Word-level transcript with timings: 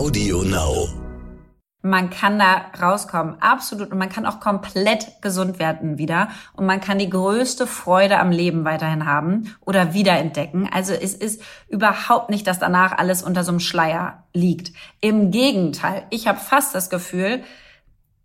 Audio 0.00 0.42
Now. 0.44 0.88
Man 1.82 2.08
kann 2.08 2.38
da 2.38 2.70
rauskommen, 2.80 3.36
absolut. 3.42 3.92
Und 3.92 3.98
man 3.98 4.08
kann 4.08 4.24
auch 4.24 4.40
komplett 4.40 5.20
gesund 5.20 5.58
werden 5.58 5.98
wieder. 5.98 6.30
Und 6.54 6.64
man 6.64 6.80
kann 6.80 6.98
die 6.98 7.10
größte 7.10 7.66
Freude 7.66 8.18
am 8.18 8.30
Leben 8.30 8.64
weiterhin 8.64 9.04
haben 9.04 9.54
oder 9.60 9.92
wiederentdecken. 9.92 10.70
Also 10.72 10.94
es 10.94 11.12
ist 11.12 11.42
überhaupt 11.68 12.30
nicht, 12.30 12.46
dass 12.46 12.58
danach 12.58 12.96
alles 12.96 13.22
unter 13.22 13.44
so 13.44 13.52
einem 13.52 13.60
Schleier 13.60 14.24
liegt. 14.32 14.72
Im 15.02 15.30
Gegenteil, 15.30 16.04
ich 16.08 16.26
habe 16.26 16.38
fast 16.38 16.74
das 16.74 16.88
Gefühl, 16.88 17.42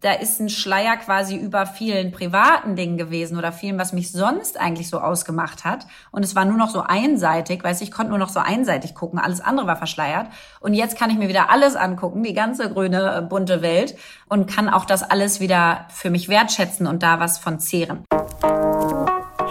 da 0.06 0.12
ist 0.12 0.40
ein 0.40 0.50
Schleier 0.50 0.98
quasi 0.98 1.36
über 1.36 1.66
vielen 1.66 2.12
privaten 2.12 2.76
Dingen 2.76 2.96
gewesen 2.96 3.40
oder 3.40 3.52
vielen, 3.52 3.80
was 3.80 3.92
mich 3.92 4.12
sonst 4.12 4.60
eigentlich 4.60 4.88
so 4.88 5.00
ausgemacht 5.00 5.66
hat. 5.66 5.88
Und 6.12 6.24
es 6.24 6.36
war 6.36 6.46
nur 6.46 6.58
noch 6.58 6.70
so 6.70 6.82
einseitig, 6.82 7.64
weiß 7.64 7.82
ich 7.82 7.92
konnte 7.92 8.12
nur 8.12 8.20
noch 8.20 8.30
so 8.30 8.40
einseitig 8.40 8.94
gucken, 8.94 9.18
alles 9.18 9.41
andere 9.41 9.66
war 9.66 9.78
verschleiert. 9.78 10.28
Und 10.60 10.76
jetzt 10.76 10.96
kann 10.96 11.10
ich 11.10 11.18
mir 11.18 11.28
wieder 11.28 11.50
alles 11.50 11.76
angucken, 11.76 12.22
die 12.22 12.36
ganze 12.36 12.72
grüne, 12.72 13.18
äh, 13.18 13.22
bunte 13.23 13.64
Welt 13.64 13.95
und 14.30 14.45
kann 14.45 14.70
auch 14.70 14.86
das 14.86 15.02
alles 15.02 15.40
wieder 15.40 15.88
für 15.90 16.12
mich 16.12 16.30
wertschätzen 16.30 16.86
und 16.86 17.02
da 17.02 17.20
was 17.20 17.40
von 17.40 17.59
zehren. 17.59 18.06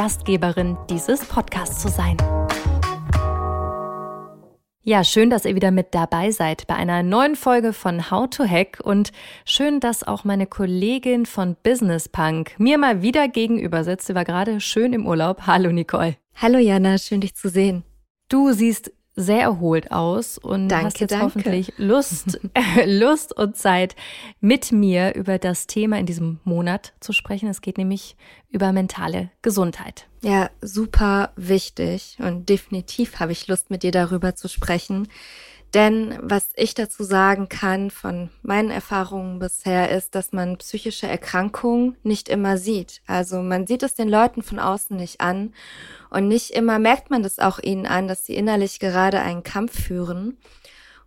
Gastgeberin 0.00 0.78
dieses 0.88 1.26
Podcasts 1.26 1.82
zu 1.82 1.90
sein. 1.90 2.16
Ja, 4.80 5.04
schön, 5.04 5.28
dass 5.28 5.44
ihr 5.44 5.54
wieder 5.54 5.70
mit 5.70 5.94
dabei 5.94 6.30
seid 6.30 6.66
bei 6.66 6.74
einer 6.74 7.02
neuen 7.02 7.36
Folge 7.36 7.74
von 7.74 8.10
How 8.10 8.30
to 8.30 8.46
Hack 8.46 8.80
und 8.82 9.12
schön, 9.44 9.78
dass 9.78 10.02
auch 10.02 10.24
meine 10.24 10.46
Kollegin 10.46 11.26
von 11.26 11.54
Business 11.62 12.08
Punk 12.08 12.58
mir 12.58 12.78
mal 12.78 13.02
wieder 13.02 13.28
gegenüber 13.28 13.84
sitzt. 13.84 14.06
Sie 14.06 14.14
war 14.14 14.24
gerade 14.24 14.62
schön 14.62 14.94
im 14.94 15.06
Urlaub. 15.06 15.42
Hallo 15.46 15.70
Nicole. 15.70 16.16
Hallo 16.34 16.56
Jana, 16.56 16.96
schön 16.96 17.20
dich 17.20 17.34
zu 17.34 17.50
sehen. 17.50 17.84
Du 18.30 18.52
siehst 18.52 18.90
sehr 19.16 19.42
erholt 19.42 19.90
aus 19.90 20.38
und 20.38 20.68
danke, 20.68 20.86
hast 20.86 21.00
jetzt 21.00 21.10
danke. 21.10 21.24
hoffentlich 21.26 21.72
Lust, 21.76 22.40
Lust 22.86 23.36
und 23.36 23.56
Zeit, 23.56 23.96
mit 24.40 24.72
mir 24.72 25.14
über 25.14 25.38
das 25.38 25.66
Thema 25.66 25.98
in 25.98 26.06
diesem 26.06 26.40
Monat 26.44 26.92
zu 27.00 27.12
sprechen. 27.12 27.48
Es 27.48 27.60
geht 27.60 27.78
nämlich 27.78 28.16
über 28.50 28.72
mentale 28.72 29.30
Gesundheit. 29.42 30.06
Ja, 30.22 30.50
super 30.60 31.32
wichtig 31.36 32.18
und 32.20 32.48
definitiv 32.48 33.20
habe 33.20 33.32
ich 33.32 33.48
Lust, 33.48 33.70
mit 33.70 33.82
dir 33.82 33.92
darüber 33.92 34.34
zu 34.34 34.48
sprechen. 34.48 35.08
Denn 35.74 36.18
was 36.20 36.48
ich 36.56 36.74
dazu 36.74 37.04
sagen 37.04 37.48
kann 37.48 37.90
von 37.90 38.30
meinen 38.42 38.70
Erfahrungen 38.70 39.38
bisher 39.38 39.90
ist, 39.90 40.16
dass 40.16 40.32
man 40.32 40.58
psychische 40.58 41.06
Erkrankungen 41.06 41.96
nicht 42.02 42.28
immer 42.28 42.58
sieht. 42.58 43.02
Also 43.06 43.40
man 43.40 43.68
sieht 43.68 43.84
es 43.84 43.94
den 43.94 44.08
Leuten 44.08 44.42
von 44.42 44.58
außen 44.58 44.96
nicht 44.96 45.20
an 45.20 45.54
und 46.10 46.26
nicht 46.26 46.50
immer 46.50 46.80
merkt 46.80 47.10
man 47.10 47.22
das 47.22 47.38
auch 47.38 47.60
ihnen 47.60 47.86
an, 47.86 48.08
dass 48.08 48.24
sie 48.24 48.34
innerlich 48.34 48.80
gerade 48.80 49.20
einen 49.20 49.44
Kampf 49.44 49.80
führen. 49.80 50.38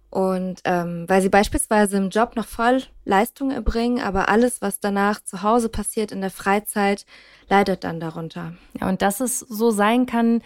Und 0.09 0.61
ähm, 0.65 1.05
weil 1.07 1.23
sie 1.23 1.29
beispielsweise 1.29 1.97
im 1.97 2.11
Job 2.11 2.35
noch 2.35 2.45
voll 2.45 2.83
Leistung 3.03 3.49
erbringen, 3.49 3.99
aber 3.99 4.29
alles, 4.29 4.61
was 4.61 4.79
danach 4.79 5.23
zu 5.23 5.41
Hause 5.41 5.69
passiert 5.69 6.11
in 6.11 6.21
der 6.21 6.29
Freizeit, 6.29 7.07
leidet 7.49 7.83
dann 7.83 7.99
darunter. 7.99 8.53
Ja, 8.79 8.89
und 8.89 9.01
dass 9.01 9.21
es 9.21 9.39
so 9.39 9.71
sein 9.71 10.05
kann, 10.05 10.43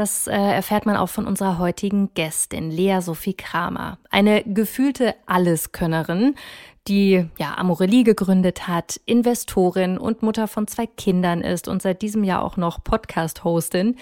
das 0.00 0.26
äh, 0.26 0.32
erfährt 0.32 0.86
man 0.86 0.96
auch 0.96 1.10
von 1.10 1.26
unserer 1.26 1.58
heutigen 1.58 2.14
Gästin, 2.14 2.70
Lea 2.70 3.00
Sophie 3.02 3.34
Kramer. 3.34 3.98
Eine 4.08 4.42
gefühlte 4.44 5.14
Alleskönnerin, 5.26 6.36
die 6.88 7.26
ja 7.38 7.58
Amorelie 7.58 8.02
gegründet 8.02 8.66
hat, 8.66 8.98
Investorin 9.04 9.98
und 9.98 10.22
Mutter 10.22 10.48
von 10.48 10.66
zwei 10.66 10.86
Kindern 10.86 11.42
ist 11.42 11.68
und 11.68 11.82
seit 11.82 12.00
diesem 12.00 12.24
Jahr 12.24 12.42
auch 12.42 12.56
noch 12.56 12.82
Podcast-Hostin. 12.82 13.96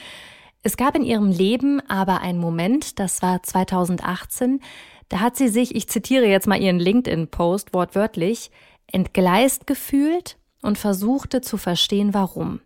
Es 0.62 0.76
gab 0.76 0.94
in 0.94 1.02
ihrem 1.02 1.32
Leben 1.32 1.80
aber 1.88 2.20
einen 2.20 2.38
Moment, 2.38 3.00
das 3.00 3.20
war 3.20 3.42
2018, 3.42 4.60
da 5.08 5.18
hat 5.18 5.36
sie 5.36 5.48
sich, 5.48 5.74
ich 5.74 5.88
zitiere 5.88 6.26
jetzt 6.26 6.46
mal 6.46 6.62
ihren 6.62 6.78
LinkedIn-Post 6.78 7.74
wortwörtlich, 7.74 8.52
entgleist 8.86 9.66
gefühlt 9.66 10.36
und 10.62 10.78
versuchte 10.78 11.40
zu 11.40 11.56
verstehen, 11.56 12.14
warum. 12.14 12.60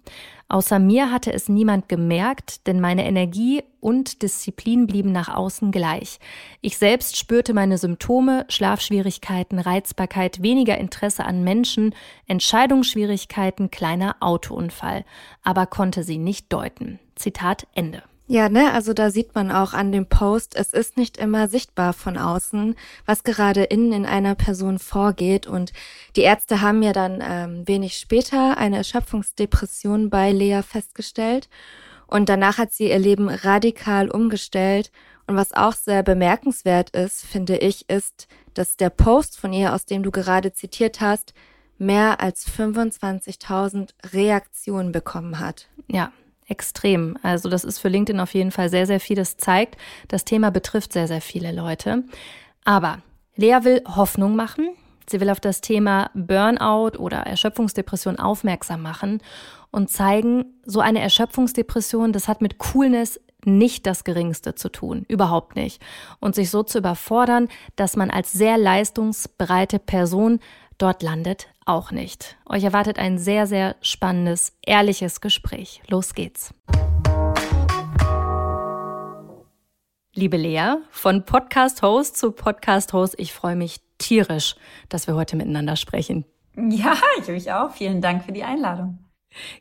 Außer 0.53 0.79
mir 0.79 1.11
hatte 1.11 1.33
es 1.33 1.49
niemand 1.49 1.89
gemerkt, 1.89 2.67
denn 2.67 2.79
meine 2.79 3.07
Energie 3.07 3.63
und 3.81 4.21
Disziplin 4.21 4.87
blieben 4.87 5.11
nach 5.11 5.35
außen 5.35 5.73
gleich. 5.73 6.19
Ich 6.61 6.77
selbst 6.77 7.17
spürte 7.17 7.55
meine 7.55 7.79
Symptome, 7.79 8.45
Schlafschwierigkeiten, 8.51 9.59
Reizbarkeit, 9.59 10.43
weniger 10.43 10.77
Interesse 10.77 11.25
an 11.25 11.43
Menschen, 11.43 11.95
Entscheidungsschwierigkeiten, 12.27 13.71
kleiner 13.71 14.17
Autounfall, 14.21 15.07
aber 15.43 15.65
konnte 15.65 16.03
sie 16.03 16.19
nicht 16.19 16.53
deuten. 16.53 16.99
Zitat 17.15 17.67
Ende. 17.75 18.03
Ja, 18.33 18.49
ne, 18.49 18.73
also 18.73 18.95
da 18.95 19.11
sieht 19.11 19.35
man 19.35 19.51
auch 19.51 19.75
an 19.75 19.93
dem 19.93 20.07
Post, 20.07 20.57
es 20.57 20.73
ist 20.73 20.97
nicht 20.97 21.19
immer 21.19 21.49
sichtbar 21.49 21.93
von 21.93 22.17
außen, 22.17 22.77
was 23.05 23.25
gerade 23.25 23.65
innen 23.65 23.93
in 23.93 24.07
einer 24.07 24.35
Person 24.35 24.79
vorgeht. 24.79 25.47
Und 25.47 25.75
die 26.17 26.23
Ärzte 26.23 26.63
haben 26.63 26.83
ja 26.83 26.95
dann 26.95 27.23
ähm, 27.23 27.69
wenig 27.69 27.99
später 27.99 28.57
eine 28.57 28.79
Erschöpfungsdepression 28.79 30.09
bei 30.09 30.33
Lea 30.33 30.63
festgestellt. 30.67 31.51
Und 32.07 32.31
danach 32.31 32.57
hat 32.57 32.73
sie 32.73 32.89
ihr 32.89 32.99
Leben 32.99 33.29
radikal 33.29 34.11
umgestellt. 34.11 34.93
Und 35.27 35.37
was 35.37 35.53
auch 35.53 35.75
sehr 35.75 36.03
bemerkenswert 36.03 36.89
ist, 36.97 37.27
finde 37.27 37.59
ich, 37.59 37.91
ist, 37.91 38.29
dass 38.55 38.79
der 38.79 38.89
Post 38.89 39.39
von 39.39 39.53
ihr, 39.53 39.75
aus 39.75 39.85
dem 39.85 40.03
du 40.03 40.11
gerade 40.11 40.55
zitiert 40.55 41.03
hast, 41.03 41.35
mehr 41.77 42.23
als 42.23 42.49
25.000 42.49 43.91
Reaktionen 44.15 44.91
bekommen 44.91 45.39
hat. 45.39 45.69
Ja, 45.87 46.13
extrem. 46.47 47.17
Also 47.23 47.49
das 47.49 47.65
ist 47.65 47.79
für 47.79 47.89
LinkedIn 47.89 48.21
auf 48.21 48.35
jeden 48.35 48.51
Fall 48.51 48.69
sehr, 48.69 48.87
sehr 48.87 49.01
viel. 49.01 49.17
Das 49.17 49.37
zeigt, 49.37 49.77
das 50.09 50.25
Thema 50.25 50.51
betrifft 50.51 50.93
sehr, 50.93 51.09
sehr 51.09 51.21
viele 51.21 51.53
Leute. 51.53 52.05
Aber 52.65 52.99
Lea 53.37 53.59
will 53.63 53.83
Hoffnung 53.87 54.37
machen. 54.37 54.69
Sie 55.09 55.21
will 55.21 55.31
auf 55.31 55.41
das 55.41 55.61
Thema 55.61 56.11
Burnout 56.15 56.99
oder 56.99 57.19
Erschöpfungsdepression 57.19 58.19
aufmerksam 58.19 58.83
machen 58.83 59.21
und 59.71 59.91
zeigen, 59.91 60.45
so 60.65 60.81
eine 60.81 61.01
Erschöpfungsdepression, 61.01 62.13
das 62.13 62.29
hat 62.29 62.41
mit 62.41 62.59
Coolness 62.59 63.19
nicht 63.45 63.87
das 63.87 64.05
Geringste 64.05 64.55
zu 64.55 64.69
tun, 64.69 65.05
überhaupt 65.09 65.57
nicht. 65.57 65.83
Und 66.21 66.35
sich 66.35 66.51
so 66.51 66.63
zu 66.63 66.79
überfordern, 66.79 67.49
dass 67.75 67.97
man 67.97 68.11
als 68.11 68.33
sehr 68.33 68.57
leistungsbereite 68.59 69.79
Person 69.79 70.39
dort 70.83 71.03
landet, 71.03 71.49
auch 71.65 71.93
nicht. 71.93 72.37
Euch 72.45 72.65
erwartet 72.65 72.99
ein 72.99 73.17
sehr, 73.17 73.47
sehr 73.47 73.77
spannendes, 73.83 74.53
ehrliches 74.67 75.21
Gespräch. 75.21 75.81
Los 75.87 76.15
geht's. 76.15 76.53
Liebe 80.15 80.37
Lea, 80.37 80.75
von 80.91 81.25
Podcast-Host 81.25 82.17
zu 82.17 82.33
Podcast-Host, 82.33 83.15
ich 83.17 83.33
freue 83.33 83.57
mich 83.57 83.81
tierisch, 83.99 84.57
dass 84.89 85.07
wir 85.07 85.15
heute 85.15 85.37
miteinander 85.37 85.77
sprechen. 85.77 86.25
Ja, 86.57 86.97
ich 87.19 87.29
mich 87.29 87.51
auch. 87.53 87.73
Vielen 87.73 88.03
Dank 88.03 88.25
für 88.25 88.33
die 88.33 88.43
Einladung. 88.43 88.99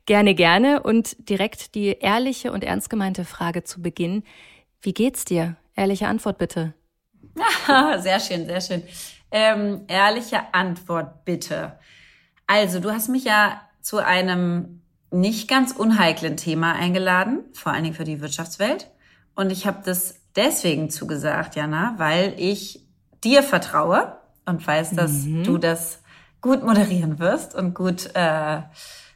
Gerne, 0.05 0.35
gerne. 0.35 0.83
Und 0.83 1.29
direkt 1.29 1.75
die 1.75 1.97
ehrliche 1.99 2.51
und 2.51 2.63
ernst 2.63 2.89
gemeinte 2.89 3.23
Frage 3.23 3.63
zu 3.63 3.81
Beginn. 3.81 4.23
Wie 4.81 4.93
geht's 4.93 5.23
dir? 5.23 5.55
Ehrliche 5.75 6.07
Antwort 6.07 6.37
bitte. 6.37 6.73
sehr 7.99 8.19
schön, 8.19 8.45
sehr 8.45 8.59
schön. 8.59 8.83
Ähm, 9.31 9.81
ehrliche 9.87 10.53
Antwort 10.53 11.25
bitte. 11.25 11.79
Also, 12.47 12.79
du 12.79 12.91
hast 12.91 13.07
mich 13.07 13.23
ja 13.23 13.61
zu 13.81 13.99
einem 13.99 14.81
nicht 15.11 15.47
ganz 15.47 15.71
unheiklen 15.71 16.37
Thema 16.37 16.73
eingeladen, 16.73 17.43
vor 17.53 17.71
allen 17.71 17.83
Dingen 17.83 17.95
für 17.95 18.03
die 18.03 18.21
Wirtschaftswelt. 18.21 18.89
Und 19.35 19.51
ich 19.51 19.65
habe 19.65 19.79
das 19.85 20.15
deswegen 20.35 20.89
zugesagt, 20.89 21.55
Jana, 21.55 21.95
weil 21.97 22.33
ich 22.37 22.85
dir 23.23 23.43
vertraue 23.43 24.17
und 24.45 24.65
weiß, 24.65 24.91
dass 24.91 25.23
mhm. 25.23 25.43
du 25.43 25.57
das 25.57 25.99
gut 26.41 26.63
moderieren 26.63 27.19
wirst 27.19 27.55
und 27.55 27.73
gut 27.73 28.09
äh, 28.15 28.61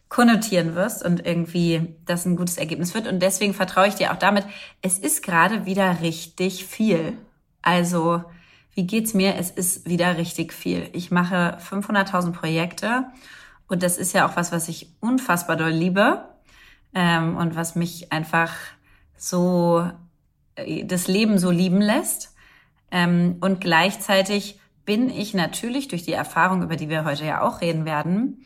konnotieren 0.09 0.75
wirst 0.75 1.03
und 1.03 1.25
irgendwie 1.25 1.95
das 2.05 2.25
ein 2.25 2.35
gutes 2.35 2.57
Ergebnis 2.57 2.93
wird. 2.93 3.07
Und 3.07 3.19
deswegen 3.19 3.53
vertraue 3.53 3.87
ich 3.87 3.95
dir 3.95 4.11
auch 4.11 4.17
damit. 4.17 4.45
Es 4.81 4.99
ist 4.99 5.23
gerade 5.23 5.65
wieder 5.65 6.01
richtig 6.01 6.65
viel. 6.65 7.17
Also, 7.61 8.23
wie 8.75 8.85
geht's 8.85 9.13
mir? 9.13 9.35
Es 9.35 9.49
ist 9.49 9.87
wieder 9.87 10.17
richtig 10.17 10.53
viel. 10.53 10.89
Ich 10.91 11.09
mache 11.09 11.57
500.000 11.71 12.31
Projekte 12.33 13.05
und 13.67 13.81
das 13.81 13.97
ist 13.97 14.13
ja 14.13 14.27
auch 14.27 14.35
was, 14.35 14.51
was 14.51 14.67
ich 14.67 14.89
unfassbar 14.99 15.55
doll 15.55 15.71
liebe 15.71 16.25
ähm, 16.93 17.37
und 17.37 17.55
was 17.55 17.75
mich 17.75 18.11
einfach 18.11 18.53
so 19.17 19.89
äh, 20.55 20.83
das 20.83 21.07
Leben 21.07 21.39
so 21.39 21.51
lieben 21.51 21.81
lässt. 21.81 22.35
Ähm, 22.91 23.37
und 23.39 23.61
gleichzeitig 23.61 24.59
bin 24.83 25.09
ich 25.09 25.33
natürlich 25.33 25.87
durch 25.87 26.03
die 26.03 26.13
Erfahrung, 26.13 26.61
über 26.61 26.75
die 26.75 26.89
wir 26.89 27.05
heute 27.05 27.25
ja 27.25 27.41
auch 27.41 27.61
reden 27.61 27.85
werden, 27.85 28.45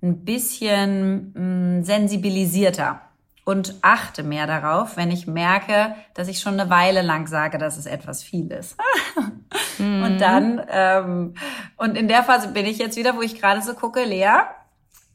ein 0.00 0.24
bisschen 0.24 1.32
mh, 1.34 1.80
mm, 1.80 1.84
sensibilisierter 1.84 3.07
und 3.48 3.76
achte 3.80 4.24
mehr 4.24 4.46
darauf, 4.46 4.98
wenn 4.98 5.10
ich 5.10 5.26
merke, 5.26 5.94
dass 6.12 6.28
ich 6.28 6.38
schon 6.38 6.60
eine 6.60 6.68
Weile 6.68 7.00
lang 7.00 7.26
sage, 7.26 7.56
dass 7.56 7.78
es 7.78 7.86
etwas 7.86 8.22
viel 8.22 8.52
ist. 8.52 8.76
mhm. 9.78 10.02
Und 10.02 10.20
dann, 10.20 10.60
ähm, 10.68 11.34
und 11.78 11.96
in 11.96 12.08
der 12.08 12.22
Phase 12.24 12.48
bin 12.48 12.66
ich 12.66 12.76
jetzt 12.76 12.98
wieder, 12.98 13.16
wo 13.16 13.22
ich 13.22 13.40
gerade 13.40 13.62
so 13.62 13.72
gucke, 13.72 14.04
Lea, 14.04 14.42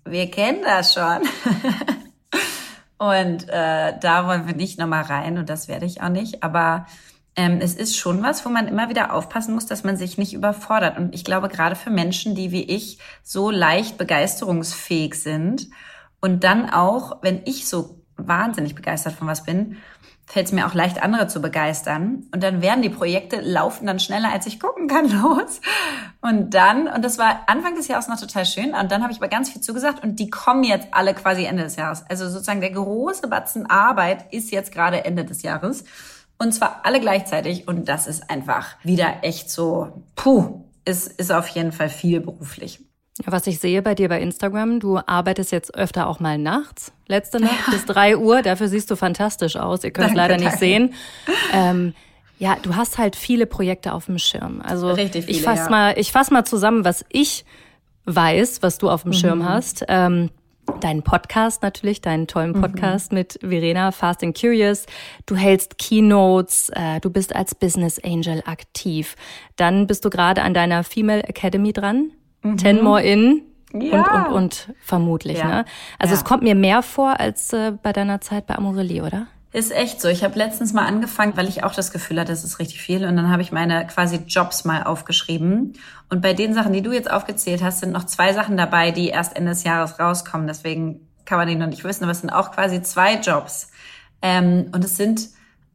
wir 0.03 0.31
kennen 0.31 0.63
das 0.63 0.95
schon. 0.95 1.19
und 2.97 3.49
äh, 3.49 3.99
da 3.99 4.25
wollen 4.25 4.47
wir 4.47 4.55
nicht 4.55 4.79
nochmal 4.79 5.03
rein 5.03 5.37
und 5.37 5.47
das 5.47 5.67
werde 5.67 5.85
ich 5.85 6.01
auch 6.01 6.09
nicht. 6.09 6.41
Aber 6.41 6.87
ähm, 7.35 7.59
es 7.61 7.75
ist 7.75 7.95
schon 7.95 8.23
was, 8.23 8.43
wo 8.47 8.49
man 8.49 8.67
immer 8.67 8.89
wieder 8.89 9.13
aufpassen 9.13 9.53
muss, 9.53 9.67
dass 9.67 9.83
man 9.83 9.95
sich 9.95 10.17
nicht 10.17 10.33
überfordert. 10.33 10.97
Und 10.97 11.13
ich 11.13 11.23
glaube, 11.23 11.49
gerade 11.49 11.75
für 11.75 11.91
Menschen, 11.91 12.33
die 12.33 12.51
wie 12.51 12.63
ich 12.63 12.97
so 13.21 13.51
leicht 13.51 13.99
begeisterungsfähig 13.99 15.13
sind 15.13 15.69
und 16.19 16.43
dann 16.43 16.67
auch, 16.71 17.19
wenn 17.21 17.43
ich 17.45 17.69
so 17.69 18.02
wahnsinnig 18.17 18.75
begeistert 18.75 19.13
von 19.13 19.27
was 19.27 19.43
bin, 19.43 19.77
fällt 20.25 20.47
es 20.47 20.51
mir 20.51 20.65
auch 20.65 20.73
leicht, 20.73 21.03
andere 21.03 21.27
zu 21.27 21.41
begeistern. 21.41 22.27
Und 22.33 22.41
dann 22.43 22.61
werden 22.61 22.81
die 22.81 22.89
Projekte 22.89 23.41
laufen 23.41 23.85
dann 23.85 23.99
schneller, 23.99 24.31
als 24.31 24.47
ich 24.47 24.59
gucken 24.59 24.87
kann, 24.87 25.09
los. 25.21 25.61
Und 26.21 26.53
dann, 26.53 26.87
und 26.87 27.03
das 27.03 27.17
war 27.17 27.41
Anfang 27.47 27.75
des 27.75 27.87
Jahres 27.87 28.07
noch 28.07 28.19
total 28.19 28.45
schön, 28.45 28.73
und 28.73 28.91
dann 28.91 29.03
habe 29.03 29.11
ich 29.11 29.19
aber 29.19 29.27
ganz 29.27 29.49
viel 29.49 29.61
zugesagt 29.61 30.03
und 30.03 30.19
die 30.19 30.29
kommen 30.29 30.63
jetzt 30.63 30.87
alle 30.91 31.13
quasi 31.13 31.45
Ende 31.45 31.63
des 31.63 31.75
Jahres. 31.75 32.03
Also 32.09 32.29
sozusagen 32.29 32.61
der 32.61 32.71
große 32.71 33.27
Batzen 33.27 33.69
Arbeit 33.69 34.31
ist 34.33 34.51
jetzt 34.51 34.71
gerade 34.71 35.03
Ende 35.05 35.25
des 35.25 35.41
Jahres. 35.41 35.83
Und 36.39 36.53
zwar 36.53 36.81
alle 36.83 36.99
gleichzeitig. 36.99 37.67
Und 37.67 37.87
das 37.87 38.07
ist 38.07 38.29
einfach 38.29 38.75
wieder 38.83 39.23
echt 39.23 39.49
so, 39.49 40.03
puh, 40.15 40.65
ist, 40.85 41.07
ist 41.07 41.31
auf 41.31 41.47
jeden 41.49 41.71
Fall 41.71 41.89
viel 41.89 42.19
beruflich. 42.19 42.79
Was 43.25 43.45
ich 43.45 43.59
sehe 43.59 43.83
bei 43.83 43.93
dir 43.93 44.09
bei 44.09 44.19
Instagram, 44.19 44.79
du 44.79 44.97
arbeitest 44.97 45.51
jetzt 45.51 45.75
öfter 45.75 46.07
auch 46.07 46.19
mal 46.19 46.39
nachts. 46.39 46.93
Letzte 47.07 47.39
Nacht 47.39 47.67
ja. 47.67 47.73
bis 47.73 47.85
drei 47.85 48.17
Uhr. 48.17 48.41
Dafür 48.41 48.67
siehst 48.67 48.89
du 48.89 48.95
fantastisch 48.95 49.55
aus. 49.55 49.83
Ihr 49.83 49.91
könnt 49.91 50.09
es 50.09 50.15
leider 50.15 50.37
nicht 50.37 50.57
sehen. 50.57 50.93
Ähm, 51.53 51.93
ja, 52.39 52.57
du 52.61 52.75
hast 52.75 52.97
halt 52.97 53.15
viele 53.15 53.45
Projekte 53.45 53.93
auf 53.93 54.07
dem 54.07 54.17
Schirm. 54.17 54.61
Also 54.61 54.91
Richtig 54.91 55.25
viele, 55.25 55.37
ich 55.37 55.43
fasse 55.43 55.65
ja. 55.65 55.69
mal, 55.69 55.99
ich 55.99 56.11
fass 56.11 56.31
mal 56.31 56.43
zusammen, 56.43 56.83
was 56.83 57.05
ich 57.09 57.45
weiß, 58.05 58.63
was 58.63 58.79
du 58.79 58.89
auf 58.89 59.03
dem 59.03 59.09
mhm. 59.11 59.15
Schirm 59.15 59.47
hast. 59.47 59.85
Ähm, 59.87 60.31
deinen 60.79 61.03
Podcast 61.03 61.61
natürlich, 61.61 62.01
deinen 62.01 62.27
tollen 62.27 62.53
mhm. 62.53 62.61
Podcast 62.61 63.11
mhm. 63.11 63.19
mit 63.19 63.39
Verena, 63.41 63.91
Fast 63.91 64.23
and 64.23 64.37
Curious. 64.37 64.85
Du 65.25 65.35
hältst 65.35 65.77
Keynotes, 65.77 66.69
äh, 66.73 66.99
du 66.99 67.09
bist 67.09 67.35
als 67.35 67.53
Business 67.53 67.99
Angel 68.03 68.41
aktiv. 68.45 69.15
Dann 69.55 69.87
bist 69.87 70.03
du 70.03 70.09
gerade 70.09 70.41
an 70.41 70.53
deiner 70.53 70.83
Female 70.83 71.23
Academy 71.23 71.73
dran. 71.73 72.11
Mhm. 72.43 72.57
Ten 72.57 72.83
More 72.83 73.01
In. 73.01 73.41
Ja. 73.73 74.25
Und, 74.27 74.27
und, 74.27 74.33
und 74.33 74.73
vermutlich, 74.81 75.39
ja. 75.39 75.47
ne? 75.47 75.65
Also 75.97 76.13
ja. 76.13 76.19
es 76.19 76.23
kommt 76.23 76.43
mir 76.43 76.53
mehr 76.53 76.83
vor 76.83 77.19
als 77.19 77.51
äh, 77.53 77.71
bei 77.71 77.91
deiner 77.91 78.21
Zeit 78.21 78.45
bei 78.45 78.55
Amorelie, 78.55 79.01
oder? 79.01 79.25
Ist 79.53 79.71
echt 79.71 80.01
so. 80.01 80.07
Ich 80.07 80.23
habe 80.23 80.37
letztens 80.37 80.73
mal 80.73 80.85
angefangen, 80.85 81.37
weil 81.37 81.47
ich 81.47 81.63
auch 81.63 81.75
das 81.75 81.91
Gefühl 81.91 82.19
hatte, 82.19 82.31
das 82.31 82.43
ist 82.43 82.57
richtig 82.57 82.81
viel. 82.81 83.05
Und 83.05 83.15
dann 83.15 83.29
habe 83.29 83.43
ich 83.43 83.51
meine 83.51 83.85
quasi 83.85 84.21
Jobs 84.27 84.65
mal 84.65 84.83
aufgeschrieben. 84.83 85.73
Und 86.09 86.21
bei 86.21 86.33
den 86.33 86.55
Sachen, 86.55 86.73
die 86.73 86.81
du 86.81 86.91
jetzt 86.91 87.09
aufgezählt 87.09 87.63
hast, 87.63 87.79
sind 87.79 87.91
noch 87.91 88.05
zwei 88.05 88.33
Sachen 88.33 88.57
dabei, 88.57 88.89
die 88.89 89.09
erst 89.09 89.35
Ende 89.35 89.51
des 89.51 89.63
Jahres 89.63 89.99
rauskommen. 89.99 90.47
Deswegen 90.47 91.07
kann 91.25 91.37
man 91.37 91.47
die 91.47 91.55
noch 91.55 91.67
nicht 91.67 91.83
wissen. 91.83 92.03
Aber 92.03 92.11
es 92.11 92.21
sind 92.21 92.31
auch 92.31 92.51
quasi 92.51 92.81
zwei 92.81 93.15
Jobs. 93.15 93.69
Ähm, 94.23 94.71
und 94.71 94.83
es 94.83 94.97
sind 94.97 95.29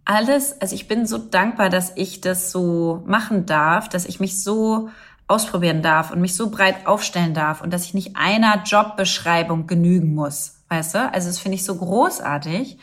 alles, 0.04 0.60
also 0.60 0.74
ich 0.74 0.88
bin 0.88 1.06
so 1.06 1.18
dankbar, 1.18 1.68
dass 1.68 1.92
ich 1.94 2.20
das 2.20 2.50
so 2.50 3.04
machen 3.06 3.46
darf, 3.46 3.88
dass 3.88 4.06
ich 4.06 4.18
mich 4.18 4.42
so 4.42 4.88
ausprobieren 5.28 5.82
darf 5.82 6.10
und 6.10 6.20
mich 6.20 6.34
so 6.34 6.50
breit 6.50 6.86
aufstellen 6.86 7.34
darf 7.34 7.60
und 7.60 7.72
dass 7.72 7.84
ich 7.84 7.94
nicht 7.94 8.16
einer 8.16 8.62
Jobbeschreibung 8.64 9.66
genügen 9.66 10.14
muss. 10.14 10.56
Weißt 10.68 10.94
du? 10.94 11.12
Also 11.12 11.28
das 11.28 11.38
finde 11.38 11.56
ich 11.56 11.64
so 11.64 11.76
großartig. 11.76 12.78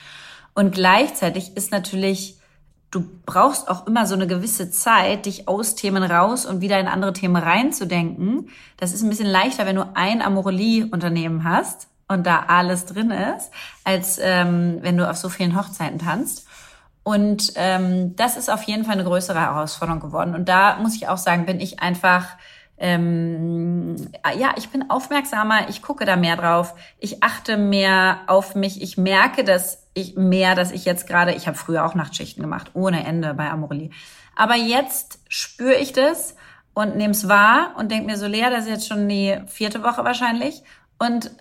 Und 0.54 0.74
gleichzeitig 0.74 1.58
ist 1.58 1.72
natürlich, 1.72 2.40
du 2.92 3.04
brauchst 3.26 3.68
auch 3.68 3.88
immer 3.88 4.06
so 4.06 4.16
eine 4.16 4.28
gewisse 4.28 4.72
Zeit, 4.72 5.26
dich 5.26 5.48
aus 5.48 5.76
Themen 5.76 6.04
raus 6.04 6.46
und 6.46 6.62
wieder 6.62 6.80
in 6.80 6.88
andere 6.88 7.14
Themen 7.14 7.36
reinzudenken. 7.36 8.50
Das 8.78 8.94
ist 8.94 9.04
ein 9.04 9.10
bisschen 9.10 9.28
leichter, 9.28 9.66
wenn 9.66 9.76
du 9.76 9.96
ein 9.96 10.22
Amorelie-Unternehmen 10.22 11.44
hast 11.44 11.88
und 12.08 12.26
da 12.26 12.46
alles 12.48 12.86
drin 12.86 13.12
ist, 13.12 13.52
als 13.84 14.20
ähm, 14.22 14.78
wenn 14.82 14.98
du 14.98 15.10
auf 15.10 15.18
so 15.18 15.30
vielen 15.30 15.58
Hochzeiten 15.58 16.00
tanzt. 16.00 16.48
Und 17.06 17.54
ähm, 17.56 18.16
das 18.16 18.36
ist 18.36 18.50
auf 18.50 18.64
jeden 18.64 18.84
Fall 18.84 18.96
eine 18.96 19.04
größere 19.04 19.40
Herausforderung 19.40 20.02
geworden. 20.02 20.34
Und 20.34 20.50
da 20.50 20.78
muss 20.78 20.96
ich 20.96 21.08
auch 21.08 21.20
sagen, 21.20 21.46
bin 21.46 21.62
ich 21.62 21.80
einfach 21.80 22.26
ähm, 22.78 23.96
ja, 24.38 24.54
ich 24.58 24.70
bin 24.70 24.90
aufmerksamer, 24.90 25.70
ich 25.70 25.82
gucke 25.82 26.06
da 26.06 26.18
mehr 26.18 26.36
drauf, 26.36 26.76
ich 27.00 27.24
achte 27.24 27.56
mehr 27.58 28.22
auf 28.28 28.56
mich, 28.56 28.82
ich 28.82 28.98
merke, 28.98 29.44
dass 29.44 29.88
ich 29.94 30.18
mehr, 30.18 30.56
dass 30.56 30.72
ich 30.72 30.84
jetzt 30.84 31.08
gerade, 31.08 31.34
ich 31.34 31.48
habe 31.48 31.58
früher 31.58 31.86
auch 31.86 31.96
Nachtschichten 31.96 32.44
gemacht, 32.44 32.72
ohne 32.74 33.06
Ende 33.06 33.34
bei 33.34 33.50
Amorelie. 33.50 33.92
Aber 34.36 34.56
jetzt 34.56 35.20
spüre 35.30 35.76
ich 35.76 35.94
das 35.94 36.36
und 36.74 36.98
nehme 36.98 37.12
es 37.12 37.30
wahr 37.30 37.76
und 37.78 37.92
denke 37.92 38.08
mir 38.08 38.18
so, 38.18 38.28
Lea, 38.28 38.50
das 38.50 38.66
ist 38.66 38.70
jetzt 38.70 38.88
schon 38.90 39.08
die 39.08 39.38
vierte 39.48 39.82
Woche 39.84 40.04
wahrscheinlich. 40.04 40.62
Und 41.00 41.32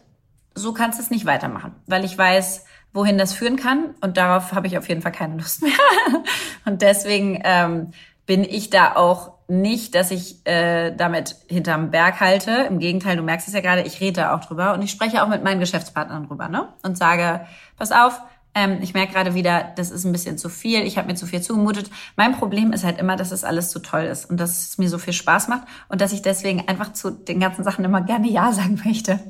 so 0.54 0.72
kannst 0.72 1.00
du 1.00 1.02
es 1.02 1.10
nicht 1.10 1.26
weitermachen, 1.26 1.74
weil 1.86 2.04
ich 2.04 2.16
weiß, 2.16 2.64
wohin 2.94 3.18
das 3.18 3.34
führen 3.34 3.56
kann. 3.56 3.94
Und 4.00 4.16
darauf 4.16 4.52
habe 4.52 4.66
ich 4.66 4.78
auf 4.78 4.88
jeden 4.88 5.02
Fall 5.02 5.12
keine 5.12 5.36
Lust 5.36 5.62
mehr. 5.62 5.72
und 6.64 6.80
deswegen 6.80 7.42
ähm, 7.44 7.90
bin 8.24 8.44
ich 8.44 8.70
da 8.70 8.96
auch 8.96 9.34
nicht, 9.46 9.94
dass 9.94 10.10
ich 10.10 10.46
äh, 10.46 10.92
damit 10.92 11.36
hinterm 11.48 11.90
Berg 11.90 12.20
halte. 12.20 12.50
Im 12.68 12.78
Gegenteil, 12.78 13.16
du 13.16 13.22
merkst 13.22 13.46
es 13.46 13.52
ja 13.52 13.60
gerade, 13.60 13.82
ich 13.82 14.00
rede 14.00 14.32
auch 14.32 14.40
drüber 14.40 14.72
und 14.72 14.80
ich 14.80 14.90
spreche 14.90 15.22
auch 15.22 15.28
mit 15.28 15.44
meinen 15.44 15.60
Geschäftspartnern 15.60 16.28
drüber, 16.28 16.48
ne? 16.48 16.68
Und 16.82 16.96
sage, 16.96 17.46
pass 17.76 17.92
auf, 17.92 18.22
ähm, 18.54 18.78
ich 18.80 18.94
merke 18.94 19.12
gerade 19.12 19.34
wieder, 19.34 19.72
das 19.76 19.90
ist 19.90 20.04
ein 20.04 20.12
bisschen 20.12 20.38
zu 20.38 20.48
viel, 20.48 20.82
ich 20.82 20.96
habe 20.96 21.08
mir 21.08 21.14
zu 21.14 21.26
viel 21.26 21.40
zugemutet. 21.40 21.90
Mein 22.16 22.36
Problem 22.36 22.72
ist 22.72 22.84
halt 22.84 22.98
immer, 22.98 23.16
dass 23.16 23.32
es 23.32 23.44
alles 23.44 23.70
zu 23.70 23.80
toll 23.80 24.02
ist 24.02 24.30
und 24.30 24.38
dass 24.38 24.68
es 24.68 24.78
mir 24.78 24.88
so 24.88 24.98
viel 24.98 25.12
Spaß 25.12 25.48
macht 25.48 25.66
und 25.88 26.00
dass 26.00 26.12
ich 26.12 26.22
deswegen 26.22 26.68
einfach 26.68 26.92
zu 26.92 27.10
den 27.10 27.40
ganzen 27.40 27.64
Sachen 27.64 27.84
immer 27.84 28.00
gerne 28.00 28.28
Ja 28.28 28.52
sagen 28.52 28.80
möchte. 28.84 29.20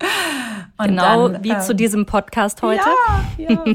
Und 0.76 0.88
genau 0.88 1.28
dann, 1.28 1.44
wie 1.44 1.50
ähm, 1.50 1.60
zu 1.60 1.74
diesem 1.74 2.06
Podcast 2.06 2.62
heute. 2.62 2.82
Ja, 3.38 3.48
ja. 3.48 3.64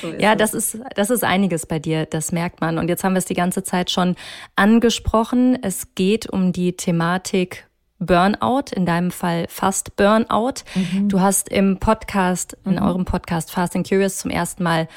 So 0.00 0.14
ja, 0.14 0.34
das 0.34 0.54
ist, 0.54 0.78
das 0.94 1.10
ist 1.10 1.24
einiges 1.24 1.66
bei 1.66 1.78
dir, 1.78 2.06
das 2.06 2.32
merkt 2.32 2.60
man. 2.60 2.78
Und 2.78 2.88
jetzt 2.88 3.04
haben 3.04 3.12
wir 3.12 3.18
es 3.18 3.26
die 3.26 3.34
ganze 3.34 3.62
Zeit 3.62 3.90
schon 3.90 4.16
angesprochen. 4.56 5.58
Es 5.62 5.94
geht 5.94 6.28
um 6.28 6.52
die 6.52 6.74
Thematik 6.74 7.67
Burnout, 7.98 8.72
in 8.74 8.86
deinem 8.86 9.10
Fall 9.10 9.46
fast 9.48 9.96
Burnout. 9.96 10.62
Mhm. 10.74 11.08
Du 11.08 11.20
hast 11.20 11.48
im 11.48 11.78
Podcast, 11.78 12.56
in 12.64 12.72
mhm. 12.72 12.82
eurem 12.82 13.04
Podcast 13.04 13.50
Fast 13.50 13.74
and 13.74 13.88
Curious 13.88 14.18
zum 14.18 14.30
ersten 14.30 14.62
Mal 14.62 14.88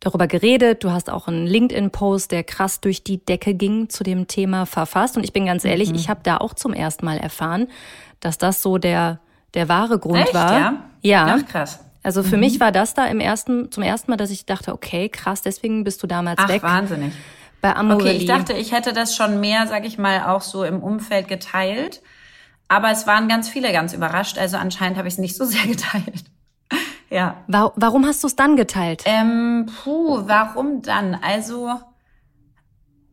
darüber 0.00 0.26
geredet. 0.26 0.82
Du 0.82 0.90
hast 0.90 1.10
auch 1.10 1.28
einen 1.28 1.46
LinkedIn-Post, 1.46 2.32
der 2.32 2.42
krass 2.42 2.80
durch 2.80 3.04
die 3.04 3.24
Decke 3.24 3.54
ging 3.54 3.88
zu 3.88 4.02
dem 4.02 4.26
Thema 4.26 4.66
verfasst. 4.66 5.16
Und 5.16 5.24
ich 5.24 5.32
bin 5.32 5.46
ganz 5.46 5.64
ehrlich, 5.64 5.90
mhm. 5.90 5.94
ich 5.94 6.08
habe 6.08 6.20
da 6.22 6.38
auch 6.38 6.54
zum 6.54 6.72
ersten 6.72 7.04
Mal 7.04 7.18
erfahren, 7.18 7.68
dass 8.20 8.38
das 8.38 8.62
so 8.62 8.78
der, 8.78 9.20
der 9.54 9.68
wahre 9.68 9.98
Grund 9.98 10.22
Echt, 10.22 10.34
war. 10.34 10.52
Ja? 10.52 10.82
Ja. 11.02 11.36
Ach, 11.38 11.46
krass. 11.46 11.80
Also 12.02 12.22
für 12.22 12.36
mhm. 12.36 12.40
mich 12.40 12.60
war 12.60 12.72
das 12.72 12.94
da 12.94 13.06
im 13.06 13.20
ersten, 13.20 13.70
zum 13.70 13.82
ersten 13.82 14.10
Mal, 14.10 14.16
dass 14.16 14.30
ich 14.30 14.44
dachte, 14.44 14.72
okay, 14.72 15.08
krass, 15.08 15.42
deswegen 15.42 15.84
bist 15.84 16.02
du 16.02 16.06
damals 16.06 16.40
Ach, 16.42 16.48
weg. 16.48 16.62
wahnsinnig. 16.62 17.12
Bei 17.60 17.76
Amorelie. 17.76 18.10
Okay, 18.10 18.16
ich 18.16 18.26
dachte, 18.26 18.52
ich 18.54 18.72
hätte 18.72 18.92
das 18.92 19.14
schon 19.14 19.38
mehr, 19.38 19.68
sag 19.68 19.86
ich 19.86 19.98
mal, 19.98 20.24
auch 20.24 20.40
so 20.40 20.64
im 20.64 20.82
Umfeld 20.82 21.28
geteilt. 21.28 22.02
Aber 22.72 22.90
es 22.90 23.06
waren 23.06 23.28
ganz 23.28 23.50
viele 23.50 23.70
ganz 23.70 23.92
überrascht. 23.92 24.38
Also 24.38 24.56
anscheinend 24.56 24.96
habe 24.96 25.06
ich 25.06 25.14
es 25.14 25.18
nicht 25.18 25.36
so 25.36 25.44
sehr 25.44 25.66
geteilt. 25.66 26.24
ja. 27.10 27.36
Warum 27.46 28.06
hast 28.06 28.22
du 28.22 28.28
es 28.28 28.34
dann 28.34 28.56
geteilt? 28.56 29.02
Ähm, 29.04 29.66
puh, 29.84 30.26
warum 30.26 30.80
dann? 30.80 31.14
Also 31.14 31.70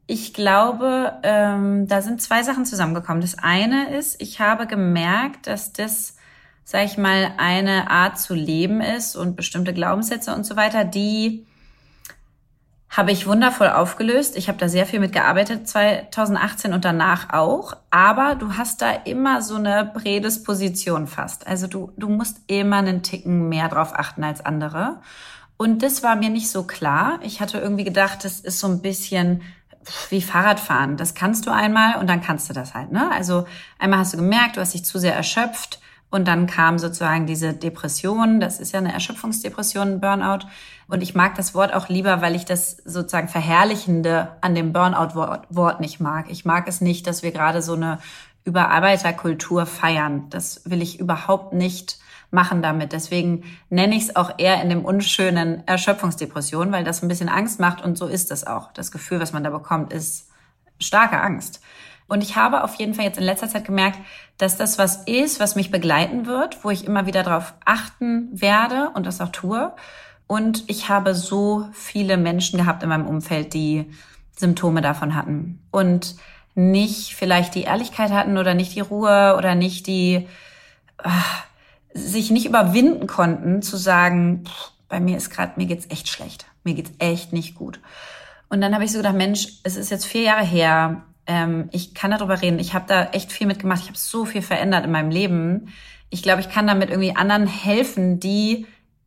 ich 0.07 0.33
glaube, 0.33 1.19
ähm, 1.23 1.89
da 1.89 2.01
sind 2.01 2.21
zwei 2.21 2.41
Sachen 2.41 2.65
zusammengekommen. 2.65 3.19
Das 3.19 3.37
eine 3.37 3.93
ist, 3.97 4.21
ich 4.21 4.39
habe 4.39 4.65
gemerkt, 4.65 5.47
dass 5.47 5.73
das, 5.73 6.15
sag 6.63 6.85
ich 6.85 6.97
mal, 6.97 7.33
eine 7.35 7.91
Art 7.91 8.17
zu 8.17 8.35
leben 8.35 8.79
ist 8.79 9.17
und 9.17 9.35
bestimmte 9.35 9.73
Glaubenssätze 9.73 10.33
und 10.33 10.45
so 10.45 10.55
weiter, 10.55 10.85
die 10.85 11.45
habe 12.89 13.11
ich 13.11 13.27
wundervoll 13.27 13.69
aufgelöst. 13.69 14.35
Ich 14.35 14.47
habe 14.47 14.57
da 14.57 14.67
sehr 14.67 14.87
viel 14.87 14.99
mitgearbeitet 14.99 15.67
2018 15.67 16.73
und 16.73 16.85
danach 16.85 17.31
auch. 17.31 17.75
Aber 17.91 18.35
du 18.35 18.57
hast 18.57 18.81
da 18.81 18.91
immer 18.91 19.43
so 19.43 19.55
eine 19.55 19.91
Prädisposition 19.93 21.05
fast. 21.05 21.45
Also 21.45 21.67
du, 21.67 21.91
du 21.97 22.09
musst 22.09 22.41
immer 22.47 22.77
einen 22.77 23.03
Ticken 23.03 23.47
mehr 23.47 23.69
drauf 23.69 23.93
achten 23.93 24.23
als 24.23 24.43
andere. 24.43 25.01
Und 25.55 25.83
das 25.83 26.01
war 26.01 26.15
mir 26.15 26.29
nicht 26.29 26.49
so 26.49 26.63
klar. 26.63 27.19
Ich 27.21 27.41
hatte 27.41 27.59
irgendwie 27.59 27.83
gedacht, 27.83 28.25
das 28.25 28.39
ist 28.39 28.59
so 28.59 28.67
ein 28.67 28.81
bisschen 28.81 29.43
wie 30.09 30.21
Fahrradfahren. 30.21 30.97
Das 30.97 31.13
kannst 31.13 31.45
du 31.45 31.51
einmal 31.51 31.97
und 31.97 32.07
dann 32.07 32.21
kannst 32.21 32.49
du 32.49 32.53
das 32.53 32.73
halt. 32.73 32.91
Ne? 32.91 33.11
Also 33.11 33.45
einmal 33.77 33.99
hast 33.99 34.13
du 34.13 34.17
gemerkt, 34.17 34.57
du 34.57 34.61
hast 34.61 34.73
dich 34.73 34.85
zu 34.85 34.97
sehr 34.97 35.15
erschöpft 35.15 35.79
Und 36.11 36.27
dann 36.27 36.47
kam 36.47 36.79
sozusagen 36.79 37.27
diese 37.27 37.53
Depression, 37.53 38.39
das 38.39 38.59
ist 38.59 38.71
ja 38.71 38.79
eine 38.79 38.93
Erschöpfungsdepression, 38.93 39.99
Burnout. 39.99 40.47
Und 40.87 41.01
ich 41.01 41.13
mag 41.13 41.35
das 41.35 41.53
Wort 41.53 41.73
auch 41.73 41.87
lieber, 41.87 42.21
weil 42.21 42.35
ich 42.35 42.45
das 42.45 42.77
sozusagen 42.77 43.27
Verherrlichende 43.27 44.29
an 44.41 44.55
dem 44.55 44.73
Burnout-Wort 44.73 45.79
nicht 45.79 45.99
mag. 45.99 46.25
Ich 46.29 46.45
mag 46.45 46.67
es 46.67 46.81
nicht, 46.81 47.05
dass 47.05 47.21
wir 47.21 47.31
gerade 47.31 47.61
so 47.61 47.73
eine 47.73 47.99
Überarbeiterkultur 48.43 49.67
feiern. 49.67 50.25
Das 50.31 50.61
will 50.65 50.81
ich 50.81 50.99
überhaupt 50.99 51.53
nicht 51.53 51.99
machen 52.31 52.61
damit. 52.61 52.91
Deswegen 52.91 53.43
nenne 53.69 53.95
ich 53.95 54.03
es 54.03 54.15
auch 54.15 54.33
eher 54.37 54.61
in 54.61 54.69
dem 54.69 54.85
unschönen 54.85 55.67
Erschöpfungsdepression, 55.67 56.71
weil 56.71 56.83
das 56.83 57.03
ein 57.03 57.07
bisschen 57.07 57.29
Angst 57.29 57.59
macht 57.59 57.83
und 57.83 57.97
so 57.97 58.07
ist 58.07 58.31
das 58.31 58.45
auch. 58.47 58.71
Das 58.73 58.91
Gefühl, 58.91 59.19
was 59.19 59.33
man 59.33 59.43
da 59.43 59.49
bekommt, 59.49 59.93
ist 59.93 60.29
starke 60.79 61.21
Angst. 61.21 61.61
Und 62.07 62.23
ich 62.23 62.35
habe 62.35 62.63
auf 62.63 62.75
jeden 62.75 62.95
Fall 62.95 63.05
jetzt 63.05 63.19
in 63.19 63.23
letzter 63.23 63.49
Zeit 63.49 63.65
gemerkt, 63.65 63.99
dass 64.39 64.57
das 64.57 64.77
was 64.79 65.03
ist, 65.03 65.39
was 65.39 65.55
mich 65.55 65.69
begleiten 65.69 66.25
wird, 66.25 66.63
wo 66.63 66.71
ich 66.71 66.85
immer 66.85 67.05
wieder 67.05 67.23
darauf 67.23 67.53
achten 67.65 68.29
werde 68.31 68.89
und 68.95 69.05
das 69.05 69.21
auch 69.21 69.29
tue. 69.29 69.73
Und 70.27 70.63
ich 70.67 70.89
habe 70.89 71.13
so 71.13 71.67
viele 71.73 72.15
Menschen 72.17 72.57
gehabt 72.57 72.81
in 72.81 72.89
meinem 72.89 73.05
Umfeld, 73.05 73.53
die 73.53 73.91
Symptome 74.35 74.81
davon 74.81 75.13
hatten 75.13 75.61
und 75.71 76.15
nicht 76.55 77.15
vielleicht 77.15 77.53
die 77.53 77.63
Ehrlichkeit 77.63 78.11
hatten 78.11 78.37
oder 78.37 78.53
nicht 78.53 78.73
die 78.75 78.79
Ruhe 78.79 79.35
oder 79.37 79.55
nicht 79.55 79.87
die, 79.87 80.27
ach, 80.97 81.43
sich 81.93 82.31
nicht 82.31 82.45
überwinden 82.45 83.07
konnten 83.07 83.61
zu 83.61 83.75
sagen, 83.75 84.45
bei 84.87 85.01
mir 85.01 85.17
ist 85.17 85.31
gerade, 85.31 85.53
mir 85.57 85.65
geht's 85.65 85.87
echt 85.89 86.07
schlecht, 86.07 86.45
mir 86.63 86.75
geht's 86.75 86.91
echt 86.99 87.33
nicht 87.33 87.55
gut. 87.55 87.81
Und 88.47 88.61
dann 88.61 88.73
habe 88.73 88.85
ich 88.85 88.91
so 88.93 88.99
gedacht, 88.99 89.15
Mensch, 89.15 89.59
es 89.63 89.75
ist 89.75 89.91
jetzt 89.91 90.05
vier 90.05 90.21
Jahre 90.21 90.45
her, 90.45 91.03
ähm, 91.29 91.69
ich 91.71 91.93
kann 91.93 92.11
darüber 92.11 92.41
reden, 92.41 92.59
ich 92.59 92.73
habe 92.73 92.85
da 92.87 93.05
echt 93.11 93.31
viel 93.31 93.45
mitgemacht, 93.47 93.81
ich 93.81 93.87
habe 93.87 93.97
so 93.97 94.25
viel 94.25 94.41
verändert 94.41 94.83
in 94.83 94.91
meinem 94.91 95.11
Leben. 95.11 95.69
Ich 96.09 96.23
glaube, 96.23 96.41
ich 96.41 96.49
kann 96.49 96.65
damit 96.65 96.89
irgendwie 96.89 97.15
anderen 97.15 97.45
helfen, 97.45 98.19
die 98.19 98.65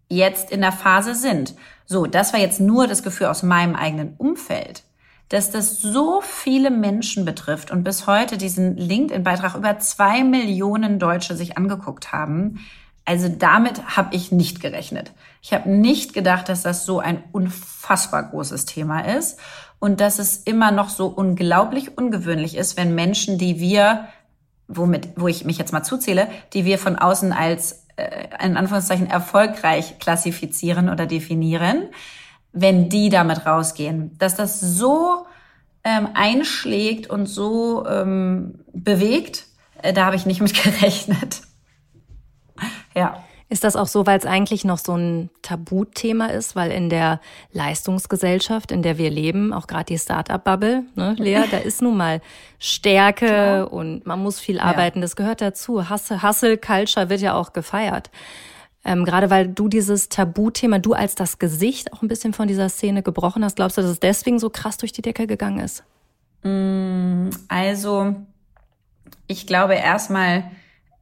jetzt 0.09 0.52
in 0.52 0.61
der 0.61 0.73
Phase 0.73 1.17
sind. 1.17 1.55
So, 1.85 2.07
das 2.07 2.33
war 2.33 2.38
jetzt 2.38 2.61
nur 2.61 2.87
das 2.87 3.02
Gefühl 3.02 3.26
aus 3.26 3.43
meinem 3.43 3.75
eigenen 3.75 4.14
Umfeld 4.17 4.85
dass 5.33 5.50
das 5.50 5.81
so 5.81 6.21
viele 6.21 6.71
Menschen 6.71 7.25
betrifft 7.25 7.71
und 7.71 7.85
bis 7.85 8.07
heute 8.07 8.37
diesen 8.37 8.76
LinkedIn-Beitrag 8.76 9.55
über 9.55 9.79
zwei 9.79 10.23
Millionen 10.25 10.99
Deutsche 10.99 11.35
sich 11.37 11.57
angeguckt 11.57 12.12
haben. 12.12 12.61
Also 13.07 13.31
damit 13.31 13.97
habe 13.97 14.14
ich 14.14 14.31
nicht 14.31 14.61
gerechnet. 14.61 15.12
Ich 15.41 15.55
habe 15.55 15.71
nicht 15.71 16.12
gedacht, 16.12 16.50
dass 16.50 16.62
das 16.62 16.85
so 16.85 17.00
ein 17.00 17.25
unfassbar 17.33 18.25
großes 18.25 18.67
Thema 18.67 19.00
ist 19.00 19.41
und 19.83 20.01
dass 20.01 20.21
es 20.21 20.37
immer 20.37 20.71
noch 20.71 20.91
so 20.91 21.09
unglaublich 21.09 21.99
ungewöhnlich 21.99 22.57
ist, 22.57 22.77
wenn 22.77 22.95
Menschen, 22.95 23.37
die 23.37 23.59
wir, 23.59 24.07
womit, 24.69 25.09
wo 25.17 25.27
ich 25.27 25.45
mich 25.45 25.59
jetzt 25.59 25.73
mal 25.73 25.83
zuzähle, 25.83 26.29
die 26.53 26.65
wir 26.65 26.79
von 26.79 26.95
außen 26.95 27.33
als 27.33 27.85
äh, 27.97 28.29
in 28.47 28.57
Anführungszeichen 28.57 29.11
erfolgreich 29.11 29.99
klassifizieren 29.99 30.89
oder 30.89 31.07
definieren, 31.07 31.89
wenn 32.53 32.91
die 32.91 33.09
damit 33.09 33.45
rausgehen. 33.45 34.17
Dass 34.19 34.37
das 34.37 34.61
so 34.61 35.27
ähm, 35.83 36.11
einschlägt 36.15 37.11
und 37.11 37.27
so 37.27 37.85
ähm, 37.85 38.61
bewegt, 38.73 39.47
äh, 39.83 39.93
da 39.93 40.07
habe 40.07 40.15
ich 40.15 40.27
nicht 40.27 40.41
mit 40.41 40.55
gerechnet. 40.62 41.41
ja. 42.95 43.17
Ist 43.52 43.64
das 43.64 43.76
auch 43.76 43.87
so, 43.87 44.06
weil 44.06 44.18
es 44.18 44.25
eigentlich 44.25 44.64
noch 44.64 44.78
so 44.78 44.97
ein 44.97 45.28
Tabuthema 45.42 46.28
ist, 46.28 46.56
weil 46.56 46.71
in 46.71 46.88
der 46.88 47.21
Leistungsgesellschaft, 47.52 48.73
in 48.73 48.80
der 48.80 48.97
wir 48.97 49.11
leben, 49.11 49.52
auch 49.52 49.66
gerade 49.66 49.85
die 49.85 49.99
Start-up-Bubble, 49.99 50.85
ne, 50.94 51.16
Lea, 51.18 51.42
da 51.50 51.59
ist 51.59 51.82
nun 51.82 51.99
mal 51.99 52.23
Stärke 52.59 53.26
Klar. 53.26 53.71
und 53.71 54.06
man 54.06 54.23
muss 54.23 54.40
viel 54.40 54.59
arbeiten, 54.59 55.00
ja. 55.00 55.02
das 55.02 55.16
gehört 55.16 55.42
dazu. 55.42 55.90
Hustle, 55.90 56.23
Hustle 56.23 56.56
Culture 56.56 57.11
wird 57.11 57.21
ja 57.21 57.35
auch 57.35 57.52
gefeiert. 57.52 58.11
Ähm, 58.87 59.04
gerade 59.04 59.28
weil 59.28 59.49
du 59.49 59.68
dieses 59.68 60.09
Tabuthema, 60.09 60.78
du 60.78 60.94
als 60.94 61.14
das 61.14 61.38
Gesicht 61.38 61.92
auch 61.92 62.00
ein 62.00 62.09
bisschen 62.09 62.32
von 62.32 62.49
dieser 62.49 62.71
Szene 62.71 63.02
gebrochen 63.02 63.44
hast, 63.44 63.56
glaubst 63.56 63.76
du, 63.76 63.82
dass 63.82 63.90
es 63.90 64.00
deswegen 64.00 64.38
so 64.38 64.49
krass 64.49 64.78
durch 64.78 64.92
die 64.92 65.02
Decke 65.02 65.26
gegangen 65.26 65.61
ist? 65.61 65.85
Mm, 66.42 67.28
also, 67.49 68.14
ich 69.26 69.47
glaube 69.47 69.75
erstmal, 69.75 70.44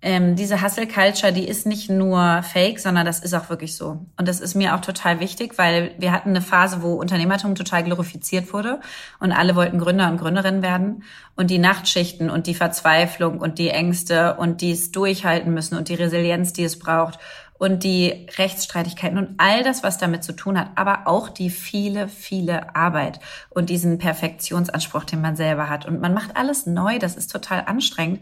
ähm, 0.03 0.35
diese 0.35 0.63
Hustle 0.63 0.87
Culture, 0.87 1.33
die 1.33 1.47
ist 1.47 1.67
nicht 1.67 1.91
nur 1.91 2.43
fake, 2.43 2.81
sondern 2.81 3.05
das 3.05 3.21
ist 3.21 3.35
auch 3.35 3.51
wirklich 3.51 3.77
so. 3.77 4.07
Und 4.17 4.29
das 4.29 4.41
ist 4.41 4.55
mir 4.55 4.75
auch 4.75 4.81
total 4.81 5.21
wichtig, 5.21 5.59
weil 5.59 5.95
wir 5.99 6.13
hatten 6.13 6.31
eine 6.31 6.41
Phase, 6.41 6.83
wo 6.83 6.95
Unternehmertum 6.95 7.55
total 7.55 7.85
glorifiziert 7.85 8.53
wurde 8.55 8.81
und 9.19 9.33
alle 9.33 9.57
wollten 9.57 9.79
Gründer 9.79 10.11
und 10.11 10.17
Gründerinnen 10.17 10.63
werden. 10.63 11.05
Und 11.37 11.51
die 11.51 11.59
Nachtschichten 11.59 12.31
und 12.31 12.47
die 12.47 12.55
Verzweiflung 12.55 13.39
und 13.41 13.59
die 13.59 13.69
Ängste 13.69 14.37
und 14.37 14.63
die 14.63 14.73
es 14.73 14.91
durchhalten 14.91 15.53
müssen 15.53 15.77
und 15.77 15.89
die 15.89 15.95
Resilienz, 15.95 16.55
die 16.55 16.65
es 16.65 16.79
braucht 16.79 17.19
und 17.61 17.85
die 17.85 18.27
Rechtsstreitigkeiten 18.39 19.19
und 19.19 19.35
all 19.37 19.63
das, 19.63 19.83
was 19.83 19.99
damit 19.99 20.25
zu 20.25 20.33
tun 20.33 20.59
hat, 20.59 20.71
aber 20.77 21.01
auch 21.05 21.29
die 21.29 21.51
viele, 21.51 22.09
viele 22.09 22.75
Arbeit 22.75 23.21
und 23.51 23.69
diesen 23.69 23.99
Perfektionsanspruch, 23.99 25.05
den 25.05 25.21
man 25.21 25.37
selber 25.37 25.69
hat. 25.69 25.85
Und 25.85 26.01
man 26.01 26.15
macht 26.15 26.39
alles 26.39 26.65
neu, 26.65 26.99
das 26.99 27.17
ist 27.17 27.31
total 27.31 27.65
anstrengend. 27.67 28.21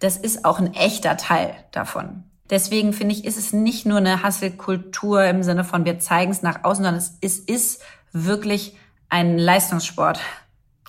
Das 0.00 0.16
ist 0.16 0.44
auch 0.44 0.58
ein 0.58 0.74
echter 0.74 1.16
Teil 1.16 1.54
davon. 1.70 2.24
Deswegen 2.50 2.92
finde 2.92 3.14
ich, 3.14 3.24
ist 3.24 3.38
es 3.38 3.52
nicht 3.52 3.86
nur 3.86 3.98
eine 3.98 4.22
Hasselkultur 4.22 5.24
im 5.24 5.42
Sinne 5.42 5.64
von 5.64 5.84
wir 5.84 5.98
zeigen 5.98 6.30
es 6.30 6.42
nach 6.42 6.64
außen, 6.64 6.84
sondern 6.84 6.96
es 6.96 7.16
ist, 7.20 7.48
ist 7.48 7.82
wirklich 8.12 8.76
ein 9.08 9.38
Leistungssport. 9.38 10.20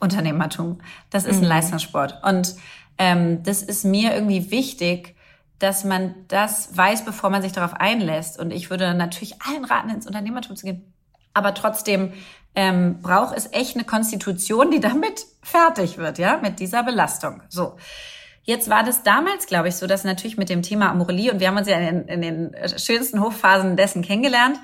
Unternehmertum. 0.01 0.79
Das 1.09 1.25
ist 1.25 1.37
ein 1.37 1.43
mhm. 1.43 1.47
Leistungssport. 1.47 2.21
Und 2.23 2.55
ähm, 2.97 3.43
das 3.43 3.61
ist 3.61 3.85
mir 3.85 4.13
irgendwie 4.13 4.51
wichtig, 4.51 5.15
dass 5.59 5.83
man 5.83 6.15
das 6.27 6.75
weiß, 6.75 7.05
bevor 7.05 7.29
man 7.29 7.41
sich 7.41 7.53
darauf 7.53 7.73
einlässt. 7.73 8.37
Und 8.39 8.51
ich 8.51 8.69
würde 8.69 8.93
natürlich 8.93 9.41
allen 9.41 9.65
raten, 9.65 9.89
ins 9.89 10.05
Unternehmertum 10.05 10.55
zu 10.55 10.65
gehen. 10.65 10.93
Aber 11.33 11.53
trotzdem 11.53 12.13
ähm, 12.55 13.01
braucht 13.01 13.35
es 13.35 13.51
echt 13.51 13.75
eine 13.75 13.85
Konstitution, 13.85 14.71
die 14.71 14.79
damit 14.79 15.25
fertig 15.41 15.97
wird, 15.97 16.17
ja, 16.17 16.37
mit 16.37 16.59
dieser 16.59 16.83
Belastung. 16.83 17.41
So. 17.49 17.77
Jetzt 18.45 18.69
war 18.69 18.83
das 18.83 19.01
damals, 19.01 19.47
glaube 19.47 19.69
ich, 19.69 19.75
so, 19.75 19.87
dass 19.87 20.03
natürlich 20.03 20.37
mit 20.37 20.49
dem 20.49 20.61
Thema 20.61 20.91
Amorelie, 20.91 21.31
und 21.31 21.39
wir 21.39 21.47
haben 21.47 21.57
uns 21.57 21.67
ja 21.67 21.77
in, 21.77 22.07
in 22.07 22.21
den 22.21 22.55
schönsten 22.77 23.19
Hochphasen 23.19 23.75
dessen 23.75 24.03
kennengelernt, 24.03 24.59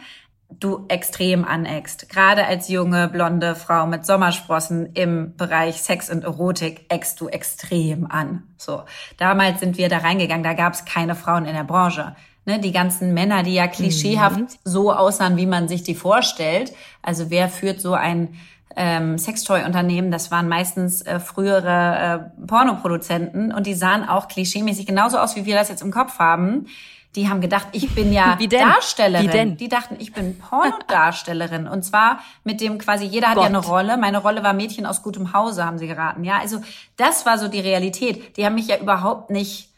du 0.60 0.86
extrem 0.88 1.46
aneckst. 1.46 2.08
Gerade 2.10 2.46
als 2.46 2.68
junge, 2.68 3.08
blonde 3.08 3.56
Frau 3.56 3.88
mit 3.88 4.06
Sommersprossen 4.06 4.94
im 4.94 5.36
Bereich 5.36 5.82
Sex 5.82 6.10
und 6.12 6.24
Erotik 6.24 6.86
eckst 6.90 7.20
du 7.22 7.28
extrem 7.28 8.06
an. 8.06 8.44
So. 8.58 8.84
Damals 9.18 9.62
sind 9.62 9.78
wir 9.78 9.90
da 9.90 10.00
reingegangen, 10.00 10.44
da 10.44 10.54
gab 10.54 10.74
es 10.74 10.86
keine 10.86 11.16
Frauen 11.16 11.46
in 11.46 11.56
der 11.56 11.64
Branche. 11.64 12.16
Ne, 12.44 12.60
die 12.60 12.72
ganzen 12.72 13.14
Männer, 13.14 13.44
die 13.44 13.54
ja 13.54 13.68
klischeehaft 13.68 14.40
mhm. 14.40 14.48
so 14.64 14.92
aussahen, 14.92 15.38
wie 15.38 15.46
man 15.46 15.68
sich 15.68 15.84
die 15.84 15.94
vorstellt. 15.94 16.74
Also 17.04 17.30
wer 17.30 17.50
führt 17.50 17.80
so 17.80 17.94
ein 17.94 18.36
ähm, 18.76 19.18
Sextoy-Unternehmen? 19.18 20.12
Das 20.12 20.32
waren 20.32 20.48
meistens 20.48 21.02
äh, 21.02 21.20
frühere 21.20 22.32
äh, 22.40 22.46
Pornoproduzenten 22.48 23.54
und 23.54 23.68
die 23.68 23.74
sahen 23.74 24.08
auch 24.08 24.28
klischeemäßig 24.28 24.86
genauso 24.86 25.18
aus, 25.18 25.36
wie 25.36 25.46
wir 25.46 25.56
das 25.56 25.70
jetzt 25.70 25.82
im 25.82 25.92
Kopf 25.92 26.20
haben 26.20 26.68
die 27.16 27.28
haben 27.28 27.42
gedacht, 27.42 27.68
ich 27.74 27.94
bin 27.94 28.14
ja 28.14 28.38
Darstellerin. 28.50 29.28
Wie 29.28 29.32
denn? 29.32 29.58
Die 29.58 29.68
dachten, 29.68 29.98
ich 30.00 30.14
bin 30.14 30.38
Pornodarstellerin. 30.38 31.68
Und 31.68 31.84
zwar 31.84 32.20
mit 32.44 32.62
dem 32.62 32.78
quasi, 32.78 33.06
jeder 33.06 33.28
hat 33.28 33.36
Gott. 33.36 33.44
ja 33.44 33.50
eine 33.50 33.58
Rolle. 33.58 33.98
Meine 33.98 34.20
Rolle 34.20 34.44
war 34.44 34.54
Mädchen 34.54 34.86
aus 34.86 35.04
gutem 35.04 35.34
Hause, 35.34 35.66
haben 35.66 35.78
sie 35.78 35.88
geraten. 35.88 36.24
Ja, 36.24 36.40
also 36.40 36.62
das 36.96 37.26
war 37.26 37.38
so 37.38 37.48
die 37.48 37.60
Realität. 37.60 38.38
Die 38.38 38.46
haben 38.46 38.56
mich 38.56 38.68
ja 38.68 38.78
überhaupt 38.78 39.30
nicht 39.30 39.70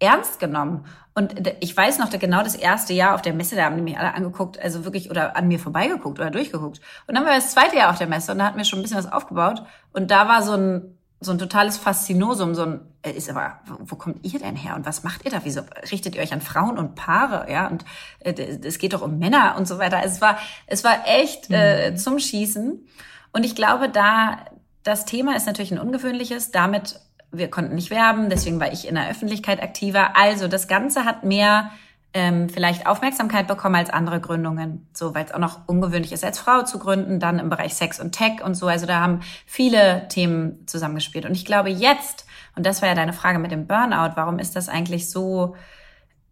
ernst 0.00 0.40
genommen. 0.40 0.84
Und 1.14 1.52
ich 1.60 1.76
weiß 1.76 1.98
noch, 1.98 2.10
genau 2.10 2.42
das 2.42 2.54
erste 2.54 2.92
Jahr 2.92 3.14
auf 3.14 3.22
der 3.22 3.34
Messe, 3.34 3.56
da 3.56 3.64
haben 3.64 3.76
die 3.76 3.82
mich 3.82 3.98
alle 3.98 4.14
angeguckt, 4.14 4.58
also 4.58 4.84
wirklich, 4.84 5.10
oder 5.10 5.36
an 5.36 5.48
mir 5.48 5.58
vorbeigeguckt 5.58 6.20
oder 6.20 6.30
durchgeguckt. 6.30 6.80
Und 7.06 7.14
dann 7.16 7.24
war 7.24 7.34
das 7.34 7.52
zweite 7.52 7.76
Jahr 7.76 7.90
auf 7.90 7.98
der 7.98 8.06
Messe 8.06 8.32
und 8.32 8.38
da 8.38 8.46
hatten 8.46 8.58
wir 8.58 8.64
schon 8.64 8.78
ein 8.78 8.82
bisschen 8.82 8.98
was 8.98 9.10
aufgebaut. 9.10 9.62
Und 9.92 10.10
da 10.10 10.28
war 10.28 10.42
so 10.42 10.52
ein 10.52 10.96
so 11.20 11.32
ein 11.32 11.38
totales 11.38 11.76
Faszinosum, 11.76 12.54
so 12.54 12.62
ein, 12.62 12.80
äh, 13.02 13.12
ist 13.12 13.28
aber, 13.28 13.60
wo, 13.66 13.96
kommt 13.96 14.24
ihr 14.24 14.40
denn 14.40 14.56
her 14.56 14.74
und 14.74 14.86
was 14.86 15.04
macht 15.04 15.24
ihr 15.24 15.30
da? 15.30 15.40
Wieso 15.44 15.60
richtet 15.92 16.14
ihr 16.14 16.22
euch 16.22 16.32
an 16.32 16.40
Frauen 16.40 16.78
und 16.78 16.94
Paare, 16.94 17.50
ja? 17.52 17.68
Und 17.68 17.84
äh, 18.20 18.32
es 18.64 18.78
geht 18.78 18.94
doch 18.94 19.02
um 19.02 19.18
Männer 19.18 19.56
und 19.58 19.68
so 19.68 19.78
weiter. 19.78 20.00
Es 20.02 20.22
war, 20.22 20.38
es 20.66 20.82
war 20.82 21.06
echt 21.06 21.48
äh, 21.50 21.90
mhm. 21.90 21.96
zum 21.98 22.18
Schießen. 22.18 22.86
Und 23.32 23.44
ich 23.44 23.54
glaube, 23.54 23.90
da, 23.90 24.38
das 24.82 25.04
Thema 25.04 25.36
ist 25.36 25.46
natürlich 25.46 25.72
ein 25.72 25.78
ungewöhnliches. 25.78 26.52
Damit, 26.52 26.98
wir 27.32 27.48
konnten 27.48 27.74
nicht 27.74 27.90
werben, 27.90 28.28
deswegen 28.28 28.60
war 28.60 28.72
ich 28.72 28.88
in 28.88 28.94
der 28.94 29.08
Öffentlichkeit 29.08 29.62
aktiver. 29.62 30.16
Also 30.16 30.48
das 30.48 30.68
Ganze 30.68 31.04
hat 31.04 31.24
mehr 31.24 31.70
ähm, 32.12 32.48
vielleicht 32.48 32.86
Aufmerksamkeit 32.86 33.46
bekommen 33.46 33.76
als 33.76 33.90
andere 33.90 34.20
Gründungen. 34.20 34.88
So, 34.92 35.14
weil 35.14 35.24
es 35.24 35.32
auch 35.32 35.38
noch 35.38 35.68
ungewöhnlich 35.68 36.12
ist, 36.12 36.24
als 36.24 36.38
Frau 36.38 36.62
zu 36.62 36.78
gründen, 36.78 37.20
dann 37.20 37.38
im 37.38 37.50
Bereich 37.50 37.74
Sex 37.74 38.00
und 38.00 38.12
Tech 38.12 38.42
und 38.44 38.54
so. 38.54 38.66
Also 38.66 38.86
da 38.86 39.00
haben 39.00 39.20
viele 39.46 40.08
Themen 40.08 40.66
zusammengespielt. 40.66 41.24
Und 41.24 41.32
ich 41.32 41.44
glaube 41.44 41.70
jetzt, 41.70 42.26
und 42.56 42.66
das 42.66 42.82
war 42.82 42.88
ja 42.88 42.94
deine 42.94 43.12
Frage 43.12 43.38
mit 43.38 43.52
dem 43.52 43.66
Burnout, 43.66 44.16
warum 44.16 44.38
ist 44.38 44.56
das 44.56 44.68
eigentlich 44.68 45.08
so, 45.08 45.54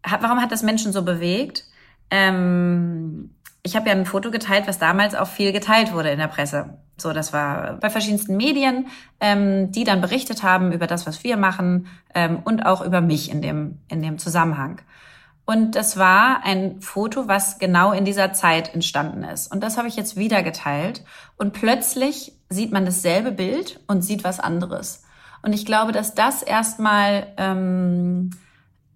warum 0.02 0.40
hat 0.40 0.50
das 0.50 0.62
Menschen 0.62 0.92
so 0.92 1.04
bewegt? 1.04 1.64
Ähm, 2.10 3.34
ich 3.62 3.76
habe 3.76 3.88
ja 3.88 3.94
ein 3.94 4.06
Foto 4.06 4.30
geteilt, 4.30 4.66
was 4.66 4.78
damals 4.78 5.14
auch 5.14 5.28
viel 5.28 5.52
geteilt 5.52 5.92
wurde 5.92 6.10
in 6.10 6.18
der 6.18 6.28
Presse. 6.28 6.78
So, 6.96 7.12
das 7.12 7.32
war 7.32 7.74
bei 7.74 7.90
verschiedensten 7.90 8.36
Medien, 8.36 8.88
ähm, 9.20 9.70
die 9.70 9.84
dann 9.84 10.00
berichtet 10.00 10.42
haben 10.42 10.72
über 10.72 10.86
das, 10.86 11.06
was 11.06 11.22
wir 11.22 11.36
machen 11.36 11.86
ähm, 12.14 12.40
und 12.44 12.66
auch 12.66 12.80
über 12.84 13.00
mich 13.00 13.30
in 13.30 13.42
dem, 13.42 13.78
in 13.88 14.02
dem 14.02 14.18
Zusammenhang. 14.18 14.80
Und 15.44 15.76
das 15.76 15.96
war 15.96 16.44
ein 16.44 16.80
Foto, 16.82 17.26
was 17.26 17.58
genau 17.58 17.92
in 17.92 18.04
dieser 18.04 18.32
Zeit 18.34 18.74
entstanden 18.74 19.24
ist. 19.24 19.50
Und 19.50 19.62
das 19.62 19.78
habe 19.78 19.88
ich 19.88 19.96
jetzt 19.96 20.16
wieder 20.16 20.42
geteilt. 20.42 21.04
Und 21.38 21.54
plötzlich 21.54 22.32
sieht 22.50 22.70
man 22.70 22.84
dasselbe 22.84 23.32
Bild 23.32 23.80
und 23.86 24.02
sieht 24.02 24.24
was 24.24 24.40
anderes. 24.40 25.04
Und 25.40 25.54
ich 25.54 25.64
glaube, 25.64 25.92
dass 25.92 26.14
das 26.14 26.42
erstmal 26.42 27.28
ähm, 27.38 28.30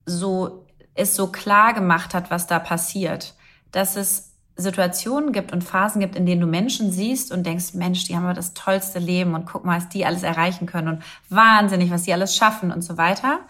so 0.05 0.67
es 0.95 1.17
so 1.17 1.29
klar 1.29 1.73
gemacht 1.73 2.13
hat, 2.13 2.31
was 2.31 2.47
da 2.47 2.59
passiert. 2.59 3.35
Dass 3.71 3.97
es 3.97 4.32
Situationen 4.57 5.33
gibt 5.33 5.53
und 5.53 5.65
Phasen 5.65 6.01
gibt, 6.01 6.17
in 6.17 6.27
denen 6.27 6.41
du 6.41 6.47
Menschen 6.47 6.93
siehst 6.93 7.33
und 7.33 7.45
denkst, 7.45 7.75
Mensch, 7.75 8.05
die 8.05 8.17
haben 8.17 8.25
aber 8.25 8.35
das 8.35 8.55
tollste 8.55 8.99
Leben 8.99 9.35
und 9.35 9.47
guck 9.47 9.65
mal, 9.65 9.79
was 9.79 9.89
die 9.89 10.05
alles 10.05 10.23
erreichen 10.23 10.67
können 10.67 10.89
und 10.89 11.03
wahnsinnig, 11.29 11.91
was 11.91 12.03
die 12.03 12.13
alles 12.13 12.37
schaffen 12.37 12.71
und 12.71 12.83
so 12.83 12.99
weiter. 12.99 13.41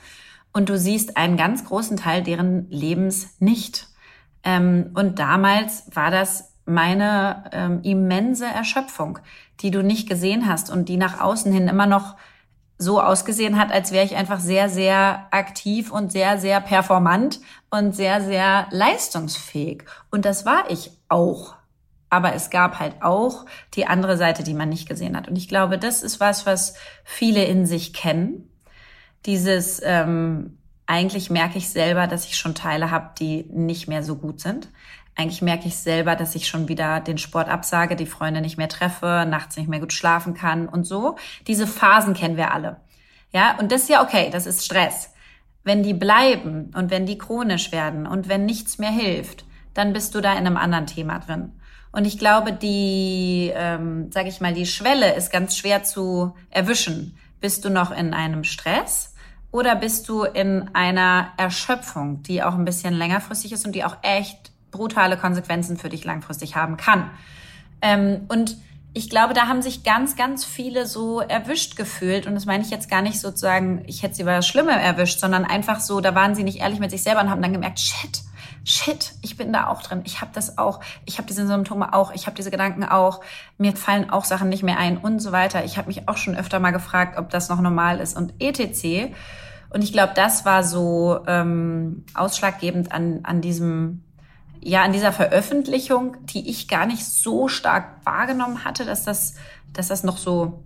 Und 0.52 0.68
du 0.68 0.78
siehst 0.78 1.16
einen 1.16 1.36
ganz 1.36 1.64
großen 1.64 1.96
Teil 1.96 2.22
deren 2.22 2.70
Lebens 2.70 3.28
nicht. 3.40 3.88
Ähm, 4.44 4.90
und 4.94 5.18
damals 5.18 5.84
war 5.94 6.10
das 6.10 6.52
meine 6.64 7.44
ähm, 7.52 7.80
immense 7.82 8.46
Erschöpfung, 8.46 9.18
die 9.60 9.70
du 9.70 9.82
nicht 9.82 10.08
gesehen 10.08 10.46
hast 10.48 10.70
und 10.70 10.88
die 10.88 10.96
nach 10.96 11.20
außen 11.20 11.52
hin 11.52 11.68
immer 11.68 11.86
noch 11.86 12.16
so 12.82 13.00
ausgesehen 13.00 13.58
hat, 13.58 13.72
als 13.72 13.92
wäre 13.92 14.04
ich 14.04 14.16
einfach 14.16 14.40
sehr, 14.40 14.68
sehr 14.68 15.26
aktiv 15.30 15.90
und 15.90 16.12
sehr, 16.12 16.38
sehr 16.38 16.60
performant 16.60 17.40
und 17.70 17.94
sehr, 17.94 18.20
sehr 18.20 18.66
leistungsfähig. 18.70 19.84
Und 20.10 20.24
das 20.24 20.44
war 20.44 20.70
ich 20.70 20.90
auch. 21.08 21.54
Aber 22.10 22.34
es 22.34 22.50
gab 22.50 22.78
halt 22.78 22.96
auch 23.00 23.46
die 23.74 23.86
andere 23.86 24.18
Seite, 24.18 24.42
die 24.42 24.52
man 24.52 24.68
nicht 24.68 24.88
gesehen 24.88 25.16
hat. 25.16 25.28
Und 25.28 25.36
ich 25.36 25.48
glaube, 25.48 25.78
das 25.78 26.02
ist 26.02 26.20
was, 26.20 26.44
was 26.44 26.74
viele 27.04 27.44
in 27.44 27.64
sich 27.64 27.94
kennen. 27.94 28.50
Dieses, 29.24 29.80
ähm, 29.82 30.58
eigentlich 30.86 31.30
merke 31.30 31.56
ich 31.56 31.70
selber, 31.70 32.06
dass 32.06 32.26
ich 32.26 32.36
schon 32.36 32.54
Teile 32.54 32.90
habe, 32.90 33.12
die 33.18 33.44
nicht 33.50 33.88
mehr 33.88 34.02
so 34.02 34.16
gut 34.16 34.40
sind. 34.40 34.68
Eigentlich 35.14 35.42
merke 35.42 35.68
ich 35.68 35.76
selber, 35.76 36.16
dass 36.16 36.34
ich 36.34 36.48
schon 36.48 36.68
wieder 36.68 37.00
den 37.00 37.18
Sport 37.18 37.48
absage, 37.48 37.96
die 37.96 38.06
Freunde 38.06 38.40
nicht 38.40 38.56
mehr 38.56 38.68
treffe, 38.68 39.26
nachts 39.28 39.56
nicht 39.56 39.68
mehr 39.68 39.80
gut 39.80 39.92
schlafen 39.92 40.34
kann 40.34 40.68
und 40.68 40.84
so. 40.84 41.16
Diese 41.46 41.66
Phasen 41.66 42.14
kennen 42.14 42.36
wir 42.36 42.52
alle. 42.52 42.80
Ja, 43.32 43.58
und 43.58 43.72
das 43.72 43.82
ist 43.82 43.88
ja 43.90 44.02
okay, 44.02 44.30
das 44.30 44.46
ist 44.46 44.64
Stress. 44.64 45.10
Wenn 45.64 45.82
die 45.82 45.94
bleiben 45.94 46.70
und 46.74 46.90
wenn 46.90 47.06
die 47.06 47.18
chronisch 47.18 47.72
werden 47.72 48.06
und 48.06 48.28
wenn 48.28 48.46
nichts 48.46 48.78
mehr 48.78 48.90
hilft, 48.90 49.44
dann 49.74 49.92
bist 49.92 50.14
du 50.14 50.20
da 50.20 50.32
in 50.32 50.46
einem 50.46 50.56
anderen 50.56 50.86
Thema 50.86 51.18
drin. 51.18 51.52
Und 51.92 52.06
ich 52.06 52.18
glaube, 52.18 52.52
die, 52.52 53.52
ähm, 53.54 54.10
sage 54.10 54.28
ich 54.28 54.40
mal, 54.40 54.54
die 54.54 54.66
Schwelle 54.66 55.14
ist 55.14 55.30
ganz 55.30 55.56
schwer 55.56 55.82
zu 55.82 56.34
erwischen. 56.50 57.18
Bist 57.40 57.64
du 57.64 57.70
noch 57.70 57.90
in 57.90 58.14
einem 58.14 58.44
Stress 58.44 59.14
oder 59.50 59.76
bist 59.76 60.08
du 60.08 60.24
in 60.24 60.70
einer 60.74 61.28
Erschöpfung, 61.36 62.22
die 62.22 62.42
auch 62.42 62.54
ein 62.54 62.64
bisschen 62.64 62.94
längerfristig 62.94 63.52
ist 63.52 63.66
und 63.66 63.72
die 63.72 63.84
auch 63.84 63.98
echt 64.02 64.51
brutale 64.72 65.16
Konsequenzen 65.16 65.76
für 65.76 65.88
dich 65.88 66.04
langfristig 66.04 66.56
haben 66.56 66.76
kann. 66.76 67.10
Ähm, 67.80 68.22
und 68.28 68.56
ich 68.94 69.08
glaube, 69.08 69.32
da 69.32 69.48
haben 69.48 69.62
sich 69.62 69.84
ganz, 69.84 70.16
ganz 70.16 70.44
viele 70.44 70.86
so 70.86 71.20
erwischt 71.20 71.76
gefühlt. 71.76 72.26
Und 72.26 72.34
das 72.34 72.44
meine 72.44 72.62
ich 72.62 72.70
jetzt 72.70 72.90
gar 72.90 73.00
nicht 73.00 73.20
sozusagen, 73.20 73.84
ich 73.86 74.02
hätte 74.02 74.16
sie 74.16 74.22
über 74.22 74.36
das 74.36 74.46
Schlimme 74.46 74.72
erwischt, 74.72 75.18
sondern 75.18 75.44
einfach 75.44 75.80
so, 75.80 76.00
da 76.00 76.14
waren 76.14 76.34
sie 76.34 76.42
nicht 76.42 76.58
ehrlich 76.60 76.78
mit 76.78 76.90
sich 76.90 77.02
selber 77.02 77.22
und 77.22 77.30
haben 77.30 77.40
dann 77.40 77.54
gemerkt, 77.54 77.80
shit, 77.80 78.22
shit, 78.64 79.12
ich 79.22 79.36
bin 79.36 79.52
da 79.52 79.68
auch 79.68 79.82
drin. 79.82 80.02
Ich 80.04 80.20
habe 80.20 80.30
das 80.34 80.58
auch. 80.58 80.80
Ich 81.06 81.16
habe 81.16 81.26
diese 81.26 81.46
Symptome 81.46 81.94
auch. 81.94 82.12
Ich 82.12 82.26
habe 82.26 82.36
diese 82.36 82.50
Gedanken 82.50 82.84
auch. 82.84 83.22
Mir 83.56 83.74
fallen 83.74 84.10
auch 84.10 84.24
Sachen 84.24 84.50
nicht 84.50 84.62
mehr 84.62 84.78
ein 84.78 84.98
und 84.98 85.20
so 85.20 85.32
weiter. 85.32 85.64
Ich 85.64 85.78
habe 85.78 85.88
mich 85.88 86.08
auch 86.08 86.18
schon 86.18 86.36
öfter 86.36 86.60
mal 86.60 86.70
gefragt, 86.70 87.18
ob 87.18 87.30
das 87.30 87.48
noch 87.48 87.60
normal 87.60 87.98
ist 87.98 88.14
und 88.14 88.34
etc. 88.40 89.14
Und 89.70 89.82
ich 89.82 89.92
glaube, 89.92 90.12
das 90.14 90.44
war 90.44 90.64
so 90.64 91.20
ähm, 91.26 92.04
ausschlaggebend 92.12 92.92
an, 92.92 93.20
an 93.22 93.40
diesem 93.40 94.04
ja 94.62 94.82
an 94.82 94.92
dieser 94.92 95.12
Veröffentlichung, 95.12 96.16
die 96.26 96.48
ich 96.48 96.68
gar 96.68 96.86
nicht 96.86 97.04
so 97.04 97.48
stark 97.48 98.04
wahrgenommen 98.04 98.64
hatte, 98.64 98.84
dass 98.84 99.04
das, 99.04 99.34
dass 99.72 99.88
das 99.88 100.04
noch 100.04 100.18
so, 100.18 100.62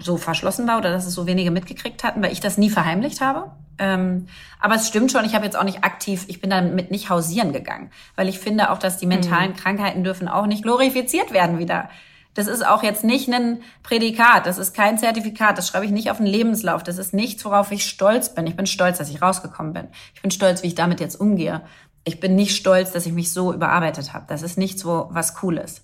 so 0.00 0.16
verschlossen 0.16 0.66
war 0.66 0.78
oder 0.78 0.92
dass 0.92 1.06
es 1.06 1.14
so 1.14 1.26
wenige 1.26 1.50
mitgekriegt 1.50 2.04
hatten, 2.04 2.22
weil 2.22 2.32
ich 2.32 2.40
das 2.40 2.56
nie 2.56 2.70
verheimlicht 2.70 3.20
habe. 3.20 3.50
Ähm, 3.78 4.26
aber 4.60 4.76
es 4.76 4.88
stimmt 4.88 5.12
schon, 5.12 5.24
ich 5.24 5.34
habe 5.34 5.44
jetzt 5.44 5.58
auch 5.58 5.64
nicht 5.64 5.84
aktiv, 5.84 6.24
ich 6.28 6.40
bin 6.40 6.50
damit 6.50 6.90
nicht 6.90 7.10
hausieren 7.10 7.52
gegangen, 7.52 7.90
weil 8.14 8.28
ich 8.28 8.38
finde 8.38 8.70
auch, 8.70 8.78
dass 8.78 8.96
die 8.96 9.06
mentalen 9.06 9.50
mhm. 9.50 9.56
Krankheiten 9.56 10.04
dürfen 10.04 10.28
auch 10.28 10.46
nicht 10.46 10.62
glorifiziert 10.62 11.32
werden 11.32 11.58
wieder. 11.58 11.90
Das 12.32 12.46
ist 12.48 12.66
auch 12.66 12.82
jetzt 12.82 13.02
nicht 13.02 13.32
ein 13.32 13.62
Prädikat, 13.82 14.46
das 14.46 14.58
ist 14.58 14.74
kein 14.74 14.98
Zertifikat, 14.98 15.56
das 15.56 15.68
schreibe 15.68 15.86
ich 15.86 15.90
nicht 15.90 16.10
auf 16.10 16.18
den 16.18 16.26
Lebenslauf, 16.26 16.82
das 16.82 16.98
ist 16.98 17.14
nichts, 17.14 17.44
worauf 17.46 17.72
ich 17.72 17.86
stolz 17.86 18.34
bin. 18.34 18.46
Ich 18.46 18.56
bin 18.56 18.66
stolz, 18.66 18.98
dass 18.98 19.08
ich 19.08 19.22
rausgekommen 19.22 19.72
bin. 19.72 19.88
Ich 20.14 20.20
bin 20.20 20.30
stolz, 20.30 20.62
wie 20.62 20.68
ich 20.68 20.74
damit 20.74 21.00
jetzt 21.00 21.18
umgehe 21.18 21.62
ich 22.06 22.20
bin 22.20 22.36
nicht 22.36 22.56
stolz, 22.56 22.92
dass 22.92 23.04
ich 23.04 23.12
mich 23.12 23.32
so 23.32 23.52
überarbeitet 23.52 24.14
habe. 24.14 24.24
Das 24.28 24.42
ist 24.42 24.56
nichts, 24.56 24.86
wo 24.86 25.08
was 25.10 25.42
cool 25.42 25.58
ist. 25.58 25.82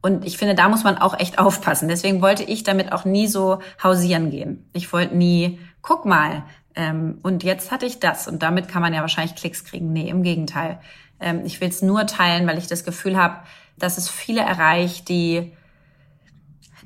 Und 0.00 0.24
ich 0.24 0.38
finde, 0.38 0.54
da 0.54 0.68
muss 0.68 0.82
man 0.82 0.96
auch 0.96 1.18
echt 1.18 1.38
aufpassen. 1.38 1.88
Deswegen 1.88 2.22
wollte 2.22 2.42
ich 2.42 2.64
damit 2.64 2.90
auch 2.90 3.04
nie 3.04 3.28
so 3.28 3.60
hausieren 3.82 4.30
gehen. 4.30 4.68
Ich 4.72 4.92
wollte 4.92 5.14
nie, 5.14 5.60
guck 5.82 6.06
mal, 6.06 6.42
ähm, 6.74 7.18
und 7.22 7.44
jetzt 7.44 7.70
hatte 7.70 7.84
ich 7.84 8.00
das. 8.00 8.26
Und 8.28 8.42
damit 8.42 8.68
kann 8.68 8.80
man 8.80 8.94
ja 8.94 9.02
wahrscheinlich 9.02 9.36
Klicks 9.36 9.64
kriegen. 9.64 9.92
Nee, 9.92 10.08
im 10.08 10.22
Gegenteil. 10.22 10.80
Ähm, 11.20 11.42
ich 11.44 11.60
will 11.60 11.68
es 11.68 11.82
nur 11.82 12.06
teilen, 12.06 12.46
weil 12.46 12.56
ich 12.56 12.66
das 12.66 12.84
Gefühl 12.84 13.18
habe, 13.18 13.36
dass 13.76 13.98
es 13.98 14.08
viele 14.08 14.40
erreicht, 14.40 15.10
die, 15.10 15.52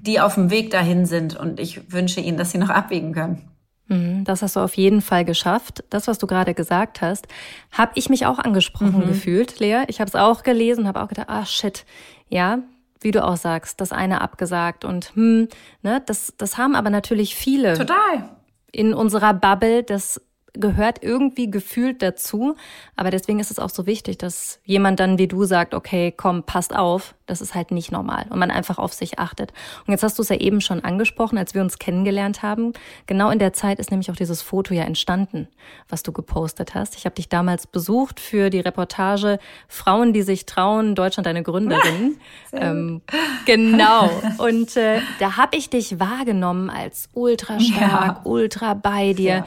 die 0.01 0.21
auf 0.21 0.35
dem 0.35 0.51
Weg 0.51 0.71
dahin 0.73 1.07
sind. 1.07 1.37
Und 1.37 1.61
ich 1.61 1.92
wünsche 1.92 2.21
ihnen, 2.21 2.37
dass 2.37 2.51
sie 2.51 2.59
noch 2.59 2.71
abwägen 2.71 3.12
können. 3.12 3.52
Mhm, 3.88 4.25
das 4.25 4.42
hast 4.42 4.57
du 4.57 4.61
auf 4.61 4.77
jeden 4.77 5.03
Fall 5.03 5.25
geschafft. 5.25 5.85
Das, 5.90 6.07
was 6.07 6.18
du 6.18 6.27
gerade 6.27 6.55
gesagt 6.55 7.01
hast, 7.01 7.27
habe 7.73 7.92
ich 7.97 8.09
mich 8.09 8.27
auch 8.27 8.38
angesprochen 8.38 9.01
mhm. 9.01 9.09
gefühlt, 9.09 9.59
Lea. 9.59 9.85
Ich 9.88 10.01
habe 10.01 10.09
es 10.09 10.14
auch 10.14 10.42
gelesen, 10.42 10.87
habe 10.87 11.03
auch 11.03 11.09
gedacht, 11.09 11.29
ah 11.29 11.45
shit, 11.45 11.85
ja, 12.29 12.59
wie 13.01 13.11
du 13.11 13.25
auch 13.25 13.37
sagst, 13.37 13.81
das 13.81 13.92
eine 13.92 14.21
abgesagt 14.21 14.85
und 14.85 15.14
hm, 15.14 15.49
ne, 15.83 16.03
das, 16.07 16.35
das 16.38 16.57
haben 16.57 16.75
aber 16.77 16.90
natürlich 16.90 17.35
viele. 17.35 17.77
Total. 17.77 18.31
In 18.71 18.95
unserer 18.95 19.35
Bubble, 19.35 19.83
das 19.83 20.21
gehört 20.55 21.03
irgendwie 21.03 21.51
gefühlt 21.51 22.03
dazu. 22.03 22.57
Aber 22.97 23.11
deswegen 23.11 23.41
ist 23.41 23.51
es 23.51 23.59
auch 23.59 23.71
so 23.71 23.87
wichtig, 23.87 24.19
dass 24.19 24.61
jemand 24.65 25.01
dann 25.01 25.19
wie 25.19 25.29
du 25.29 25.45
sagt, 25.45 25.75
okay, 25.75 26.12
komm, 26.15 26.43
passt 26.43 26.75
auf, 26.75 27.15
das 27.27 27.41
ist 27.41 27.55
halt 27.55 27.71
nicht 27.71 27.91
normal 27.93 28.27
und 28.29 28.38
man 28.38 28.51
einfach 28.51 28.79
auf 28.79 28.93
sich 28.93 29.19
achtet. 29.19 29.53
Und 29.87 29.93
jetzt 29.93 30.03
hast 30.03 30.19
du 30.19 30.23
es 30.23 30.29
ja 30.29 30.37
eben 30.37 30.61
schon 30.61 30.85
angesprochen, 30.85 31.38
als 31.38 31.55
wir 31.55 31.62
uns 31.62 31.79
kennengelernt 31.79 32.43
haben. 32.43 32.73
Genau 33.07 33.31
in 33.31 33.38
der 33.38 33.53
Zeit 33.53 33.79
ist 33.79 33.91
nämlich 33.91 34.11
auch 34.11 34.17
dieses 34.17 34.43
Foto 34.43 34.75
ja 34.75 34.83
entstanden, 34.83 35.49
was 35.88 36.03
du 36.03 36.12
gepostet 36.12 36.75
hast. 36.75 36.97
Ich 36.97 37.07
habe 37.07 37.15
dich 37.15 37.29
damals 37.29 37.67
besucht 37.67 38.21
für 38.21 38.51
die 38.51 38.61
Reportage 38.61 39.38
Frauen, 39.69 40.12
die 40.12 40.23
sich 40.23 40.45
trauen, 40.45 40.95
Deutschland 40.95 41.27
eine 41.27 41.43
Gründerin. 41.43 42.19
ähm, 42.53 43.01
genau. 43.47 44.11
Und 44.38 44.77
äh, 44.77 45.01
da 45.19 45.37
habe 45.38 45.57
ich 45.57 45.71
dich 45.71 45.99
wahrgenommen 45.99 46.69
als 46.69 47.09
ultra 47.15 47.59
stark, 47.61 47.81
ja. 47.81 48.21
ultra 48.25 48.75
bei 48.75 49.15
dir. 49.15 49.37
Ja. 49.37 49.47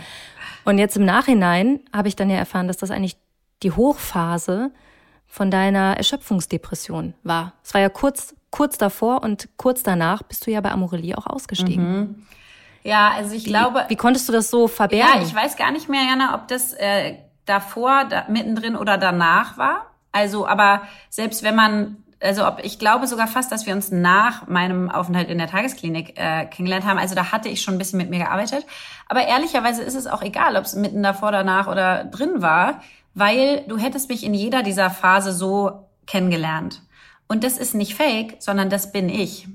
Und 0.65 0.77
jetzt 0.77 0.97
im 0.97 1.05
Nachhinein 1.05 1.79
habe 1.93 2.07
ich 2.07 2.15
dann 2.15 2.29
ja 2.29 2.37
erfahren, 2.37 2.67
dass 2.67 2.77
das 2.77 2.91
eigentlich 2.91 3.17
die 3.63 3.71
Hochphase 3.71 4.71
von 5.27 5.51
deiner 5.51 5.97
Erschöpfungsdepression 5.97 7.13
war. 7.23 7.53
Es 7.63 7.73
war 7.73 7.81
ja 7.81 7.89
kurz, 7.89 8.35
kurz 8.51 8.77
davor 8.77 9.23
und 9.23 9.49
kurz 9.57 9.83
danach 9.83 10.23
bist 10.23 10.45
du 10.45 10.51
ja 10.51 10.61
bei 10.61 10.71
Amorelie 10.71 11.17
auch 11.17 11.27
ausgestiegen. 11.27 11.99
Mhm. 11.99 12.27
Ja, 12.83 13.11
also 13.15 13.35
ich 13.35 13.45
wie, 13.45 13.49
glaube. 13.49 13.85
Wie 13.87 13.95
konntest 13.95 14.29
du 14.29 14.33
das 14.33 14.49
so 14.49 14.67
verbergen? 14.67 15.21
Ja, 15.21 15.21
ich 15.21 15.33
weiß 15.33 15.57
gar 15.57 15.71
nicht 15.71 15.89
mehr, 15.89 16.03
Jana, 16.03 16.35
ob 16.35 16.47
das 16.47 16.73
äh, 16.73 17.15
davor, 17.45 18.05
da, 18.05 18.25
mittendrin 18.29 18.75
oder 18.75 18.97
danach 18.97 19.57
war. 19.57 19.87
Also, 20.11 20.47
aber 20.47 20.83
selbst 21.09 21.43
wenn 21.43 21.55
man 21.55 21.97
also 22.21 22.47
ob 22.47 22.63
ich 22.63 22.79
glaube 22.79 23.07
sogar 23.07 23.27
fast, 23.27 23.51
dass 23.51 23.65
wir 23.65 23.73
uns 23.73 23.91
nach 23.91 24.47
meinem 24.47 24.89
Aufenthalt 24.89 25.29
in 25.29 25.37
der 25.37 25.47
Tagesklinik 25.47 26.17
äh, 26.17 26.45
kennengelernt 26.45 26.85
haben. 26.85 26.97
Also 26.97 27.15
da 27.15 27.31
hatte 27.31 27.49
ich 27.49 27.61
schon 27.61 27.75
ein 27.75 27.77
bisschen 27.77 27.97
mit 27.97 28.09
mir 28.09 28.19
gearbeitet. 28.19 28.65
Aber 29.07 29.27
ehrlicherweise 29.27 29.83
ist 29.83 29.95
es 29.95 30.07
auch 30.07 30.21
egal, 30.21 30.55
ob 30.55 30.65
es 30.65 30.75
mitten 30.75 31.03
davor, 31.03 31.31
danach 31.31 31.67
oder 31.67 32.05
drin 32.05 32.41
war, 32.41 32.81
weil 33.13 33.63
du 33.67 33.77
hättest 33.77 34.09
mich 34.09 34.23
in 34.23 34.33
jeder 34.33 34.63
dieser 34.63 34.89
Phase 34.89 35.31
so 35.31 35.87
kennengelernt. 36.07 36.81
Und 37.27 37.43
das 37.43 37.57
ist 37.57 37.73
nicht 37.73 37.95
fake, 37.95 38.35
sondern 38.39 38.69
das 38.69 38.91
bin 38.91 39.09
ich. 39.09 39.47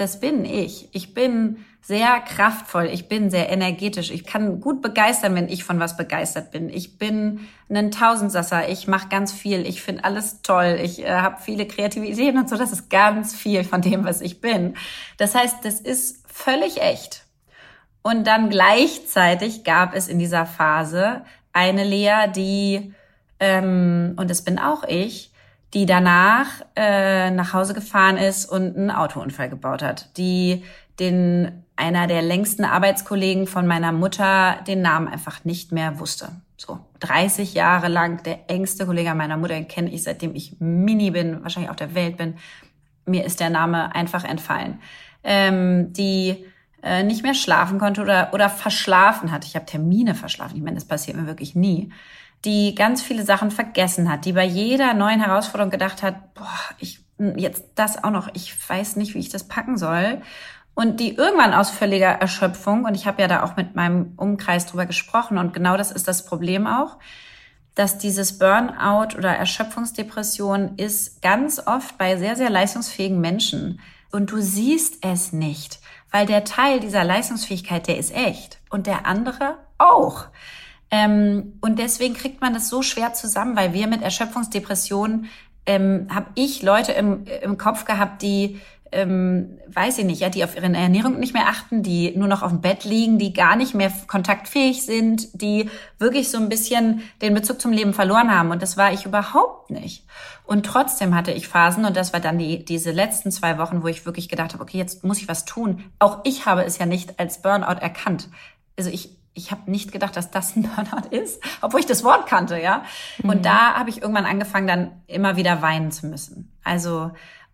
Das 0.00 0.18
bin 0.18 0.46
ich. 0.46 0.88
Ich 0.92 1.12
bin 1.12 1.58
sehr 1.82 2.20
kraftvoll, 2.20 2.86
ich 2.86 3.06
bin 3.06 3.28
sehr 3.28 3.50
energetisch, 3.50 4.10
ich 4.10 4.24
kann 4.24 4.58
gut 4.58 4.80
begeistern, 4.80 5.34
wenn 5.34 5.50
ich 5.50 5.62
von 5.62 5.78
was 5.78 5.98
begeistert 5.98 6.52
bin. 6.52 6.70
Ich 6.70 6.96
bin 6.96 7.40
ein 7.68 7.90
Tausendsasser, 7.90 8.70
ich 8.70 8.88
mache 8.88 9.10
ganz 9.10 9.30
viel, 9.30 9.66
ich 9.66 9.82
finde 9.82 10.04
alles 10.04 10.40
toll, 10.40 10.80
ich 10.82 11.04
äh, 11.04 11.10
habe 11.10 11.36
viele 11.42 11.66
Kreativitäten 11.66 12.40
und 12.40 12.48
so, 12.48 12.56
das 12.56 12.72
ist 12.72 12.88
ganz 12.88 13.36
viel 13.36 13.62
von 13.62 13.82
dem, 13.82 14.06
was 14.06 14.22
ich 14.22 14.40
bin. 14.40 14.74
Das 15.18 15.34
heißt, 15.34 15.66
das 15.66 15.80
ist 15.80 16.24
völlig 16.32 16.80
echt. 16.80 17.26
Und 18.00 18.26
dann 18.26 18.48
gleichzeitig 18.48 19.64
gab 19.64 19.94
es 19.94 20.08
in 20.08 20.18
dieser 20.18 20.46
Phase 20.46 21.26
eine 21.52 21.84
Lea, 21.84 22.26
die, 22.34 22.94
ähm, 23.38 24.14
und 24.16 24.30
das 24.30 24.44
bin 24.44 24.58
auch 24.58 24.82
ich, 24.84 25.29
die 25.74 25.86
danach 25.86 26.46
äh, 26.76 27.30
nach 27.30 27.52
Hause 27.52 27.74
gefahren 27.74 28.16
ist 28.16 28.46
und 28.46 28.76
einen 28.76 28.90
Autounfall 28.90 29.48
gebaut 29.48 29.82
hat, 29.82 30.16
die 30.16 30.64
den 30.98 31.64
einer 31.76 32.06
der 32.06 32.22
längsten 32.22 32.64
Arbeitskollegen 32.64 33.46
von 33.46 33.66
meiner 33.66 33.92
Mutter 33.92 34.58
den 34.66 34.82
Namen 34.82 35.08
einfach 35.08 35.44
nicht 35.44 35.72
mehr 35.72 35.98
wusste. 35.98 36.28
So 36.56 36.78
30 36.98 37.54
Jahre 37.54 37.88
lang 37.88 38.22
der 38.22 38.50
engste 38.50 38.84
Kollege 38.84 39.14
meiner 39.14 39.38
Mutter, 39.38 39.54
den 39.54 39.68
kenne 39.68 39.90
ich 39.90 40.02
seitdem 40.02 40.34
ich 40.34 40.56
mini 40.60 41.10
bin, 41.10 41.42
wahrscheinlich 41.42 41.70
auf 41.70 41.76
der 41.76 41.94
Welt 41.94 42.18
bin. 42.18 42.34
Mir 43.06 43.24
ist 43.24 43.40
der 43.40 43.48
Name 43.48 43.94
einfach 43.94 44.24
entfallen. 44.24 44.78
Ähm, 45.24 45.92
die 45.94 46.44
äh, 46.82 47.02
nicht 47.02 47.22
mehr 47.22 47.34
schlafen 47.34 47.78
konnte 47.78 48.02
oder, 48.02 48.30
oder 48.34 48.50
verschlafen 48.50 49.32
hat. 49.32 49.46
Ich 49.46 49.54
habe 49.54 49.66
Termine 49.66 50.14
verschlafen. 50.14 50.56
Ich 50.56 50.62
meine, 50.62 50.76
das 50.76 50.84
passiert 50.84 51.16
mir 51.16 51.26
wirklich 51.26 51.54
nie. 51.54 51.90
Die 52.44 52.74
ganz 52.74 53.02
viele 53.02 53.24
Sachen 53.24 53.50
vergessen 53.50 54.10
hat, 54.10 54.24
die 54.24 54.32
bei 54.32 54.44
jeder 54.44 54.94
neuen 54.94 55.20
Herausforderung 55.20 55.70
gedacht 55.70 56.02
hat, 56.02 56.34
boah, 56.34 56.58
ich 56.78 57.04
jetzt 57.36 57.64
das 57.74 58.02
auch 58.02 58.10
noch, 58.10 58.28
ich 58.34 58.56
weiß 58.68 58.96
nicht, 58.96 59.14
wie 59.14 59.18
ich 59.18 59.28
das 59.28 59.46
packen 59.46 59.76
soll. 59.76 60.22
Und 60.74 61.00
die 61.00 61.14
irgendwann 61.14 61.52
aus 61.52 61.70
völliger 61.70 62.08
Erschöpfung, 62.08 62.84
und 62.84 62.94
ich 62.94 63.06
habe 63.06 63.20
ja 63.20 63.28
da 63.28 63.42
auch 63.42 63.56
mit 63.56 63.74
meinem 63.74 64.14
Umkreis 64.16 64.66
drüber 64.66 64.86
gesprochen, 64.86 65.36
und 65.36 65.52
genau 65.52 65.76
das 65.76 65.90
ist 65.90 66.08
das 66.08 66.24
Problem 66.24 66.66
auch, 66.66 66.96
dass 67.74 67.98
dieses 67.98 68.38
Burnout 68.38 69.16
oder 69.16 69.36
Erschöpfungsdepression 69.36 70.76
ist 70.76 71.20
ganz 71.20 71.60
oft 71.66 71.98
bei 71.98 72.16
sehr, 72.16 72.36
sehr 72.36 72.50
leistungsfähigen 72.50 73.20
Menschen. 73.20 73.80
Und 74.10 74.30
du 74.32 74.40
siehst 74.40 75.04
es 75.04 75.32
nicht 75.32 75.80
weil 76.10 76.26
der 76.26 76.44
Teil 76.44 76.80
dieser 76.80 77.04
Leistungsfähigkeit, 77.04 77.86
der 77.86 77.98
ist 77.98 78.14
echt 78.14 78.58
und 78.70 78.86
der 78.86 79.06
andere 79.06 79.58
auch. 79.78 80.26
Ähm, 80.90 81.58
und 81.60 81.78
deswegen 81.78 82.14
kriegt 82.14 82.40
man 82.40 82.52
das 82.54 82.68
so 82.68 82.82
schwer 82.82 83.14
zusammen, 83.14 83.56
weil 83.56 83.72
wir 83.72 83.86
mit 83.86 84.02
Erschöpfungsdepressionen 84.02 85.26
ähm, 85.66 86.08
habe 86.12 86.26
ich 86.34 86.62
Leute 86.62 86.92
im, 86.92 87.24
im 87.42 87.58
Kopf 87.58 87.84
gehabt, 87.84 88.22
die 88.22 88.60
ähm, 88.92 89.58
weiß 89.68 89.98
ich 89.98 90.04
nicht, 90.04 90.20
ja, 90.20 90.30
die 90.30 90.42
auf 90.42 90.56
ihre 90.56 90.66
Ernährung 90.66 91.20
nicht 91.20 91.32
mehr 91.32 91.46
achten, 91.46 91.82
die 91.82 92.16
nur 92.16 92.26
noch 92.26 92.42
auf 92.42 92.50
dem 92.50 92.60
Bett 92.60 92.84
liegen, 92.84 93.18
die 93.18 93.32
gar 93.32 93.54
nicht 93.56 93.74
mehr 93.74 93.92
kontaktfähig 94.08 94.84
sind, 94.84 95.28
die 95.40 95.70
wirklich 95.98 96.28
so 96.30 96.38
ein 96.38 96.48
bisschen 96.48 97.02
den 97.22 97.34
Bezug 97.34 97.60
zum 97.60 97.72
Leben 97.72 97.94
verloren 97.94 98.36
haben. 98.36 98.50
Und 98.50 98.62
das 98.62 98.76
war 98.76 98.92
ich 98.92 99.06
überhaupt 99.06 99.70
nicht. 99.70 100.04
Und 100.44 100.66
trotzdem 100.66 101.14
hatte 101.14 101.30
ich 101.30 101.46
Phasen, 101.46 101.84
und 101.84 101.96
das 101.96 102.12
war 102.12 102.20
dann 102.20 102.38
die, 102.38 102.64
diese 102.64 102.90
letzten 102.90 103.30
zwei 103.30 103.58
Wochen, 103.58 103.84
wo 103.84 103.86
ich 103.86 104.06
wirklich 104.06 104.28
gedacht 104.28 104.54
habe, 104.54 104.62
okay, 104.62 104.78
jetzt 104.78 105.04
muss 105.04 105.18
ich 105.18 105.28
was 105.28 105.44
tun. 105.44 105.84
Auch 106.00 106.18
ich 106.24 106.46
habe 106.46 106.64
es 106.64 106.78
ja 106.78 106.86
nicht 106.86 107.20
als 107.20 107.42
Burnout 107.42 107.80
erkannt. 107.80 108.28
Also 108.76 108.90
ich, 108.90 109.19
ich 109.34 109.50
habe 109.50 109.70
nicht 109.70 109.92
gedacht, 109.92 110.16
dass 110.16 110.30
das 110.30 110.56
ein 110.56 110.62
Burnout 110.62 111.08
ist, 111.10 111.42
obwohl 111.60 111.80
ich 111.80 111.86
das 111.86 112.04
Wort 112.04 112.26
kannte, 112.26 112.60
ja. 112.60 112.82
Und 113.22 113.38
mhm. 113.38 113.42
da 113.42 113.74
habe 113.74 113.90
ich 113.90 114.02
irgendwann 114.02 114.26
angefangen, 114.26 114.66
dann 114.66 115.02
immer 115.06 115.36
wieder 115.36 115.62
weinen 115.62 115.92
zu 115.92 116.06
müssen. 116.06 116.52
Also 116.64 117.12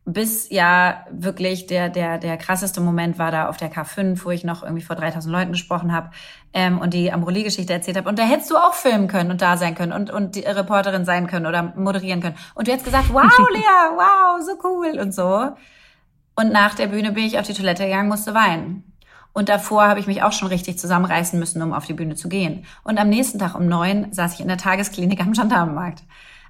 bis 0.09 0.49
ja 0.51 1.05
wirklich 1.11 1.67
der, 1.67 1.89
der, 1.89 2.19
der 2.19 2.37
krasseste 2.37 2.81
Moment 2.81 3.19
war 3.19 3.33
da 3.33 3.49
auf 3.49 3.57
der 3.57 3.73
K5, 3.73 4.25
wo 4.25 4.31
ich 4.31 4.45
noch 4.45 4.63
irgendwie 4.63 4.83
vor 4.83 4.95
3000 4.95 5.33
Leuten 5.33 5.51
gesprochen 5.51 5.93
habe 5.93 6.11
ähm, 6.53 6.79
und 6.79 6.95
die 6.95 7.13
Amorelie-Geschichte 7.13 7.73
erzählt 7.73 7.97
habe. 7.97 8.09
Und 8.09 8.17
da 8.17 8.23
hättest 8.23 8.53
du 8.53 8.57
auch 8.57 8.73
filmen 8.73 9.09
können 9.09 9.33
und 9.33 9.43
da 9.43 9.57
sein 9.57 9.75
können 9.75 9.93
und, 9.93 10.11
und 10.11 10.37
die 10.37 10.43
Reporterin 10.43 11.05
sein 11.05 11.27
können 11.27 11.47
oder 11.47 11.75
moderieren 11.75 12.21
können. 12.21 12.37
Und 12.55 12.69
du 12.69 12.73
hättest 12.73 12.87
gesagt, 12.87 13.13
wow, 13.13 13.25
Lea, 13.53 13.97
wow, 13.97 14.41
so 14.41 14.53
cool 14.63 15.01
und 15.01 15.13
so. 15.13 15.51
Und 16.37 16.53
nach 16.53 16.77
der 16.77 16.87
Bühne 16.87 17.11
bin 17.11 17.25
ich 17.25 17.41
auf 17.41 17.47
die 17.47 17.55
Toilette 17.55 17.85
gegangen, 17.85 18.09
musste 18.09 18.33
weinen. 18.33 18.85
Und 19.37 19.51
davor 19.51 19.87
habe 19.87 20.01
ich 20.01 20.07
mich 20.07 20.23
auch 20.23 20.33
schon 20.33 20.49
richtig 20.49 20.79
zusammenreißen 20.79 21.39
müssen, 21.39 21.61
um 21.61 21.75
auf 21.75 21.85
die 21.85 21.93
Bühne 21.93 22.15
zu 22.15 22.31
gehen. 22.31 22.65
Und 22.85 22.99
am 22.99 23.11
nächsten 23.11 23.39
Tag 23.39 23.55
um 23.55 23.69
neun 23.69 24.11
saß 24.11 24.33
ich 24.33 24.41
in 24.41 24.49
der 24.49 24.57
Tagesklinik 24.57 25.21
am 25.21 25.35
Gendarmenmarkt. 25.35 26.03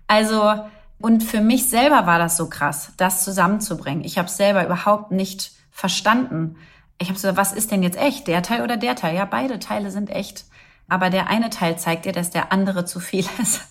Also 0.06 0.54
und 1.00 1.24
für 1.24 1.40
mich 1.40 1.68
selber 1.68 2.06
war 2.06 2.20
das 2.20 2.36
so 2.36 2.48
krass, 2.48 2.92
das 2.96 3.24
zusammenzubringen. 3.24 4.04
Ich 4.04 4.18
habe 4.18 4.28
selber 4.28 4.64
überhaupt 4.64 5.10
nicht 5.10 5.50
verstanden. 5.72 6.58
Ich 6.98 7.08
habe 7.08 7.18
so, 7.18 7.36
was 7.36 7.52
ist 7.52 7.72
denn 7.72 7.82
jetzt 7.82 7.98
echt? 7.98 8.28
Der 8.28 8.44
Teil 8.44 8.62
oder 8.62 8.76
der 8.76 8.94
Teil? 8.94 9.16
Ja, 9.16 9.24
beide 9.24 9.58
Teile 9.58 9.90
sind 9.90 10.08
echt. 10.08 10.44
Aber 10.86 11.10
der 11.10 11.26
eine 11.26 11.50
Teil 11.50 11.76
zeigt 11.80 12.04
dir, 12.04 12.12
dass 12.12 12.30
der 12.30 12.52
andere 12.52 12.84
zu 12.84 13.00
viel 13.00 13.26
ist 13.42 13.62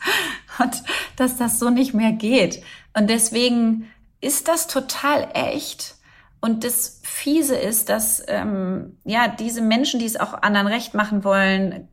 und 0.59 0.83
dass 1.15 1.37
das 1.37 1.57
so 1.57 1.69
nicht 1.69 1.93
mehr 1.93 2.11
geht. 2.11 2.61
Und 2.93 3.09
deswegen 3.09 3.89
ist 4.19 4.49
das 4.49 4.67
total 4.67 5.29
echt. 5.33 5.94
Und 6.45 6.63
das 6.63 6.99
Fiese 7.01 7.55
ist, 7.55 7.89
dass 7.89 8.21
ähm, 8.27 8.99
ja 9.03 9.27
diese 9.27 9.63
Menschen, 9.63 9.99
die 9.99 10.05
es 10.05 10.15
auch 10.15 10.43
anderen 10.43 10.67
recht 10.67 10.93
machen 10.93 11.23
wollen, 11.23 11.87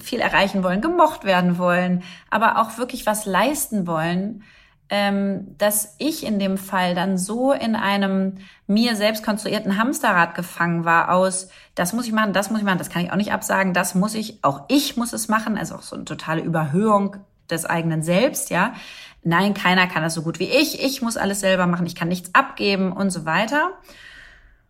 viel 0.00 0.20
erreichen 0.20 0.62
wollen, 0.62 0.82
gemocht 0.82 1.24
werden 1.24 1.56
wollen, 1.56 2.02
aber 2.28 2.60
auch 2.60 2.76
wirklich 2.76 3.06
was 3.06 3.24
leisten 3.24 3.86
wollen, 3.86 4.42
ähm, 4.90 5.56
dass 5.56 5.94
ich 5.96 6.26
in 6.26 6.38
dem 6.38 6.58
Fall 6.58 6.94
dann 6.94 7.16
so 7.16 7.52
in 7.52 7.74
einem 7.74 8.36
mir 8.66 8.96
selbst 8.96 9.24
konstruierten 9.24 9.78
Hamsterrad 9.78 10.34
gefangen 10.34 10.84
war 10.84 11.14
aus, 11.14 11.48
das 11.74 11.94
muss 11.94 12.06
ich 12.06 12.12
machen, 12.12 12.34
das 12.34 12.50
muss 12.50 12.58
ich 12.58 12.66
machen, 12.66 12.76
das 12.76 12.90
kann 12.90 13.02
ich 13.02 13.12
auch 13.12 13.16
nicht 13.16 13.32
absagen, 13.32 13.72
das 13.72 13.94
muss 13.94 14.14
ich, 14.14 14.44
auch 14.44 14.64
ich 14.68 14.98
muss 14.98 15.14
es 15.14 15.28
machen, 15.28 15.56
also 15.56 15.76
auch 15.76 15.82
so 15.82 15.96
eine 15.96 16.04
totale 16.04 16.42
Überhöhung 16.42 17.16
des 17.48 17.64
eigenen 17.64 18.02
Selbst, 18.02 18.50
ja. 18.50 18.74
Nein, 19.22 19.54
keiner 19.54 19.86
kann 19.86 20.02
das 20.02 20.14
so 20.14 20.22
gut 20.22 20.38
wie 20.38 20.48
ich, 20.48 20.82
ich 20.82 21.02
muss 21.02 21.16
alles 21.16 21.40
selber 21.40 21.66
machen, 21.66 21.86
ich 21.86 21.94
kann 21.94 22.08
nichts 22.08 22.34
abgeben 22.34 22.92
und 22.92 23.10
so 23.10 23.24
weiter. 23.24 23.72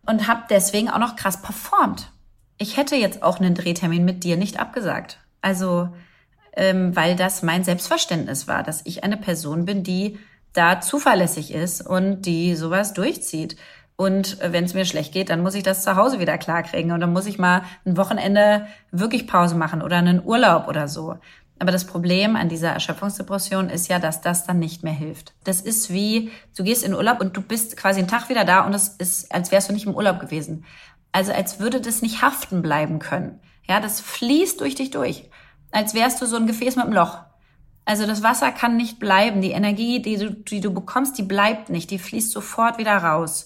Und 0.05 0.27
habe 0.27 0.43
deswegen 0.49 0.89
auch 0.89 0.99
noch 0.99 1.15
krass 1.15 1.41
performt 1.41 2.11
ich 2.61 2.77
hätte 2.77 2.95
jetzt 2.95 3.23
auch 3.23 3.39
einen 3.39 3.55
Drehtermin 3.55 4.05
mit 4.05 4.23
dir 4.23 4.37
nicht 4.37 4.59
abgesagt. 4.59 5.17
Also, 5.41 5.89
ähm, 6.55 6.95
weil 6.95 7.15
das 7.15 7.41
mein 7.41 7.63
Selbstverständnis 7.63 8.47
war, 8.47 8.61
dass 8.61 8.85
ich 8.85 9.03
eine 9.03 9.17
Person 9.17 9.65
bin, 9.65 9.83
die 9.83 10.19
da 10.53 10.79
zuverlässig 10.79 11.53
ist 11.53 11.81
und 11.81 12.21
die 12.21 12.55
sowas 12.55 12.93
durchzieht. 12.93 13.57
Und 13.95 14.37
wenn 14.41 14.65
es 14.65 14.75
mir 14.75 14.85
schlecht 14.85 15.11
geht, 15.11 15.31
dann 15.31 15.41
muss 15.41 15.55
ich 15.55 15.63
das 15.63 15.83
zu 15.83 15.95
Hause 15.95 16.19
wieder 16.19 16.37
klarkriegen. 16.37 16.91
Und 16.91 16.99
dann 16.99 17.13
muss 17.13 17.25
ich 17.25 17.39
mal 17.39 17.63
ein 17.83 17.97
Wochenende 17.97 18.67
wirklich 18.91 19.25
Pause 19.25 19.55
machen 19.55 19.81
oder 19.81 19.97
einen 19.97 20.23
Urlaub 20.23 20.67
oder 20.67 20.87
so. 20.87 21.17
Aber 21.61 21.71
das 21.71 21.85
Problem 21.85 22.35
an 22.35 22.49
dieser 22.49 22.69
Erschöpfungsdepression 22.69 23.69
ist 23.69 23.87
ja, 23.87 23.99
dass 23.99 24.19
das 24.19 24.47
dann 24.47 24.57
nicht 24.57 24.81
mehr 24.81 24.93
hilft. 24.93 25.35
Das 25.43 25.61
ist 25.61 25.93
wie, 25.93 26.31
du 26.57 26.63
gehst 26.63 26.83
in 26.83 26.95
Urlaub 26.95 27.21
und 27.21 27.37
du 27.37 27.41
bist 27.43 27.77
quasi 27.77 27.99
einen 27.99 28.07
Tag 28.07 28.29
wieder 28.29 28.45
da 28.45 28.65
und 28.65 28.73
es 28.73 28.87
ist, 28.87 29.31
als 29.31 29.51
wärst 29.51 29.69
du 29.69 29.73
nicht 29.73 29.85
im 29.85 29.93
Urlaub 29.93 30.19
gewesen. 30.19 30.65
Also 31.11 31.31
als 31.31 31.59
würde 31.59 31.79
das 31.79 32.01
nicht 32.01 32.23
haften 32.23 32.63
bleiben 32.63 32.97
können. 32.97 33.39
Ja, 33.69 33.79
das 33.79 34.01
fließt 34.01 34.59
durch 34.59 34.73
dich 34.73 34.89
durch. 34.89 35.29
Als 35.69 35.93
wärst 35.93 36.19
du 36.19 36.25
so 36.25 36.35
ein 36.35 36.47
Gefäß 36.47 36.77
mit 36.77 36.85
einem 36.85 36.95
Loch. 36.95 37.19
Also 37.85 38.07
das 38.07 38.23
Wasser 38.23 38.51
kann 38.51 38.75
nicht 38.75 38.97
bleiben. 38.97 39.41
Die 39.41 39.51
Energie, 39.51 40.01
die 40.01 40.17
du, 40.17 40.31
die 40.31 40.61
du 40.61 40.73
bekommst, 40.73 41.19
die 41.19 41.23
bleibt 41.23 41.69
nicht. 41.69 41.91
Die 41.91 41.99
fließt 41.99 42.31
sofort 42.31 42.79
wieder 42.79 42.97
raus. 42.97 43.45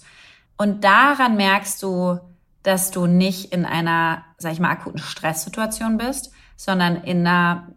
Und 0.56 0.86
daran 0.86 1.36
merkst 1.36 1.84
du, 1.84 2.18
dass 2.64 2.92
du 2.92 3.08
nicht 3.08 3.52
in 3.52 3.66
einer, 3.66 4.24
sag 4.38 4.54
ich 4.54 4.62
mal, 4.62 4.72
akuten 4.72 5.00
Stresssituation 5.00 5.98
bist, 5.98 6.32
sondern 6.56 6.96
in 6.96 7.28
einer 7.28 7.75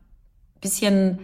bisschen 0.60 1.20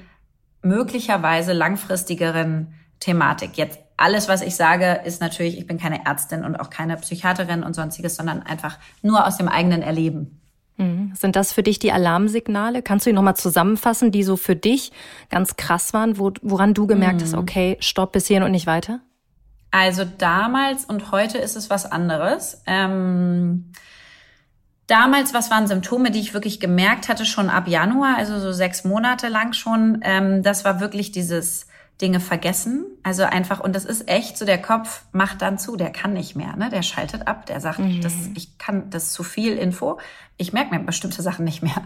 möglicherweise 0.62 1.52
langfristigeren 1.52 2.74
Thematik. 3.00 3.56
Jetzt 3.56 3.78
alles, 3.96 4.28
was 4.28 4.42
ich 4.42 4.56
sage, 4.56 5.02
ist 5.04 5.20
natürlich, 5.20 5.58
ich 5.58 5.66
bin 5.66 5.78
keine 5.78 6.04
Ärztin 6.04 6.44
und 6.44 6.56
auch 6.56 6.70
keine 6.70 6.96
Psychiaterin 6.96 7.62
und 7.62 7.74
sonstiges, 7.74 8.16
sondern 8.16 8.42
einfach 8.42 8.78
nur 9.02 9.26
aus 9.26 9.36
dem 9.36 9.48
eigenen 9.48 9.82
Erleben. 9.82 10.40
Mhm. 10.76 11.12
Sind 11.14 11.36
das 11.36 11.52
für 11.52 11.62
dich 11.62 11.78
die 11.78 11.92
Alarmsignale? 11.92 12.82
Kannst 12.82 13.06
du 13.06 13.10
die 13.10 13.14
nochmal 13.14 13.36
zusammenfassen, 13.36 14.10
die 14.10 14.24
so 14.24 14.36
für 14.36 14.56
dich 14.56 14.90
ganz 15.30 15.56
krass 15.56 15.92
waren, 15.92 16.18
wo, 16.18 16.32
woran 16.42 16.74
du 16.74 16.86
gemerkt 16.86 17.20
mhm. 17.20 17.24
hast, 17.24 17.34
okay, 17.34 17.76
stopp 17.80 18.12
bis 18.12 18.26
hierhin 18.26 18.42
und 18.42 18.50
nicht 18.50 18.66
weiter? 18.66 19.00
Also 19.70 20.04
damals 20.04 20.84
und 20.84 21.12
heute 21.12 21.38
ist 21.38 21.56
es 21.56 21.70
was 21.70 21.90
anderes. 21.90 22.62
Ähm, 22.66 23.72
damals, 24.86 25.34
was 25.34 25.50
waren 25.50 25.66
Symptome, 25.66 26.10
die 26.10 26.20
ich 26.20 26.34
wirklich 26.34 26.60
gemerkt 26.60 27.08
hatte, 27.08 27.24
schon 27.24 27.50
ab 27.50 27.68
Januar, 27.68 28.16
also 28.16 28.38
so 28.38 28.52
sechs 28.52 28.84
Monate 28.84 29.28
lang 29.28 29.52
schon? 29.52 30.00
Ähm, 30.02 30.42
das 30.42 30.64
war 30.64 30.80
wirklich 30.80 31.12
dieses 31.12 31.66
Dinge 32.00 32.20
vergessen. 32.20 32.86
Also 33.02 33.22
einfach, 33.22 33.60
und 33.60 33.74
das 33.74 33.84
ist 33.84 34.08
echt 34.08 34.36
so, 34.36 34.44
der 34.44 34.60
Kopf 34.60 35.04
macht 35.12 35.42
dann 35.42 35.58
zu, 35.58 35.76
der 35.76 35.90
kann 35.90 36.12
nicht 36.12 36.34
mehr, 36.34 36.56
ne? 36.56 36.68
Der 36.68 36.82
schaltet 36.82 37.28
ab, 37.28 37.46
der 37.46 37.60
sagt, 37.60 37.78
mhm. 37.78 38.00
das, 38.00 38.14
ich 38.34 38.58
kann, 38.58 38.90
das 38.90 39.04
ist 39.04 39.12
zu 39.12 39.22
viel 39.22 39.56
Info. 39.56 39.98
Ich 40.36 40.52
merke 40.52 40.74
mir 40.74 40.84
bestimmte 40.84 41.22
Sachen 41.22 41.44
nicht 41.44 41.62
mehr. 41.62 41.82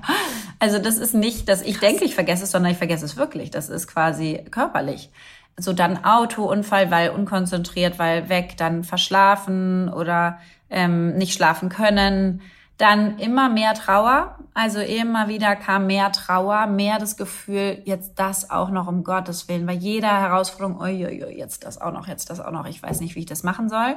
Also 0.61 0.81
das 0.81 0.99
ist 0.99 1.15
nicht, 1.15 1.49
dass 1.49 1.63
ich 1.63 1.79
Krass. 1.79 1.89
denke, 1.89 2.05
ich 2.05 2.17
vergesse 2.17 2.43
es, 2.43 2.51
sondern 2.51 2.73
ich 2.73 2.79
vergesse 2.79 3.05
es 3.05 3.17
wirklich. 3.17 3.53
Das 3.53 3.69
ist 3.69 3.87
quasi 3.87 4.45
körperlich. 4.51 5.13
So 5.57 5.73
dann 5.73 6.05
Autounfall, 6.05 6.91
weil 6.91 7.11
unkonzentriert, 7.11 8.01
weil 8.01 8.29
weg, 8.29 8.57
dann 8.57 8.83
verschlafen 8.83 9.89
oder 9.89 10.41
ähm, 10.69 11.17
nicht 11.17 11.33
schlafen 11.33 11.69
können 11.69 12.41
dann 12.79 13.19
immer 13.19 13.49
mehr 13.49 13.75
Trauer, 13.75 14.39
also 14.55 14.81
immer 14.81 15.29
wieder 15.29 15.57
kam 15.57 15.87
mehr 15.87 16.11
Trauer, 16.13 16.67
mehr 16.67 16.99
das 16.99 17.17
Gefühl, 17.17 17.83
jetzt 17.85 18.13
das 18.17 18.51
auch 18.51 18.71
noch 18.71 18.87
um 18.87 19.05
Gottes 19.05 19.49
Willen, 19.49 19.67
bei 19.67 19.73
jeder 19.73 20.21
Herausforderung, 20.21 20.81
oi, 20.81 20.93
jetzt 21.37 21.65
das 21.65 21.81
auch 21.81 21.93
noch, 21.93 22.09
jetzt 22.09 22.31
das 22.31 22.41
auch 22.41 22.53
noch, 22.53 22.67
ich 22.67 22.83
weiß 22.83 23.01
nicht, 23.01 23.17
wie 23.17 23.21
ich 23.21 23.27
das 23.27 23.43
machen 23.43 23.69
soll. 23.69 23.97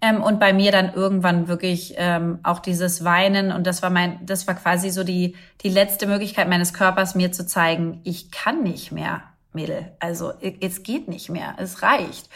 Ähm, 0.00 0.22
und 0.22 0.38
bei 0.40 0.52
mir 0.52 0.70
dann 0.72 0.92
irgendwann 0.92 1.48
wirklich 1.48 1.94
ähm, 1.96 2.38
auch 2.42 2.58
dieses 2.58 3.04
Weinen. 3.04 3.52
Und 3.52 3.66
das 3.66 3.82
war 3.82 3.90
mein, 3.90 4.24
das 4.26 4.46
war 4.46 4.54
quasi 4.54 4.90
so 4.90 5.04
die 5.04 5.36
die 5.62 5.68
letzte 5.68 6.06
Möglichkeit 6.06 6.48
meines 6.48 6.72
Körpers 6.72 7.14
mir 7.14 7.32
zu 7.32 7.46
zeigen, 7.46 8.00
ich 8.04 8.30
kann 8.30 8.62
nicht 8.62 8.92
mehr 8.92 9.22
Mädel, 9.52 9.92
also 10.00 10.32
es 10.60 10.82
geht 10.82 11.08
nicht 11.08 11.30
mehr, 11.30 11.54
es 11.58 11.82
reicht. 11.82 12.28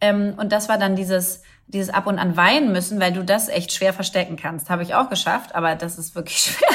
Ähm, 0.00 0.34
und 0.36 0.52
das 0.52 0.68
war 0.68 0.78
dann 0.78 0.94
dieses, 0.94 1.42
dieses 1.68 1.92
ab 1.92 2.06
und 2.06 2.18
an 2.18 2.36
weinen 2.36 2.72
müssen, 2.72 3.00
weil 3.00 3.12
du 3.12 3.24
das 3.24 3.48
echt 3.48 3.72
schwer 3.72 3.92
verstecken 3.92 4.36
kannst. 4.36 4.70
Habe 4.70 4.82
ich 4.82 4.94
auch 4.94 5.08
geschafft, 5.10 5.54
aber 5.54 5.74
das 5.74 5.98
ist 5.98 6.14
wirklich 6.14 6.38
schwer. 6.56 6.68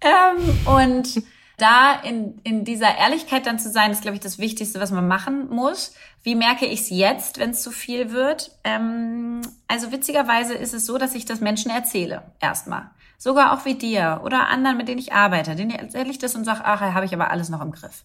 ähm, 0.00 0.66
und 0.66 1.22
da 1.56 1.94
in, 2.02 2.38
in 2.44 2.64
dieser 2.64 2.98
Ehrlichkeit 2.98 3.46
dann 3.46 3.58
zu 3.58 3.70
sein, 3.70 3.90
ist, 3.90 4.02
glaube 4.02 4.16
ich, 4.16 4.22
das 4.22 4.38
Wichtigste, 4.38 4.78
was 4.78 4.90
man 4.90 5.08
machen 5.08 5.48
muss. 5.48 5.94
Wie 6.22 6.34
merke 6.34 6.66
ich 6.66 6.80
es 6.80 6.90
jetzt, 6.90 7.38
wenn 7.38 7.50
es 7.50 7.62
zu 7.62 7.70
viel 7.70 8.12
wird? 8.12 8.50
Ähm, 8.62 9.40
also 9.66 9.90
witzigerweise 9.90 10.54
ist 10.54 10.74
es 10.74 10.84
so, 10.84 10.98
dass 10.98 11.14
ich 11.14 11.24
das 11.24 11.40
Menschen 11.40 11.70
erzähle, 11.70 12.22
erstmal. 12.40 12.90
Sogar 13.18 13.54
auch 13.54 13.64
wie 13.64 13.74
dir 13.74 14.20
oder 14.22 14.48
anderen, 14.48 14.76
mit 14.76 14.88
denen 14.88 14.98
ich 14.98 15.14
arbeite. 15.14 15.56
Denen 15.56 15.70
erzähle 15.70 16.10
ich 16.10 16.18
das 16.18 16.34
und 16.34 16.44
sage, 16.44 16.60
ach, 16.64 16.80
habe 16.80 17.06
ich 17.06 17.14
aber 17.14 17.30
alles 17.30 17.48
noch 17.48 17.62
im 17.62 17.72
Griff. 17.72 18.04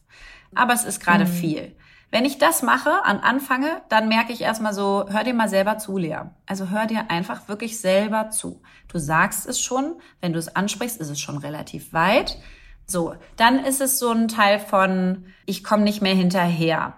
Aber 0.56 0.74
es 0.74 0.86
ist 0.86 1.04
gerade 1.04 1.26
mhm. 1.26 1.30
viel. 1.30 1.76
Wenn 2.12 2.26
ich 2.26 2.38
das 2.38 2.62
mache, 2.62 3.06
an 3.06 3.20
anfange, 3.20 3.82
dann 3.88 4.10
merke 4.10 4.34
ich 4.34 4.42
erstmal 4.42 4.74
so, 4.74 5.06
hör 5.10 5.24
dir 5.24 5.34
mal 5.34 5.48
selber 5.48 5.78
zu, 5.78 5.98
Lea. 5.98 6.24
Also 6.46 6.70
hör 6.70 6.86
dir 6.86 7.10
einfach 7.10 7.48
wirklich 7.48 7.80
selber 7.80 8.30
zu. 8.30 8.62
Du 8.90 9.00
sagst 9.00 9.48
es 9.48 9.62
schon, 9.62 9.96
wenn 10.20 10.34
du 10.34 10.40
es 10.40 10.54
ansprichst, 10.54 11.00
ist 11.00 11.10
es 11.10 11.22
schon 11.22 11.38
relativ 11.38 11.94
weit. 11.94 12.38
So, 12.86 13.16
dann 13.38 13.64
ist 13.64 13.80
es 13.80 13.98
so 13.98 14.12
ein 14.12 14.28
Teil 14.28 14.60
von, 14.60 15.26
ich 15.46 15.64
komme 15.64 15.84
nicht 15.84 16.02
mehr 16.02 16.14
hinterher. 16.14 16.96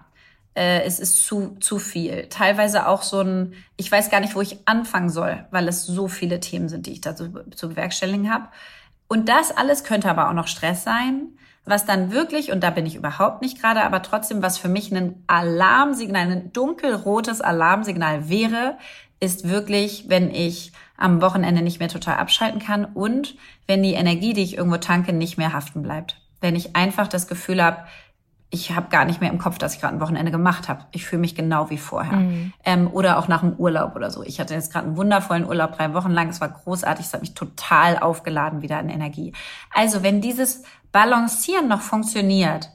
Äh, 0.54 0.82
es 0.82 0.98
ist 0.98 1.24
zu, 1.24 1.56
zu 1.60 1.78
viel. 1.78 2.28
Teilweise 2.28 2.88
auch 2.88 3.02
so 3.02 3.20
ein, 3.20 3.54
ich 3.76 3.90
weiß 3.92 4.10
gar 4.10 4.18
nicht, 4.18 4.34
wo 4.34 4.40
ich 4.40 4.66
anfangen 4.66 5.10
soll, 5.10 5.46
weil 5.52 5.68
es 5.68 5.86
so 5.86 6.08
viele 6.08 6.40
Themen 6.40 6.68
sind, 6.68 6.86
die 6.86 6.92
ich 6.92 7.00
da 7.00 7.14
zu, 7.14 7.48
zu 7.50 7.68
bewerkstelligen 7.68 8.32
habe. 8.32 8.48
Und 9.06 9.28
das 9.28 9.56
alles 9.56 9.84
könnte 9.84 10.10
aber 10.10 10.28
auch 10.28 10.34
noch 10.34 10.48
Stress 10.48 10.82
sein. 10.82 11.38
Was 11.66 11.86
dann 11.86 12.12
wirklich, 12.12 12.52
und 12.52 12.62
da 12.62 12.70
bin 12.70 12.84
ich 12.84 12.94
überhaupt 12.94 13.40
nicht 13.40 13.60
gerade, 13.60 13.84
aber 13.84 14.02
trotzdem, 14.02 14.42
was 14.42 14.58
für 14.58 14.68
mich 14.68 14.92
ein 14.92 15.24
Alarmsignal, 15.26 16.30
ein 16.30 16.52
dunkelrotes 16.52 17.40
Alarmsignal 17.40 18.28
wäre, 18.28 18.76
ist 19.18 19.48
wirklich, 19.48 20.06
wenn 20.08 20.30
ich 20.30 20.72
am 20.96 21.22
Wochenende 21.22 21.62
nicht 21.62 21.80
mehr 21.80 21.88
total 21.88 22.18
abschalten 22.18 22.60
kann 22.60 22.84
und 22.84 23.36
wenn 23.66 23.82
die 23.82 23.94
Energie, 23.94 24.34
die 24.34 24.42
ich 24.42 24.56
irgendwo 24.56 24.76
tanke, 24.76 25.12
nicht 25.12 25.38
mehr 25.38 25.52
haften 25.52 25.82
bleibt. 25.82 26.20
Wenn 26.40 26.54
ich 26.54 26.76
einfach 26.76 27.08
das 27.08 27.26
Gefühl 27.26 27.62
habe, 27.62 27.78
ich 28.50 28.70
habe 28.70 28.88
gar 28.88 29.04
nicht 29.04 29.20
mehr 29.20 29.30
im 29.30 29.38
Kopf, 29.38 29.58
dass 29.58 29.74
ich 29.74 29.80
gerade 29.80 29.96
ein 29.96 30.00
Wochenende 30.00 30.30
gemacht 30.30 30.68
habe. 30.68 30.84
Ich 30.92 31.04
fühle 31.06 31.20
mich 31.20 31.34
genau 31.34 31.70
wie 31.70 31.78
vorher. 31.78 32.18
Mhm. 32.18 32.52
Ähm, 32.64 32.88
oder 32.92 33.18
auch 33.18 33.26
nach 33.26 33.40
dem 33.40 33.54
Urlaub 33.54 33.96
oder 33.96 34.10
so. 34.10 34.22
Ich 34.22 34.38
hatte 34.38 34.54
jetzt 34.54 34.72
gerade 34.72 34.86
einen 34.86 34.96
wundervollen 34.96 35.44
Urlaub, 35.44 35.76
drei 35.76 35.92
Wochen 35.92 36.12
lang. 36.12 36.28
Es 36.28 36.40
war 36.40 36.50
großartig. 36.50 37.06
Es 37.06 37.12
hat 37.12 37.22
mich 37.22 37.34
total 37.34 37.98
aufgeladen 37.98 38.62
wieder 38.62 38.78
an 38.78 38.90
Energie. 38.90 39.32
Also 39.72 40.04
wenn 40.04 40.20
dieses 40.20 40.62
Balancieren 40.94 41.66
noch 41.66 41.80
funktioniert, 41.80 42.70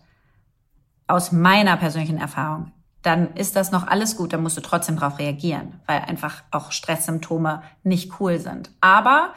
aus 1.07 1.31
meiner 1.31 1.77
persönlichen 1.77 2.17
Erfahrung, 2.17 2.73
dann 3.01 3.33
ist 3.35 3.55
das 3.55 3.71
noch 3.71 3.87
alles 3.87 4.17
gut, 4.17 4.33
dann 4.33 4.43
musst 4.43 4.57
du 4.57 4.61
trotzdem 4.61 4.97
darauf 4.97 5.19
reagieren, 5.19 5.79
weil 5.85 6.01
einfach 6.01 6.43
auch 6.51 6.73
Stresssymptome 6.73 7.63
nicht 7.83 8.19
cool 8.19 8.37
sind. 8.37 8.71
Aber 8.81 9.33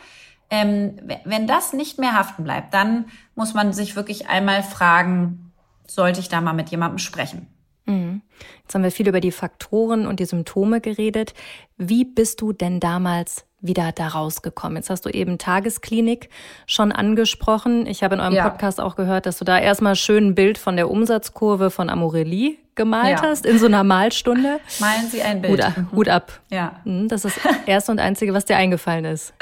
ähm, 0.51 0.97
wenn 1.25 1.47
das 1.47 1.73
nicht 1.73 2.01
mehr 2.01 2.15
haften 2.15 2.43
bleibt, 2.43 2.75
dann 2.75 3.05
muss 3.37 3.55
man 3.55 3.73
sich 3.73 3.95
wirklich 3.95 4.29
einmal 4.29 4.65
fragen, 4.65 5.53
sollte 5.87 6.19
ich 6.19 6.29
da 6.29 6.41
mal 6.41 6.53
mit 6.53 6.71
jemandem 6.71 6.99
sprechen? 6.99 7.47
Mhm. 7.87 8.23
Jetzt 8.63 8.75
haben 8.75 8.83
wir 8.83 8.91
viel 8.91 9.09
über 9.09 9.21
die 9.21 9.33
Faktoren 9.33 10.07
und 10.07 10.21
die 10.21 10.25
Symptome 10.25 10.81
geredet. 10.81 11.35
Wie 11.77 12.05
bist 12.05 12.41
du 12.41 12.53
denn 12.53 12.81
damals 12.81 13.45
wieder 13.61 13.93
da 13.93 14.09
rausgekommen? 14.09 14.77
Jetzt 14.77 14.91
hast 14.91 15.05
du 15.05 15.11
eben 15.11 15.39
Tagesklinik 15.39 16.29
schon 16.67 16.93
angesprochen. 16.93 17.87
Ich 17.87 18.03
habe 18.03 18.15
in 18.17 18.21
eurem 18.21 18.35
ja. 18.35 18.49
Podcast 18.49 18.81
auch 18.81 18.97
gehört, 18.97 19.27
dass 19.27 19.39
du 19.39 19.45
da 19.45 19.59
erstmal 19.59 19.97
schön 19.97 20.29
ein 20.29 20.35
Bild 20.35 20.59
von 20.59 20.77
der 20.77 20.91
Umsatzkurve 20.91 21.71
von 21.71 21.89
Amorelie 21.89 22.59
gemalt 22.75 23.21
ja. 23.21 23.23
hast 23.23 23.47
in 23.47 23.59
so 23.59 23.67
einer 23.67 23.85
Malstunde. 23.85 24.61
Malen 24.81 25.09
Sie 25.11 25.23
ein 25.23 25.43
Bild. 25.43 25.53
Hut, 25.53 25.61
ab. 25.61 25.77
Mhm. 25.77 25.97
Hut 25.97 26.09
ab. 26.09 26.41
Ja. 26.51 26.81
Mhm, 26.85 27.09
das 27.09 27.25
ist 27.25 27.39
das 27.45 27.53
erste 27.67 27.93
und 27.93 28.01
einzige, 28.01 28.33
was 28.35 28.45
dir 28.45 28.57
eingefallen 28.57 29.05
ist. 29.05 29.35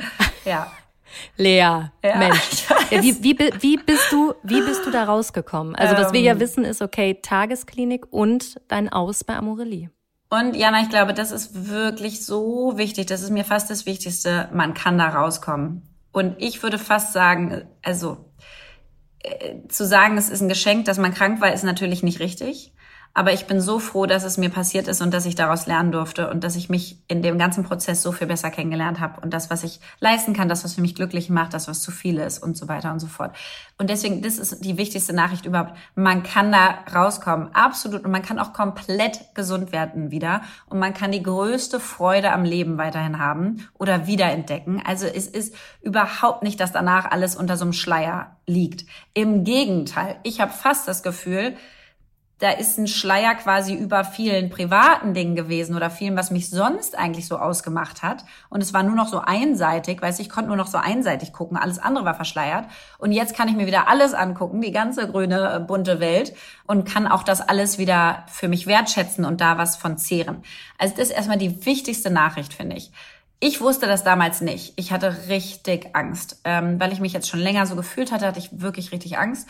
Ja. 0.45 0.71
Lea, 1.37 1.57
ja, 1.57 1.91
Mensch. 2.03 2.67
Ja, 2.91 3.03
wie, 3.03 3.23
wie, 3.23 3.39
wie, 3.61 3.77
bist 3.77 4.11
du, 4.11 4.35
wie 4.43 4.61
bist 4.63 4.85
du 4.87 4.91
da 4.91 5.05
rausgekommen? 5.05 5.75
Also, 5.75 5.97
was 5.97 6.13
wir 6.13 6.21
ja 6.21 6.33
ähm. 6.33 6.41
wissen, 6.41 6.65
ist, 6.65 6.83
okay, 6.83 7.19
Tagesklinik 7.23 8.13
und 8.13 8.61
dein 8.69 8.89
Aus 8.89 9.25
bei 9.25 9.37
Amorelie. 9.37 9.91
Und 10.29 10.55
Jana, 10.55 10.83
ich 10.83 10.89
glaube, 10.89 11.13
das 11.13 11.33
ist 11.33 11.69
wirklich 11.69 12.25
so 12.25 12.75
wichtig. 12.77 13.07
Das 13.07 13.23
ist 13.23 13.31
mir 13.31 13.45
fast 13.45 13.69
das 13.69 13.85
Wichtigste. 13.85 14.49
Man 14.53 14.75
kann 14.75 14.97
da 14.97 15.09
rauskommen. 15.09 15.83
Und 16.13 16.37
ich 16.39 16.63
würde 16.63 16.79
fast 16.79 17.13
sagen, 17.13 17.65
also 17.83 18.17
äh, 19.21 19.67
zu 19.69 19.85
sagen, 19.85 20.17
es 20.17 20.31
ist 20.31 20.41
ein 20.41 20.49
Geschenk, 20.49 20.85
dass 20.85 20.99
man 20.99 21.15
krank 21.15 21.41
war, 21.41 21.53
ist 21.53 21.65
natürlich 21.65 22.03
nicht 22.03 22.21
richtig. 22.21 22.73
Aber 23.13 23.33
ich 23.33 23.47
bin 23.47 23.61
so 23.61 23.81
froh, 23.81 24.07
dass 24.07 24.23
es 24.23 24.39
mir 24.39 24.51
passiert 24.51 24.87
ist 24.87 25.03
und 25.03 25.13
dass 25.13 25.27
ich 25.27 25.35
daraus 25.35 25.67
lernen 25.67 25.91
durfte 25.91 26.31
und 26.31 26.45
dass 26.45 26.55
ich 26.55 26.69
mich 26.69 26.99
in 27.09 27.23
dem 27.23 27.39
ganzen 27.39 27.65
Prozess 27.65 28.03
so 28.03 28.13
viel 28.13 28.29
besser 28.29 28.51
kennengelernt 28.51 29.01
habe 29.01 29.21
und 29.21 29.35
das, 29.35 29.51
was 29.51 29.65
ich 29.65 29.81
leisten 29.99 30.33
kann, 30.33 30.49
das, 30.49 30.63
was 30.63 30.75
für 30.75 30.81
mich 30.81 30.95
glücklich 30.95 31.29
macht, 31.29 31.53
das, 31.53 31.67
was 31.67 31.81
zu 31.83 31.91
viel 31.91 32.19
ist 32.19 32.41
und 32.41 32.57
so 32.57 32.69
weiter 32.69 32.93
und 32.93 33.01
so 33.01 33.09
fort. 33.09 33.35
Und 33.79 33.91
deswegen, 33.91 34.23
das 34.23 34.39
ist 34.39 34.65
die 34.65 34.77
wichtigste 34.77 35.13
Nachricht 35.13 35.45
überhaupt. 35.45 35.75
Man 35.95 36.23
kann 36.23 36.53
da 36.53 36.81
rauskommen, 36.95 37.55
absolut. 37.55 38.05
Und 38.05 38.11
man 38.11 38.23
kann 38.23 38.39
auch 38.39 38.53
komplett 38.53 39.35
gesund 39.35 39.73
werden 39.73 40.11
wieder. 40.11 40.43
Und 40.67 40.79
man 40.79 40.93
kann 40.93 41.13
die 41.13 41.23
größte 41.23 41.81
Freude 41.81 42.31
am 42.33 42.45
Leben 42.45 42.77
weiterhin 42.77 43.19
haben 43.19 43.67
oder 43.79 44.07
wiederentdecken. 44.07 44.83
Also 44.85 45.07
es 45.07 45.27
ist 45.27 45.55
überhaupt 45.81 46.43
nicht, 46.43 46.61
dass 46.61 46.73
danach 46.73 47.11
alles 47.11 47.37
unter 47.37 47.57
so 47.57 47.65
einem 47.65 47.73
Schleier 47.73 48.37
liegt. 48.47 48.85
Im 49.15 49.45
Gegenteil, 49.45 50.17
ich 50.23 50.41
habe 50.41 50.53
fast 50.53 50.87
das 50.87 51.03
Gefühl, 51.03 51.57
da 52.41 52.51
ist 52.51 52.79
ein 52.79 52.87
Schleier 52.87 53.35
quasi 53.35 53.75
über 53.75 54.03
vielen 54.03 54.49
privaten 54.49 55.13
Dingen 55.13 55.37
gewesen 55.37 55.77
oder 55.77 55.91
vielen, 55.91 56.17
was 56.17 56.31
mich 56.31 56.49
sonst 56.49 56.99
eigentlich 56.99 57.29
so 57.29 57.37
ausgemacht 57.37 58.03
hat. 58.03 58.25
Und 58.49 58.63
es 58.63 58.73
war 58.73 58.83
nur 58.83 58.95
noch 58.95 59.09
so 59.09 59.21
einseitig, 59.21 60.01
weiß 60.01 60.19
ich 60.21 60.31
konnte 60.31 60.49
nur 60.49 60.57
noch 60.57 60.67
so 60.67 60.79
einseitig 60.79 61.35
gucken, 61.35 61.59
alles 61.59 61.79
andere 61.79 62.07
war 62.07 62.15
verschleiert. 62.15 62.65
Und 62.97 63.13
jetzt 63.13 63.37
kann 63.37 63.49
ich 63.49 63.57
mir 63.57 63.67
wieder 63.67 63.89
alles 63.89 64.15
angucken, 64.15 64.63
die 64.63 64.73
ganze 64.73 65.07
grüne, 65.07 65.57
äh, 65.57 65.61
bunte 65.61 66.01
Welt 66.01 66.35
und 66.67 66.89
kann 66.89 67.07
auch 67.07 67.25
das 67.25 67.43
alles 67.43 67.77
wieder 67.77 68.25
für 68.27 68.49
mich 68.49 68.67
wertschätzen 68.67 69.27
und 69.27 69.43
da 69.43 69.59
was 69.59 69.77
von 69.77 69.99
zehren. 69.99 70.43
Also 70.79 70.95
das 70.97 71.11
ist 71.11 71.17
erstmal 71.17 71.39
die 71.39 71.67
wichtigste 71.67 72.11
Nachricht, 72.11 72.55
finde 72.55 72.77
ich. 72.77 72.91
Ich 73.43 73.63
wusste 73.63 73.87
das 73.87 74.05
damals 74.05 74.43
nicht. 74.43 74.75
Ich 74.77 74.93
hatte 74.93 75.29
richtig 75.29 75.97
Angst, 75.97 76.43
ähm, 76.45 76.79
weil 76.79 76.93
ich 76.93 77.01
mich 77.01 77.15
jetzt 77.15 77.27
schon 77.27 77.41
länger 77.41 77.65
so 77.65 77.75
gefühlt 77.75 78.13
hatte, 78.13 78.27
hatte 78.27 78.39
ich 78.39 78.61
wirklich 78.61 78.93
richtig 78.93 79.17
Angst. 79.17 79.49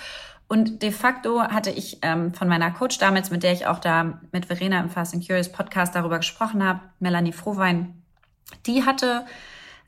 Und 0.52 0.82
de 0.82 0.90
facto 0.90 1.40
hatte 1.40 1.70
ich 1.70 1.98
ähm, 2.02 2.34
von 2.34 2.48
meiner 2.48 2.72
Coach 2.72 2.98
damals, 2.98 3.30
mit 3.30 3.44
der 3.44 3.52
ich 3.52 3.68
auch 3.68 3.78
da 3.78 4.18
mit 4.32 4.46
Verena 4.46 4.80
im 4.80 4.90
Fast 4.90 5.14
and 5.14 5.24
Curious 5.24 5.52
Podcast 5.52 5.94
darüber 5.94 6.16
gesprochen 6.16 6.64
habe, 6.64 6.80
Melanie 6.98 7.30
Frohwein, 7.30 8.02
die 8.66 8.84
hatte 8.84 9.24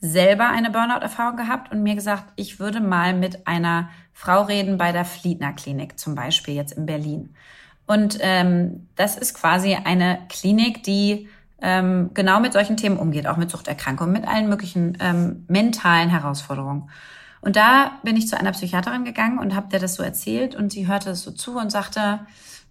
selber 0.01 0.51
eine 0.51 0.71
Burnout-Erfahrung 0.71 1.37
gehabt 1.37 1.73
und 1.73 1.83
mir 1.83 1.97
gesagt, 1.97 2.27
ich 2.37 2.61
würde 2.61 2.79
mal 2.79 3.13
mit 3.13 3.49
einer 3.49 3.89
Frau 4.13 4.43
reden 4.43 4.79
bei 4.79 4.93
der 4.93 5.05
Fliedner 5.05 5.53
Klinik 5.53 5.99
zum 5.99 6.15
Beispiel 6.15 6.55
jetzt 6.55 6.75
in 6.75 6.87
Berlin. 6.87 7.35
Und 7.89 8.19
ähm, 8.21 8.87
das 8.95 9.19
ist 9.19 9.35
quasi 9.35 9.75
eine 9.75 10.21
Klinik, 10.29 10.85
die 10.85 11.29
ähm, 11.61 12.11
genau 12.15 12.39
mit 12.39 12.53
solchen 12.53 12.77
Themen 12.77 12.99
umgeht, 12.99 13.27
auch 13.27 13.37
mit 13.37 13.51
Suchterkrankungen, 13.51 14.13
mit 14.13 14.29
allen 14.29 14.49
möglichen 14.49 14.97
ähm, 15.01 15.45
mentalen 15.49 16.09
Herausforderungen. 16.09 16.89
Und 17.43 17.57
da 17.57 17.99
bin 18.03 18.17
ich 18.17 18.29
zu 18.29 18.39
einer 18.39 18.53
Psychiaterin 18.53 19.05
gegangen 19.05 19.39
und 19.39 19.55
habe 19.55 19.69
der 19.69 19.81
das 19.81 19.95
so 19.97 20.03
erzählt 20.03 20.55
und 20.55 20.73
sie 20.73 20.87
hörte 20.87 21.11
es 21.11 21.23
so 21.23 21.33
zu 21.33 21.59
und 21.59 21.71
sagte, 21.71 22.21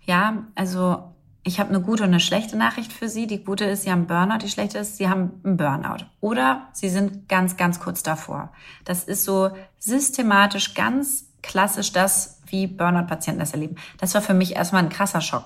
ja, 0.05 0.45
also 0.55 1.11
ich 1.43 1.59
habe 1.59 1.69
eine 1.69 1.81
gute 1.81 2.03
und 2.03 2.09
eine 2.09 2.19
schlechte 2.19 2.55
Nachricht 2.55 2.93
für 2.93 3.09
Sie. 3.09 3.25
Die 3.25 3.43
gute 3.43 3.65
ist, 3.65 3.83
Sie 3.83 3.91
haben 3.91 4.05
Burnout, 4.05 4.39
die 4.39 4.49
schlechte 4.49 4.77
ist, 4.77 4.97
Sie 4.97 5.09
haben 5.09 5.41
einen 5.43 5.57
Burnout. 5.57 6.05
Oder 6.19 6.67
Sie 6.71 6.89
sind 6.89 7.27
ganz, 7.27 7.57
ganz 7.57 7.79
kurz 7.79 8.03
davor. 8.03 8.51
Das 8.85 9.03
ist 9.03 9.23
so 9.23 9.49
systematisch 9.79 10.75
ganz 10.75 11.25
klassisch 11.41 11.91
das, 11.91 12.41
wie 12.45 12.67
Burnout-Patienten 12.67 13.39
das 13.39 13.53
erleben. 13.53 13.75
Das 13.97 14.13
war 14.13 14.21
für 14.21 14.35
mich 14.35 14.55
erstmal 14.55 14.83
ein 14.83 14.89
krasser 14.89 15.21
Schock. 15.21 15.45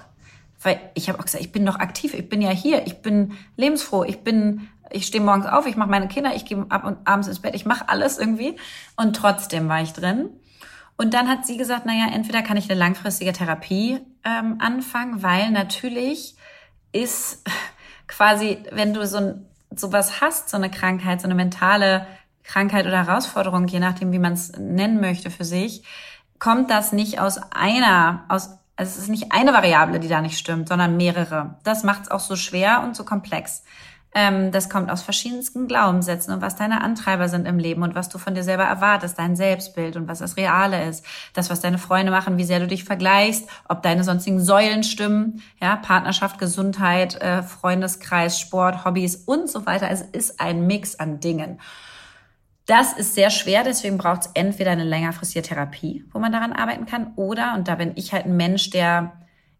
Weil 0.61 0.79
ich 0.95 1.07
habe 1.07 1.19
auch 1.19 1.25
gesagt, 1.25 1.43
ich 1.43 1.51
bin 1.51 1.63
noch 1.63 1.79
aktiv, 1.79 2.13
ich 2.13 2.27
bin 2.27 2.41
ja 2.41 2.49
hier, 2.49 2.85
ich 2.87 3.01
bin 3.01 3.33
lebensfroh, 3.55 4.03
ich 4.03 4.19
bin 4.21 4.67
ich 4.91 5.05
stehe 5.05 5.23
morgens 5.23 5.45
auf, 5.45 5.65
ich 5.65 5.75
mache 5.75 5.89
meine 5.89 6.07
Kinder, 6.07 6.35
ich 6.35 6.45
gehe 6.45 6.65
ab 6.69 6.85
und 6.85 6.97
abends 7.05 7.27
ins 7.27 7.39
Bett, 7.39 7.55
ich 7.55 7.65
mache 7.65 7.89
alles 7.89 8.17
irgendwie. 8.17 8.57
Und 8.95 9.15
trotzdem 9.15 9.67
war 9.69 9.81
ich 9.81 9.93
drin. 9.93 10.29
Und 10.97 11.13
dann 11.13 11.27
hat 11.27 11.45
sie 11.45 11.57
gesagt, 11.57 11.85
naja, 11.85 12.07
entweder 12.13 12.41
kann 12.41 12.57
ich 12.57 12.69
eine 12.69 12.79
langfristige 12.79 13.33
Therapie 13.33 13.99
ähm, 14.23 14.57
anfangen, 14.59 15.23
weil 15.23 15.51
natürlich 15.51 16.35
ist 16.91 17.43
quasi, 18.07 18.59
wenn 18.71 18.93
du 18.93 19.05
so 19.05 19.17
ein, 19.17 19.45
sowas 19.75 20.21
hast, 20.21 20.49
so 20.49 20.57
eine 20.57 20.71
Krankheit, 20.71 21.21
so 21.21 21.27
eine 21.27 21.35
mentale 21.35 22.07
Krankheit 22.43 22.85
oder 22.85 23.05
Herausforderung, 23.05 23.67
je 23.67 23.79
nachdem, 23.79 24.11
wie 24.11 24.19
man 24.19 24.33
es 24.33 24.53
nennen 24.53 25.01
möchte 25.01 25.31
für 25.31 25.43
sich, 25.43 25.83
kommt 26.39 26.69
das 26.69 26.91
nicht 26.93 27.19
aus 27.19 27.39
einer, 27.51 28.25
aus, 28.29 28.57
also 28.75 28.91
es 28.91 28.97
ist 28.97 29.09
nicht 29.09 29.31
eine 29.31 29.53
Variable, 29.53 29.99
die 29.99 30.07
da 30.07 30.21
nicht 30.21 30.37
stimmt, 30.37 30.69
sondern 30.69 30.95
mehrere. 30.95 31.57
Das 31.63 31.83
macht 31.83 32.03
es 32.03 32.11
auch 32.11 32.19
so 32.19 32.35
schwer 32.35 32.83
und 32.83 32.95
so 32.95 33.03
komplex. 33.03 33.63
Ähm, 34.17 34.53
das 34.53 34.69
kommt 34.69 34.89
aus 34.89 35.01
verschiedensten 35.01 35.67
Glaubenssätzen 35.67 36.33
und 36.33 36.41
was 36.41 36.55
deine 36.55 36.81
Antreiber 36.81 37.27
sind 37.27 37.45
im 37.45 37.59
Leben 37.59 37.83
und 37.83 37.95
was 37.95 38.07
du 38.07 38.17
von 38.17 38.33
dir 38.33 38.43
selber 38.43 38.63
erwartest, 38.63 39.19
dein 39.19 39.35
Selbstbild 39.35 39.97
und 39.97 40.07
was 40.07 40.19
das 40.19 40.37
Reale 40.37 40.87
ist, 40.87 41.05
das, 41.33 41.49
was 41.49 41.59
deine 41.59 41.77
Freunde 41.77 42.13
machen, 42.13 42.37
wie 42.37 42.45
sehr 42.45 42.61
du 42.61 42.67
dich 42.67 42.85
vergleichst, 42.85 43.45
ob 43.67 43.83
deine 43.83 44.05
sonstigen 44.05 44.39
Säulen 44.39 44.83
stimmen, 44.83 45.43
ja, 45.61 45.75
Partnerschaft, 45.75 46.39
Gesundheit, 46.39 47.21
äh, 47.21 47.43
Freundeskreis, 47.43 48.39
Sport, 48.39 48.85
Hobbys 48.85 49.17
und 49.17 49.49
so 49.49 49.65
weiter. 49.65 49.91
Es 49.91 50.01
ist 50.01 50.39
ein 50.39 50.65
Mix 50.65 50.95
an 50.95 51.19
Dingen. 51.19 51.59
Das 52.67 52.93
ist 52.93 53.15
sehr 53.15 53.29
schwer, 53.29 53.65
deswegen 53.65 53.97
braucht 53.97 54.21
es 54.21 54.29
entweder 54.33 54.71
eine 54.71 54.85
längerfristige 54.85 55.43
Therapie, 55.45 56.05
wo 56.13 56.19
man 56.19 56.31
daran 56.31 56.53
arbeiten 56.53 56.85
kann, 56.85 57.11
oder, 57.17 57.53
und 57.55 57.67
da 57.67 57.75
bin 57.75 57.91
ich 57.95 58.13
halt 58.13 58.25
ein 58.25 58.37
Mensch, 58.37 58.69
der, 58.69 59.11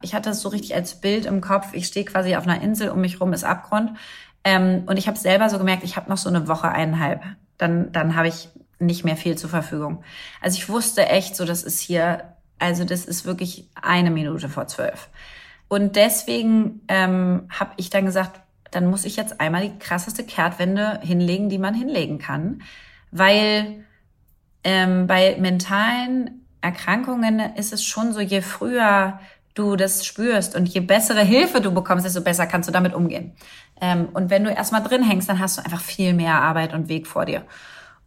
ich 0.02 0.16
hatte 0.16 0.30
es 0.30 0.40
so 0.40 0.48
richtig 0.48 0.76
als 0.76 1.02
Bild 1.02 1.26
im 1.26 1.42
Kopf, 1.42 1.74
ich 1.74 1.88
stehe 1.88 2.06
quasi 2.06 2.38
auf 2.38 2.48
einer 2.48 2.62
Insel, 2.62 2.90
um 2.90 3.02
mich 3.02 3.20
rum 3.20 3.34
ist 3.34 3.44
Abgrund 3.44 3.92
ähm, 4.46 4.84
und 4.86 4.98
ich 4.98 5.08
habe 5.08 5.18
selber 5.18 5.50
so 5.50 5.58
gemerkt, 5.58 5.84
ich 5.84 5.98
habe 5.98 6.10
noch 6.10 6.18
so 6.18 6.30
eine 6.30 6.48
Woche, 6.48 6.70
eineinhalb. 6.70 7.24
Dann, 7.58 7.92
dann 7.92 8.16
habe 8.16 8.28
ich 8.28 8.50
nicht 8.80 9.04
mehr 9.04 9.18
viel 9.18 9.38
zur 9.38 9.50
Verfügung. 9.50 10.04
Also 10.40 10.58
ich 10.58 10.70
wusste 10.70 11.08
echt 11.08 11.36
so, 11.36 11.46
das 11.46 11.64
ist 11.64 11.80
hier, 11.80 12.36
also 12.60 12.86
das 12.86 13.06
ist 13.06 13.26
wirklich 13.26 13.68
eine 13.82 14.12
Minute 14.12 14.48
vor 14.48 14.68
zwölf. 14.68 15.10
Und 15.68 15.96
deswegen 15.96 16.82
ähm, 16.88 17.48
habe 17.50 17.72
ich 17.78 17.90
dann 17.90 18.06
gesagt, 18.06 18.40
dann 18.70 18.86
muss 18.86 19.06
ich 19.06 19.16
jetzt 19.16 19.42
einmal 19.42 19.64
die 19.64 19.80
krasseste 19.80 20.24
Kehrtwende 20.24 21.00
hinlegen, 21.02 21.50
die 21.50 21.58
man 21.58 21.74
hinlegen 21.74 22.20
kann. 22.20 22.62
Weil 23.10 23.84
ähm, 24.64 25.08
bei 25.08 25.38
mentalen 25.40 26.46
Erkrankungen 26.62 27.40
ist 27.56 27.74
es 27.74 27.84
schon 27.84 28.14
so, 28.14 28.20
je 28.20 28.42
früher 28.42 29.20
du 29.56 29.78
das 29.78 30.06
spürst 30.06 30.56
und 30.56 30.68
je 30.68 30.82
bessere 30.82 31.24
Hilfe 31.24 31.62
du 31.62 31.74
bekommst, 31.74 32.06
desto 32.06 32.22
besser 32.22 32.46
kannst 32.46 32.68
du 32.68 32.74
damit 32.74 32.94
umgehen. 32.94 33.34
Ähm, 33.82 34.10
und 34.14 34.30
wenn 34.30 34.44
du 34.44 34.52
erstmal 34.52 34.84
drin 34.84 35.04
hängst, 35.04 35.30
dann 35.30 35.40
hast 35.40 35.58
du 35.58 35.64
einfach 35.64 35.82
viel 35.82 36.14
mehr 36.14 36.42
Arbeit 36.42 36.74
und 36.74 36.88
Weg 36.88 37.08
vor 37.08 37.26
dir. 37.26 37.44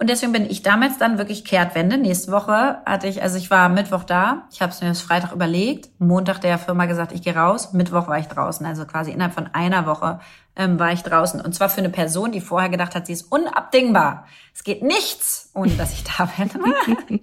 Und 0.01 0.09
deswegen 0.09 0.31
bin 0.31 0.49
ich 0.49 0.63
damals 0.63 0.97
dann 0.99 1.19
wirklich 1.19 1.45
Kehrtwende. 1.45 1.99
Nächste 1.99 2.31
Woche 2.31 2.79
hatte 2.87 3.09
ich, 3.09 3.21
also 3.21 3.37
ich 3.37 3.51
war 3.51 3.69
Mittwoch 3.69 4.05
da, 4.05 4.47
ich 4.53 4.63
habe 4.63 4.71
es 4.71 4.81
mir 4.81 4.89
das 4.89 5.01
Freitag 5.01 5.33
überlegt, 5.33 5.89
Montag 5.99 6.41
der 6.41 6.57
Firma 6.59 6.87
gesagt, 6.87 7.11
ich 7.11 7.23
gehe 7.23 7.35
raus, 7.35 7.73
Mittwoch 7.73 8.07
war 8.07 8.19
ich 8.19 8.29
draußen, 8.29 8.65
also 8.65 8.87
quasi 8.87 9.11
innerhalb 9.11 9.35
von 9.35 9.49
einer 9.53 9.87
Woche 9.87 10.21
ähm, 10.55 10.79
war 10.79 10.93
ich 10.93 11.03
draußen. 11.03 11.41
Und 11.41 11.53
zwar 11.53 11.69
für 11.69 11.79
eine 11.79 11.91
Person, 11.91 12.31
die 12.31 12.41
vorher 12.41 12.69
gedacht 12.69 12.95
hat, 12.95 13.09
sie 13.09 13.13
ist 13.13 13.33
unabdingbar. 13.33 14.27
Es 14.55 14.63
geht 14.63 14.85
nichts, 14.85 15.51
ohne 15.55 15.73
dass 15.73 15.93
ich 15.93 16.05
da 16.05 16.27
bin. 16.27 16.51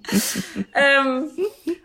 ähm, 0.74 1.30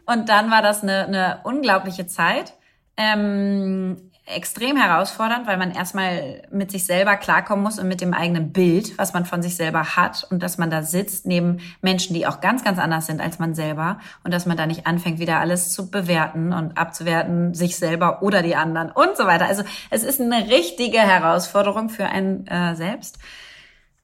und 0.06 0.28
dann 0.28 0.52
war 0.52 0.62
das 0.62 0.84
eine, 0.84 1.06
eine 1.06 1.40
unglaubliche 1.46 2.06
Zeit. 2.06 2.54
Ähm, 2.98 4.11
extrem 4.32 4.78
herausfordernd, 4.78 5.48
weil 5.48 5.58
man 5.58 5.72
erstmal 5.72 6.42
mit 6.52 6.72
sich 6.72 6.86
selber 6.86 7.16
klarkommen 7.18 7.64
muss 7.64 7.80
und 7.80 7.88
mit 7.88 8.02
dem 8.02 8.14
eigenen 8.14 8.52
Bild, 8.52 8.98
was 8.98 9.14
man 9.14 9.26
von 9.26 9.42
sich 9.42 9.56
selber 9.56 9.96
hat 9.96 10.28
und 10.30 10.42
dass 10.42 10.58
man 10.58 10.70
da 10.70 10.84
sitzt 10.84 11.26
neben 11.26 11.60
Menschen, 11.82 12.14
die 12.14 12.26
auch 12.26 12.42
ganz, 12.42 12.64
ganz 12.64 12.80
anders 12.80 13.06
sind 13.06 13.22
als 13.22 13.40
man 13.40 13.54
selber 13.54 14.00
und 14.24 14.34
dass 14.34 14.46
man 14.46 14.58
da 14.58 14.66
nicht 14.66 14.88
anfängt, 14.88 15.20
wieder 15.20 15.40
alles 15.40 15.72
zu 15.72 15.92
bewerten 15.92 16.54
und 16.54 16.78
abzuwerten, 16.78 17.54
sich 17.54 17.76
selber 17.76 18.22
oder 18.22 18.42
die 18.42 18.56
anderen 18.56 18.92
und 18.92 19.16
so 19.18 19.26
weiter. 19.26 19.46
Also 19.46 19.64
es 19.90 20.04
ist 20.04 20.20
eine 20.20 20.50
richtige 20.50 21.00
Herausforderung 21.00 21.90
für 21.90 22.06
einen 22.06 22.48
äh, 22.48 22.76
selbst. 22.76 23.20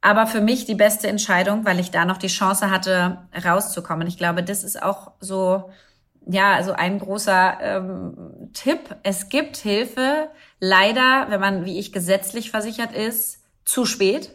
Aber 0.01 0.27
für 0.27 0.41
mich 0.41 0.65
die 0.65 0.75
beste 0.75 1.07
Entscheidung, 1.07 1.65
weil 1.65 1.79
ich 1.79 1.91
da 1.91 2.05
noch 2.05 2.17
die 2.17 2.27
Chance 2.27 2.69
hatte, 2.69 3.17
rauszukommen. 3.43 4.07
Ich 4.07 4.17
glaube, 4.17 4.43
das 4.43 4.63
ist 4.63 4.81
auch 4.81 5.11
so 5.19 5.71
ja, 6.29 6.53
also 6.53 6.73
ein 6.73 6.99
großer 6.99 7.57
ähm, 7.61 8.49
Tipp. 8.53 8.95
Es 9.03 9.29
gibt 9.29 9.57
Hilfe, 9.57 10.29
leider, 10.59 11.27
wenn 11.29 11.39
man, 11.39 11.65
wie 11.65 11.79
ich, 11.79 11.93
gesetzlich 11.93 12.51
versichert 12.51 12.93
ist, 12.93 13.43
zu 13.65 13.85
spät. 13.85 14.31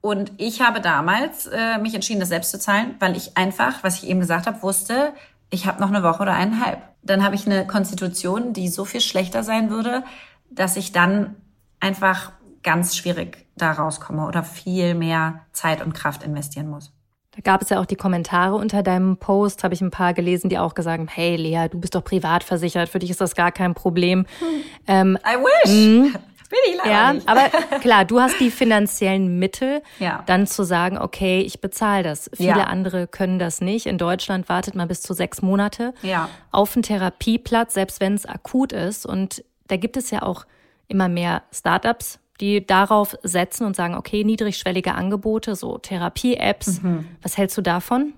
Und 0.00 0.32
ich 0.38 0.60
habe 0.60 0.80
damals 0.80 1.46
äh, 1.46 1.78
mich 1.78 1.94
entschieden, 1.94 2.20
das 2.20 2.28
selbst 2.28 2.50
zu 2.50 2.58
zahlen, 2.58 2.96
weil 2.98 3.16
ich 3.16 3.36
einfach, 3.36 3.82
was 3.84 4.02
ich 4.02 4.08
eben 4.08 4.20
gesagt 4.20 4.46
habe, 4.46 4.62
wusste, 4.62 5.12
ich 5.50 5.66
habe 5.66 5.80
noch 5.80 5.88
eine 5.88 6.02
Woche 6.02 6.22
oder 6.22 6.34
eineinhalb. 6.34 6.80
Dann 7.02 7.24
habe 7.24 7.34
ich 7.34 7.46
eine 7.46 7.66
Konstitution, 7.66 8.52
die 8.52 8.68
so 8.68 8.84
viel 8.84 9.00
schlechter 9.00 9.42
sein 9.42 9.70
würde, 9.70 10.04
dass 10.50 10.76
ich 10.76 10.92
dann 10.92 11.36
einfach 11.80 12.32
ganz 12.62 12.96
schwierig 12.96 13.46
da 13.56 13.72
rauskomme 13.72 14.26
oder 14.26 14.44
viel 14.44 14.94
mehr 14.94 15.40
Zeit 15.52 15.82
und 15.82 15.92
Kraft 15.92 16.22
investieren 16.22 16.68
muss. 16.68 16.92
Da 17.34 17.40
gab 17.42 17.62
es 17.62 17.70
ja 17.70 17.80
auch 17.80 17.86
die 17.86 17.96
Kommentare 17.96 18.56
unter 18.56 18.82
deinem 18.82 19.16
Post, 19.16 19.64
habe 19.64 19.72
ich 19.72 19.80
ein 19.80 19.90
paar 19.90 20.12
gelesen, 20.12 20.50
die 20.50 20.58
auch 20.58 20.74
gesagt 20.74 20.98
haben, 20.98 21.08
hey 21.08 21.36
Lea, 21.36 21.68
du 21.70 21.80
bist 21.80 21.94
doch 21.94 22.04
privat 22.04 22.44
versichert, 22.44 22.90
für 22.90 22.98
dich 22.98 23.08
ist 23.08 23.22
das 23.22 23.34
gar 23.34 23.52
kein 23.52 23.74
Problem. 23.74 24.26
Hm. 24.38 24.46
Ähm, 24.86 25.18
I 25.26 25.36
wish. 25.38 26.12
Bin 26.52 26.58
ich 26.68 26.76
leider 26.76 26.90
ja, 26.90 27.12
nicht. 27.14 27.26
aber 27.26 27.48
klar, 27.80 28.04
du 28.04 28.20
hast 28.20 28.38
die 28.38 28.50
finanziellen 28.50 29.38
Mittel, 29.38 29.82
ja. 29.98 30.22
dann 30.26 30.46
zu 30.46 30.64
sagen, 30.64 30.98
okay, 30.98 31.40
ich 31.40 31.62
bezahle 31.62 32.02
das. 32.02 32.30
Viele 32.34 32.50
ja. 32.50 32.64
andere 32.64 33.06
können 33.06 33.38
das 33.38 33.62
nicht. 33.62 33.86
In 33.86 33.96
Deutschland 33.96 34.50
wartet 34.50 34.74
man 34.74 34.86
bis 34.86 35.00
zu 35.00 35.14
sechs 35.14 35.40
Monate 35.40 35.94
ja. 36.02 36.28
auf 36.50 36.76
einen 36.76 36.82
Therapieplatz, 36.82 37.72
selbst 37.72 38.00
wenn 38.00 38.12
es 38.12 38.26
akut 38.26 38.74
ist. 38.74 39.06
Und 39.06 39.42
da 39.68 39.78
gibt 39.78 39.96
es 39.96 40.10
ja 40.10 40.20
auch 40.20 40.44
immer 40.88 41.08
mehr 41.08 41.42
Startups, 41.50 42.18
die 42.40 42.66
darauf 42.66 43.16
setzen 43.22 43.66
und 43.66 43.76
sagen, 43.76 43.94
okay, 43.94 44.24
niedrigschwellige 44.24 44.94
Angebote, 44.94 45.54
so 45.54 45.78
Therapie-Apps. 45.78 46.82
Mhm. 46.82 47.06
Was 47.22 47.36
hältst 47.36 47.56
du 47.56 47.62
davon? 47.62 48.14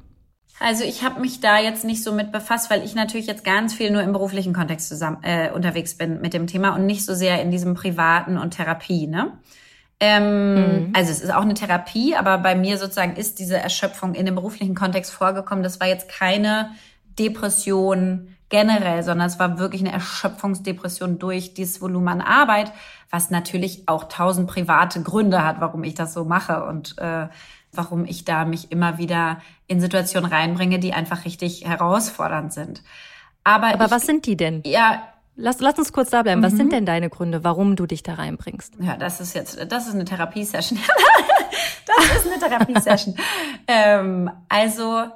Also 0.61 0.85
ich 0.85 1.03
habe 1.03 1.20
mich 1.20 1.40
da 1.40 1.59
jetzt 1.59 1.85
nicht 1.85 2.03
so 2.03 2.12
mit 2.12 2.31
befasst, 2.31 2.70
weil 2.70 2.85
ich 2.85 2.94
natürlich 2.94 3.27
jetzt 3.27 3.44
ganz 3.44 3.74
viel 3.74 3.90
nur 3.90 4.03
im 4.03 4.12
beruflichen 4.12 4.53
Kontext 4.53 4.88
zusammen 4.88 5.18
äh, 5.22 5.50
unterwegs 5.50 5.96
bin 5.96 6.20
mit 6.20 6.33
dem 6.33 6.46
Thema 6.46 6.74
und 6.74 6.87
nicht 6.87 7.05
so 7.05 7.14
sehr 7.14 7.42
in 7.42 7.50
diesem 7.50 7.74
privaten 7.74 8.38
und 8.38 8.53
Therapie. 8.53 9.09
Ne? 9.09 9.33
Ähm, 9.98 10.55
mhm. 10.55 10.92
Also 10.94 11.11
es 11.11 11.20
ist 11.20 11.35
auch 11.35 11.42
eine 11.42 11.55
Therapie, 11.55 12.14
aber 12.14 12.38
bei 12.38 12.55
mir 12.55 12.79
sozusagen 12.79 13.16
ist 13.16 13.40
diese 13.40 13.59
Erschöpfung 13.59 14.14
in 14.14 14.27
dem 14.27 14.37
beruflichen 14.37 14.74
Kontext 14.74 15.12
vorgekommen. 15.12 15.64
Das 15.64 15.81
war 15.81 15.88
jetzt 15.88 16.09
keine 16.09 16.70
Depression 17.18 18.34
generell, 18.48 19.02
sondern 19.02 19.26
es 19.26 19.38
war 19.38 19.59
wirklich 19.59 19.80
eine 19.80 19.92
Erschöpfungsdepression 19.92 21.18
durch 21.18 21.54
dieses 21.54 21.80
Volumen 21.80 22.09
an 22.09 22.20
Arbeit, 22.20 22.72
was 23.11 23.30
natürlich 23.30 23.88
auch 23.88 24.04
tausend 24.04 24.48
private 24.48 25.02
Gründe 25.02 25.44
hat, 25.44 25.61
warum 25.61 25.85
ich 25.85 25.94
das 25.94 26.12
so 26.12 26.24
mache 26.24 26.64
und 26.64 26.98
äh, 26.98 27.28
warum 27.72 28.04
ich 28.04 28.24
da 28.24 28.44
mich 28.44 28.70
immer 28.70 28.98
wieder 28.98 29.38
in 29.66 29.80
Situationen 29.80 30.30
reinbringe, 30.30 30.78
die 30.78 30.92
einfach 30.92 31.24
richtig 31.24 31.64
herausfordernd 31.64 32.52
sind. 32.52 32.83
Aber, 33.42 33.68
Aber 33.68 33.87
ich, 33.87 33.90
was 33.90 34.07
sind 34.07 34.26
die 34.26 34.37
denn? 34.37 34.62
Ja, 34.64 35.02
Lass, 35.37 35.59
lass 35.61 35.78
uns 35.78 35.92
kurz 35.92 36.11
da 36.11 36.22
bleiben. 36.22 36.40
Mhm. 36.40 36.44
Was 36.44 36.52
sind 36.52 36.72
denn 36.72 36.87
deine 36.87 37.11
Gründe, 37.11 37.42
warum 37.42 37.74
du 37.74 37.87
dich 37.87 38.02
da 38.02 38.14
reinbringst? 38.14 38.74
Ja, 38.78 38.96
das 38.96 39.20
ist 39.20 39.35
jetzt, 39.35 39.59
das 39.68 39.88
ist 39.88 39.94
eine 39.94 40.04
Therapiesession. 40.04 40.78
das 41.87 42.24
ist 42.24 42.33
eine 42.33 42.38
Therapiesession. 42.38 43.16
ähm, 43.66 44.30
also, 44.48 45.07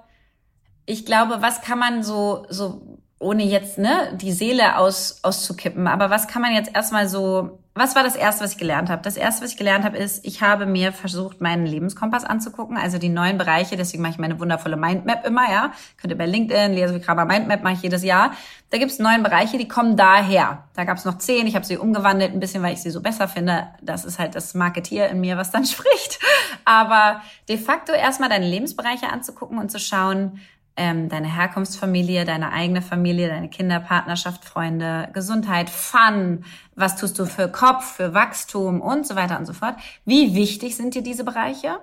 ich 0.87 1.07
glaube, 1.07 1.41
was 1.41 1.61
kann 1.61 1.79
man 1.79 2.03
so, 2.03 2.47
so 2.49 2.98
ohne 3.21 3.45
jetzt 3.45 3.79
ne, 3.79 4.17
die 4.21 4.33
Seele 4.33 4.79
aus, 4.79 5.21
auszukippen. 5.23 5.89
Aber 5.89 6.09
was 6.09 6.29
kann 6.29 6.41
man 6.41 6.55
jetzt 6.55 6.71
erstmal 6.73 7.09
so, 7.09 7.59
was 7.75 7.97
war 7.97 8.05
das 8.05 8.15
Erste, 8.15 8.45
was 8.45 8.53
ich 8.53 8.59
gelernt 8.59 8.91
habe? 8.91 9.03
Das 9.03 9.17
Erste, 9.17 9.43
was 9.43 9.51
ich 9.51 9.57
gelernt 9.57 9.85
habe, 9.85 9.97
ist, 9.97 10.25
ich 10.25 10.41
habe 10.41 10.67
mir 10.67 10.93
versucht, 10.93 11.41
meinen 11.41 11.67
Lebenskompass 11.67 12.25
anzugucken, 12.25 12.77
also 12.77 12.99
die 12.99 13.09
neuen 13.09 13.37
Bereiche, 13.37 13.77
deswegen 13.77 14.03
mache 14.03 14.13
ich 14.13 14.19
meine 14.19 14.39
wundervolle 14.39 14.77
Mindmap 14.77 15.27
immer, 15.27 15.51
ja. 15.51 15.73
Könnt 15.97 16.13
ihr 16.13 16.19
bei 16.19 16.27
LinkedIn, 16.27 16.75
lese 16.75 16.95
wie 16.95 17.01
Kramer 17.01 17.25
Mindmap 17.25 17.65
mache 17.65 17.75
ich 17.75 17.83
jedes 17.83 18.05
Jahr. 18.05 18.33
Da 18.71 18.79
gibt 18.79 18.93
es 18.93 19.01
neun 19.01 19.25
Bereiche, 19.25 19.59
die 19.59 19.67
kommen 19.67 19.97
daher. 19.97 20.69
Da 20.77 20.85
gab 20.85 20.97
es 20.97 21.05
noch 21.05 21.19
zehn, 21.19 21.49
ich 21.49 21.57
habe 21.57 21.67
sie 21.67 21.77
umgewandelt, 21.77 22.33
ein 22.33 22.41
bisschen, 22.41 22.63
weil 22.63 22.75
ich 22.75 22.83
sie 22.83 22.91
so 22.91 23.01
besser 23.01 23.27
finde. 23.27 23.67
Das 23.83 24.05
ist 24.05 24.21
halt 24.21 24.37
das 24.37 24.55
Marketier 24.55 25.09
in 25.09 25.21
mir, 25.21 25.37
was 25.37 25.51
dann 25.51 25.65
spricht. 25.67 26.21
Aber 26.65 27.21
de 27.49 27.59
facto 27.59 27.93
erstmal 27.93 28.29
deine 28.29 28.47
Lebensbereiche 28.47 29.09
anzugucken 29.09 29.59
und 29.59 29.73
zu 29.73 29.81
schauen, 29.81 30.41
ähm, 30.79 31.09
deine 31.09 31.27
Herkunftsfamilie, 31.35 32.25
deine 32.25 32.53
eigene 32.53 32.81
Familie, 32.81 33.29
deine 33.29 33.51
Kinder, 33.51 33.81
Partnerschaft, 33.81 34.45
Freunde, 34.45 35.11
Gesundheit, 35.13 35.69
Fun, 35.69 36.45
was 36.77 36.97
tust 36.97 37.19
du 37.19 37.27
für 37.27 37.49
Kopf, 37.49 37.97
für 37.97 38.15
Wachstum 38.15 38.81
und 38.81 39.07
so 39.07 39.17
weiter 39.17 39.39
und 39.39 39.45
so 39.45 39.53
fort. 39.53 39.77
Wie 40.05 40.35
wichtig 40.35 40.77
sind 40.77 40.95
dir 40.95 41.03
diese 41.03 41.25
Bereiche? 41.25 41.81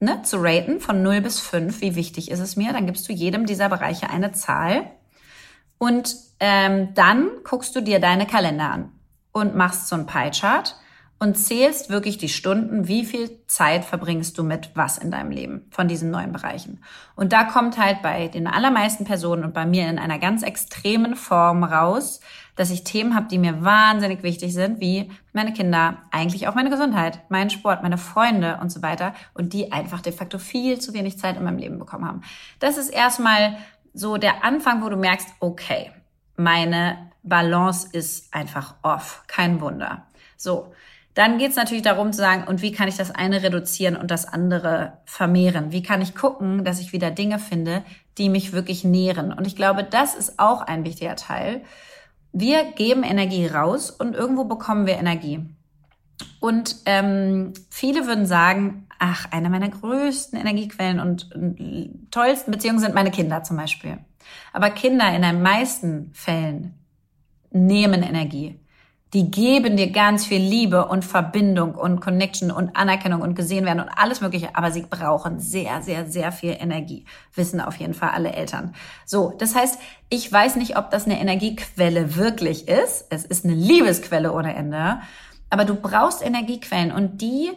Ne, 0.00 0.22
zu 0.22 0.38
raten 0.40 0.80
von 0.80 1.02
0 1.02 1.20
bis 1.20 1.38
5, 1.38 1.80
wie 1.80 1.94
wichtig 1.94 2.30
ist 2.30 2.40
es 2.40 2.56
mir? 2.56 2.72
Dann 2.72 2.86
gibst 2.86 3.08
du 3.08 3.12
jedem 3.12 3.46
dieser 3.46 3.68
Bereiche 3.68 4.10
eine 4.10 4.32
Zahl. 4.32 4.90
Und 5.78 6.16
ähm, 6.40 6.94
dann 6.94 7.28
guckst 7.44 7.76
du 7.76 7.82
dir 7.82 8.00
deine 8.00 8.26
Kalender 8.26 8.70
an 8.70 8.92
und 9.32 9.54
machst 9.54 9.86
so 9.86 9.96
ein 9.96 10.06
Pie-Chart 10.06 10.74
und 11.22 11.36
zählst 11.36 11.88
wirklich 11.88 12.18
die 12.18 12.28
Stunden, 12.28 12.88
wie 12.88 13.04
viel 13.04 13.46
Zeit 13.46 13.84
verbringst 13.84 14.36
du 14.36 14.42
mit 14.42 14.72
was 14.74 14.98
in 14.98 15.12
deinem 15.12 15.30
Leben 15.30 15.68
von 15.70 15.86
diesen 15.86 16.10
neuen 16.10 16.32
Bereichen. 16.32 16.82
Und 17.14 17.32
da 17.32 17.44
kommt 17.44 17.78
halt 17.78 18.02
bei 18.02 18.26
den 18.26 18.48
allermeisten 18.48 19.04
Personen 19.04 19.44
und 19.44 19.54
bei 19.54 19.64
mir 19.64 19.88
in 19.88 20.00
einer 20.00 20.18
ganz 20.18 20.42
extremen 20.42 21.14
Form 21.14 21.62
raus, 21.62 22.18
dass 22.56 22.72
ich 22.72 22.82
Themen 22.82 23.14
habe, 23.14 23.28
die 23.28 23.38
mir 23.38 23.62
wahnsinnig 23.62 24.24
wichtig 24.24 24.52
sind, 24.52 24.80
wie 24.80 25.12
meine 25.32 25.52
Kinder, 25.52 25.98
eigentlich 26.10 26.48
auch 26.48 26.56
meine 26.56 26.70
Gesundheit, 26.70 27.20
mein 27.28 27.50
Sport, 27.50 27.84
meine 27.84 27.98
Freunde 27.98 28.58
und 28.60 28.72
so 28.72 28.82
weiter 28.82 29.14
und 29.32 29.52
die 29.52 29.70
einfach 29.70 30.00
de 30.00 30.12
facto 30.12 30.38
viel 30.38 30.80
zu 30.80 30.92
wenig 30.92 31.20
Zeit 31.20 31.36
in 31.36 31.44
meinem 31.44 31.58
Leben 31.58 31.78
bekommen 31.78 32.04
haben. 32.04 32.22
Das 32.58 32.76
ist 32.76 32.88
erstmal 32.88 33.58
so 33.94 34.16
der 34.16 34.42
Anfang, 34.42 34.82
wo 34.82 34.88
du 34.88 34.96
merkst, 34.96 35.28
okay, 35.38 35.92
meine 36.36 37.12
Balance 37.22 37.88
ist 37.92 38.34
einfach 38.34 38.74
off, 38.82 39.22
kein 39.28 39.60
Wunder. 39.60 40.08
So, 40.36 40.72
Dann 41.14 41.38
geht 41.38 41.50
es 41.50 41.56
natürlich 41.56 41.82
darum 41.82 42.12
zu 42.12 42.18
sagen, 42.18 42.44
und 42.48 42.62
wie 42.62 42.72
kann 42.72 42.88
ich 42.88 42.96
das 42.96 43.10
eine 43.10 43.42
reduzieren 43.42 43.96
und 43.96 44.10
das 44.10 44.26
andere 44.26 44.98
vermehren? 45.04 45.70
Wie 45.70 45.82
kann 45.82 46.00
ich 46.00 46.14
gucken, 46.14 46.64
dass 46.64 46.80
ich 46.80 46.92
wieder 46.92 47.10
Dinge 47.10 47.38
finde, 47.38 47.84
die 48.16 48.30
mich 48.30 48.52
wirklich 48.52 48.82
nähren? 48.82 49.32
Und 49.32 49.46
ich 49.46 49.56
glaube, 49.56 49.84
das 49.84 50.14
ist 50.14 50.38
auch 50.38 50.62
ein 50.62 50.84
wichtiger 50.84 51.16
Teil. 51.16 51.62
Wir 52.32 52.64
geben 52.72 53.02
Energie 53.02 53.46
raus 53.46 53.90
und 53.90 54.14
irgendwo 54.14 54.44
bekommen 54.44 54.86
wir 54.86 54.94
Energie. 54.94 55.44
Und 56.40 56.76
ähm, 56.86 57.52
viele 57.68 58.06
würden 58.06 58.24
sagen, 58.24 58.86
ach, 58.98 59.26
eine 59.32 59.50
meiner 59.50 59.68
größten 59.68 60.38
Energiequellen 60.38 60.98
und, 60.98 61.30
und 61.34 62.10
tollsten 62.10 62.52
Beziehungen 62.52 62.78
sind 62.78 62.94
meine 62.94 63.10
Kinder 63.10 63.42
zum 63.42 63.58
Beispiel. 63.58 63.98
Aber 64.52 64.70
Kinder 64.70 65.14
in 65.14 65.22
den 65.22 65.42
meisten 65.42 66.10
Fällen 66.14 66.78
nehmen 67.50 68.02
Energie 68.02 68.61
die 69.12 69.30
geben 69.30 69.76
dir 69.76 69.90
ganz 69.90 70.24
viel 70.24 70.40
Liebe 70.40 70.86
und 70.86 71.04
Verbindung 71.04 71.74
und 71.74 72.00
Connection 72.00 72.50
und 72.50 72.74
Anerkennung 72.76 73.20
und 73.20 73.34
gesehen 73.34 73.66
werden 73.66 73.80
und 73.80 73.90
alles 73.90 74.22
Mögliche, 74.22 74.56
aber 74.56 74.70
sie 74.70 74.86
brauchen 74.88 75.38
sehr, 75.38 75.82
sehr, 75.82 76.06
sehr 76.06 76.32
viel 76.32 76.56
Energie. 76.58 77.04
Wissen 77.34 77.60
auf 77.60 77.76
jeden 77.76 77.92
Fall 77.92 78.10
alle 78.10 78.32
Eltern. 78.32 78.74
So, 79.04 79.34
das 79.36 79.54
heißt, 79.54 79.78
ich 80.08 80.32
weiß 80.32 80.56
nicht, 80.56 80.78
ob 80.78 80.90
das 80.90 81.04
eine 81.04 81.20
Energiequelle 81.20 82.16
wirklich 82.16 82.68
ist. 82.68 83.06
Es 83.10 83.26
ist 83.26 83.44
eine 83.44 83.54
Liebesquelle 83.54 84.32
ohne 84.32 84.54
Ende. 84.54 85.00
Aber 85.50 85.66
du 85.66 85.74
brauchst 85.74 86.24
Energiequellen 86.24 86.90
und 86.90 87.20
die 87.20 87.50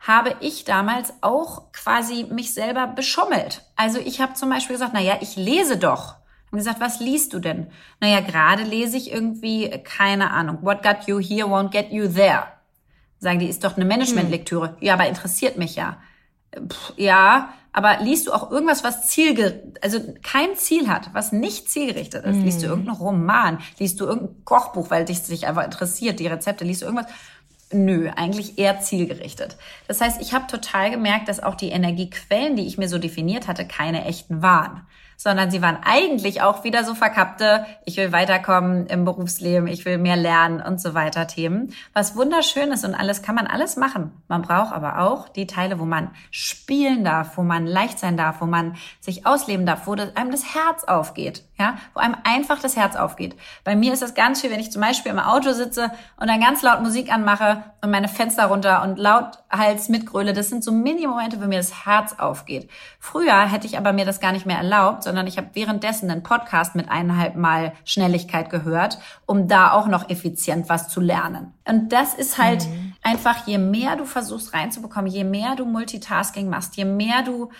habe 0.00 0.34
ich 0.40 0.64
damals 0.64 1.14
auch 1.22 1.72
quasi 1.72 2.26
mich 2.30 2.52
selber 2.52 2.86
beschummelt. 2.86 3.64
Also 3.76 3.98
ich 3.98 4.20
habe 4.20 4.34
zum 4.34 4.50
Beispiel 4.50 4.76
gesagt, 4.76 4.92
na 4.94 5.00
ja, 5.00 5.16
ich 5.20 5.36
lese 5.36 5.78
doch 5.78 6.19
und 6.50 6.58
gesagt, 6.58 6.80
was 6.80 7.00
liest 7.00 7.32
du 7.32 7.38
denn? 7.38 7.68
Naja, 8.00 8.20
gerade 8.20 8.64
lese 8.64 8.96
ich 8.96 9.12
irgendwie, 9.12 9.68
keine 9.84 10.30
Ahnung, 10.32 10.58
What 10.62 10.82
got 10.82 11.06
you 11.06 11.20
here 11.20 11.46
won't 11.46 11.70
get 11.70 11.90
you 11.90 12.08
there. 12.08 12.44
Sagen 13.18 13.38
die, 13.38 13.46
ist 13.46 13.64
doch 13.64 13.76
eine 13.76 13.84
Managementlektüre. 13.84 14.70
Hm. 14.70 14.76
Ja, 14.80 14.94
aber 14.94 15.06
interessiert 15.06 15.58
mich 15.58 15.76
ja. 15.76 15.98
Pff, 16.68 16.94
ja, 16.96 17.50
aber 17.72 17.98
liest 18.00 18.26
du 18.26 18.32
auch 18.32 18.50
irgendwas, 18.50 18.82
was 18.82 19.06
zielge 19.06 19.72
also 19.80 20.00
kein 20.22 20.56
Ziel 20.56 20.88
hat, 20.88 21.10
was 21.14 21.30
nicht 21.30 21.70
zielgerichtet 21.70 22.24
ist? 22.24 22.36
Hm. 22.36 22.44
Liest 22.44 22.62
du 22.62 22.66
irgendeinen 22.66 22.96
Roman? 22.96 23.58
Liest 23.78 24.00
du 24.00 24.06
irgendein 24.06 24.44
Kochbuch, 24.44 24.90
weil 24.90 25.04
dich 25.04 25.22
dich 25.22 25.46
einfach 25.46 25.64
interessiert, 25.64 26.18
die 26.18 26.26
Rezepte? 26.26 26.64
Liest 26.64 26.82
du 26.82 26.86
irgendwas? 26.86 27.12
Nö, 27.72 28.10
eigentlich 28.16 28.58
eher 28.58 28.80
zielgerichtet. 28.80 29.56
Das 29.86 30.00
heißt, 30.00 30.20
ich 30.20 30.34
habe 30.34 30.48
total 30.48 30.90
gemerkt, 30.90 31.28
dass 31.28 31.40
auch 31.40 31.54
die 31.54 31.68
Energiequellen, 31.68 32.56
die 32.56 32.66
ich 32.66 32.78
mir 32.78 32.88
so 32.88 32.98
definiert 32.98 33.46
hatte, 33.46 33.64
keine 33.64 34.04
echten 34.04 34.42
waren 34.42 34.84
sondern 35.20 35.50
sie 35.50 35.60
waren 35.60 35.76
eigentlich 35.84 36.40
auch 36.40 36.64
wieder 36.64 36.82
so 36.82 36.94
verkappte, 36.94 37.66
ich 37.84 37.98
will 37.98 38.10
weiterkommen 38.10 38.86
im 38.86 39.04
Berufsleben, 39.04 39.68
ich 39.68 39.84
will 39.84 39.98
mehr 39.98 40.16
lernen 40.16 40.62
und 40.62 40.80
so 40.80 40.94
weiter 40.94 41.26
Themen. 41.26 41.74
Was 41.92 42.16
wunderschön 42.16 42.72
ist 42.72 42.86
und 42.86 42.94
alles 42.94 43.20
kann 43.20 43.34
man 43.34 43.46
alles 43.46 43.76
machen. 43.76 44.12
Man 44.28 44.40
braucht 44.40 44.72
aber 44.72 45.00
auch 45.00 45.28
die 45.28 45.46
Teile, 45.46 45.78
wo 45.78 45.84
man 45.84 46.10
spielen 46.30 47.04
darf, 47.04 47.36
wo 47.36 47.42
man 47.42 47.66
leicht 47.66 47.98
sein 47.98 48.16
darf, 48.16 48.40
wo 48.40 48.46
man 48.46 48.76
sich 49.00 49.26
ausleben 49.26 49.66
darf, 49.66 49.86
wo 49.86 49.92
einem 49.92 50.30
das 50.30 50.54
Herz 50.54 50.84
aufgeht, 50.84 51.44
ja, 51.58 51.76
wo 51.92 52.00
einem 52.00 52.16
einfach 52.24 52.58
das 52.58 52.76
Herz 52.76 52.96
aufgeht. 52.96 53.36
Bei 53.62 53.76
mir 53.76 53.92
ist 53.92 54.00
das 54.00 54.14
ganz 54.14 54.40
viel, 54.40 54.50
wenn 54.50 54.60
ich 54.60 54.72
zum 54.72 54.80
Beispiel 54.80 55.12
im 55.12 55.18
Auto 55.18 55.52
sitze 55.52 55.90
und 56.18 56.28
dann 56.28 56.40
ganz 56.40 56.62
laut 56.62 56.80
Musik 56.80 57.12
anmache 57.12 57.62
und 57.82 57.90
meine 57.90 58.08
Fenster 58.08 58.46
runter 58.46 58.82
und 58.82 58.98
laut 58.98 59.38
Hals 59.50 59.90
mitgröle. 59.90 60.32
Das 60.32 60.48
sind 60.48 60.64
so 60.64 60.72
Mini-Momente, 60.72 61.42
wo 61.42 61.46
mir 61.46 61.58
das 61.58 61.84
Herz 61.84 62.14
aufgeht. 62.18 62.70
Früher 62.98 63.46
hätte 63.50 63.66
ich 63.66 63.76
aber 63.76 63.92
mir 63.92 64.06
das 64.06 64.20
gar 64.20 64.32
nicht 64.32 64.46
mehr 64.46 64.56
erlaubt, 64.56 65.02
sondern 65.10 65.26
ich 65.26 65.38
habe 65.38 65.48
währenddessen 65.54 66.08
einen 66.08 66.22
Podcast 66.22 66.76
mit 66.76 66.88
eineinhalb 66.88 67.34
Mal 67.34 67.72
Schnelligkeit 67.84 68.48
gehört, 68.48 68.98
um 69.26 69.48
da 69.48 69.72
auch 69.72 69.88
noch 69.88 70.08
effizient 70.08 70.68
was 70.68 70.88
zu 70.88 71.00
lernen. 71.00 71.52
Und 71.66 71.92
das 71.92 72.14
ist 72.14 72.38
halt 72.38 72.68
mhm. 72.68 72.92
einfach, 73.02 73.44
je 73.48 73.58
mehr 73.58 73.96
du 73.96 74.04
versuchst 74.04 74.54
reinzubekommen, 74.54 75.10
je 75.10 75.24
mehr 75.24 75.56
du 75.56 75.64
Multitasking 75.64 76.48
machst, 76.48 76.76
je 76.76 76.84
mehr 76.84 77.24
du 77.24 77.50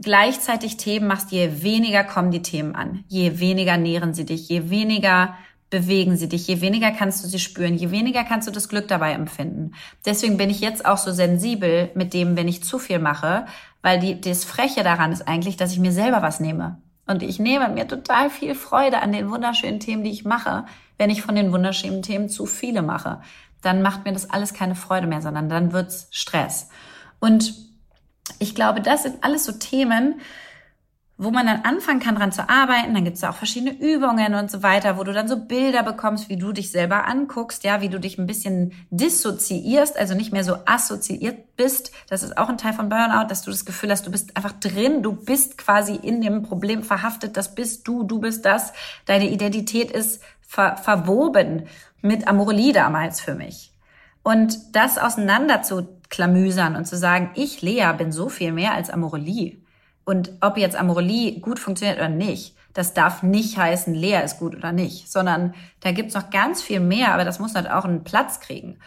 gleichzeitig 0.00 0.76
Themen 0.76 1.08
machst, 1.08 1.32
je 1.32 1.64
weniger 1.64 2.04
kommen 2.04 2.30
die 2.30 2.42
Themen 2.42 2.76
an, 2.76 3.02
je 3.08 3.40
weniger 3.40 3.76
nähren 3.78 4.14
sie 4.14 4.24
dich, 4.24 4.48
je 4.48 4.70
weniger 4.70 5.34
bewegen 5.70 6.16
sie 6.16 6.28
dich, 6.28 6.46
je 6.46 6.60
weniger 6.60 6.92
kannst 6.92 7.24
du 7.24 7.28
sie 7.28 7.40
spüren, 7.40 7.74
je 7.74 7.90
weniger 7.90 8.22
kannst 8.22 8.46
du 8.46 8.52
das 8.52 8.68
Glück 8.68 8.86
dabei 8.86 9.12
empfinden. 9.12 9.72
Deswegen 10.06 10.36
bin 10.36 10.50
ich 10.50 10.60
jetzt 10.60 10.86
auch 10.86 10.98
so 10.98 11.10
sensibel 11.10 11.90
mit 11.96 12.14
dem, 12.14 12.36
wenn 12.36 12.46
ich 12.46 12.62
zu 12.62 12.78
viel 12.78 13.00
mache, 13.00 13.46
weil 13.80 13.98
die, 13.98 14.20
das 14.20 14.44
Freche 14.44 14.82
daran 14.82 15.12
ist 15.12 15.26
eigentlich, 15.26 15.56
dass 15.56 15.72
ich 15.72 15.78
mir 15.78 15.92
selber 15.92 16.22
was 16.22 16.40
nehme. 16.40 16.80
Und 17.06 17.22
ich 17.22 17.38
nehme 17.38 17.68
mir 17.68 17.88
total 17.88 18.30
viel 18.30 18.54
Freude 18.54 19.00
an 19.00 19.12
den 19.12 19.30
wunderschönen 19.30 19.80
Themen, 19.80 20.04
die 20.04 20.10
ich 20.10 20.24
mache, 20.24 20.66
wenn 20.98 21.10
ich 21.10 21.22
von 21.22 21.34
den 21.34 21.52
wunderschönen 21.52 22.02
Themen 22.02 22.28
zu 22.28 22.46
viele 22.46 22.82
mache. 22.82 23.20
Dann 23.60 23.82
macht 23.82 24.04
mir 24.04 24.12
das 24.12 24.30
alles 24.30 24.54
keine 24.54 24.74
Freude 24.74 25.06
mehr, 25.06 25.20
sondern 25.20 25.48
dann 25.48 25.72
wird's 25.72 26.08
Stress. 26.10 26.68
Und 27.18 27.54
ich 28.38 28.54
glaube, 28.54 28.80
das 28.80 29.02
sind 29.02 29.24
alles 29.24 29.44
so 29.44 29.52
Themen, 29.52 30.20
wo 31.18 31.30
man 31.30 31.46
dann 31.46 31.62
anfangen 31.62 32.00
kann, 32.00 32.16
dran 32.16 32.32
zu 32.32 32.48
arbeiten. 32.48 32.94
Dann 32.94 33.04
gibt 33.04 33.16
es 33.16 33.24
auch 33.24 33.36
verschiedene 33.36 33.72
Übungen 33.78 34.34
und 34.34 34.50
so 34.50 34.62
weiter, 34.62 34.98
wo 34.98 35.04
du 35.04 35.12
dann 35.12 35.28
so 35.28 35.36
Bilder 35.36 35.82
bekommst, 35.82 36.28
wie 36.28 36.36
du 36.36 36.52
dich 36.52 36.70
selber 36.70 37.06
anguckst, 37.06 37.64
ja, 37.64 37.80
wie 37.80 37.88
du 37.88 38.00
dich 38.00 38.18
ein 38.18 38.26
bisschen 38.26 38.72
dissoziierst, 38.90 39.96
also 39.96 40.14
nicht 40.14 40.32
mehr 40.32 40.44
so 40.44 40.56
assoziiert 40.64 41.56
bist. 41.56 41.92
Das 42.08 42.22
ist 42.22 42.36
auch 42.36 42.48
ein 42.48 42.58
Teil 42.58 42.72
von 42.72 42.88
Burnout, 42.88 43.28
dass 43.28 43.42
du 43.42 43.50
das 43.50 43.64
Gefühl 43.64 43.90
hast, 43.90 44.06
du 44.06 44.10
bist 44.10 44.36
einfach 44.36 44.52
drin, 44.52 45.02
du 45.02 45.12
bist 45.12 45.58
quasi 45.58 45.94
in 45.94 46.20
dem 46.20 46.42
Problem 46.42 46.82
verhaftet, 46.82 47.36
das 47.36 47.54
bist 47.54 47.86
du, 47.86 48.02
du 48.02 48.18
bist 48.18 48.44
das. 48.44 48.72
Deine 49.06 49.28
Identität 49.28 49.90
ist 49.90 50.22
ver 50.40 50.76
verwoben 50.76 51.66
mit 52.00 52.26
Amorelie 52.26 52.72
damals 52.72 53.20
für 53.20 53.34
mich. 53.34 53.72
Und 54.24 54.74
das 54.74 54.98
auseinander 54.98 55.62
zu 55.62 55.88
klamüsern 56.08 56.76
und 56.76 56.86
zu 56.86 56.96
sagen, 56.96 57.30
ich, 57.34 57.62
Lea, 57.62 57.92
bin 57.96 58.12
so 58.12 58.28
viel 58.28 58.52
mehr 58.52 58.74
als 58.74 58.90
Amorelie 58.90 59.61
und 60.04 60.32
ob 60.40 60.56
jetzt 60.56 60.76
Amorelie 60.76 61.40
gut 61.40 61.58
funktioniert 61.58 61.98
oder 61.98 62.08
nicht, 62.08 62.56
das 62.74 62.94
darf 62.94 63.22
nicht 63.22 63.56
heißen, 63.58 63.94
Lea 63.94 64.22
ist 64.24 64.38
gut 64.38 64.56
oder 64.56 64.72
nicht, 64.72 65.10
sondern 65.10 65.54
da 65.80 65.92
gibt's 65.92 66.14
noch 66.14 66.30
ganz 66.30 66.62
viel 66.62 66.80
mehr, 66.80 67.12
aber 67.12 67.24
das 67.24 67.38
muss 67.38 67.54
halt 67.54 67.70
auch 67.70 67.84
einen 67.84 68.04
Platz 68.04 68.40
kriegen. 68.40 68.78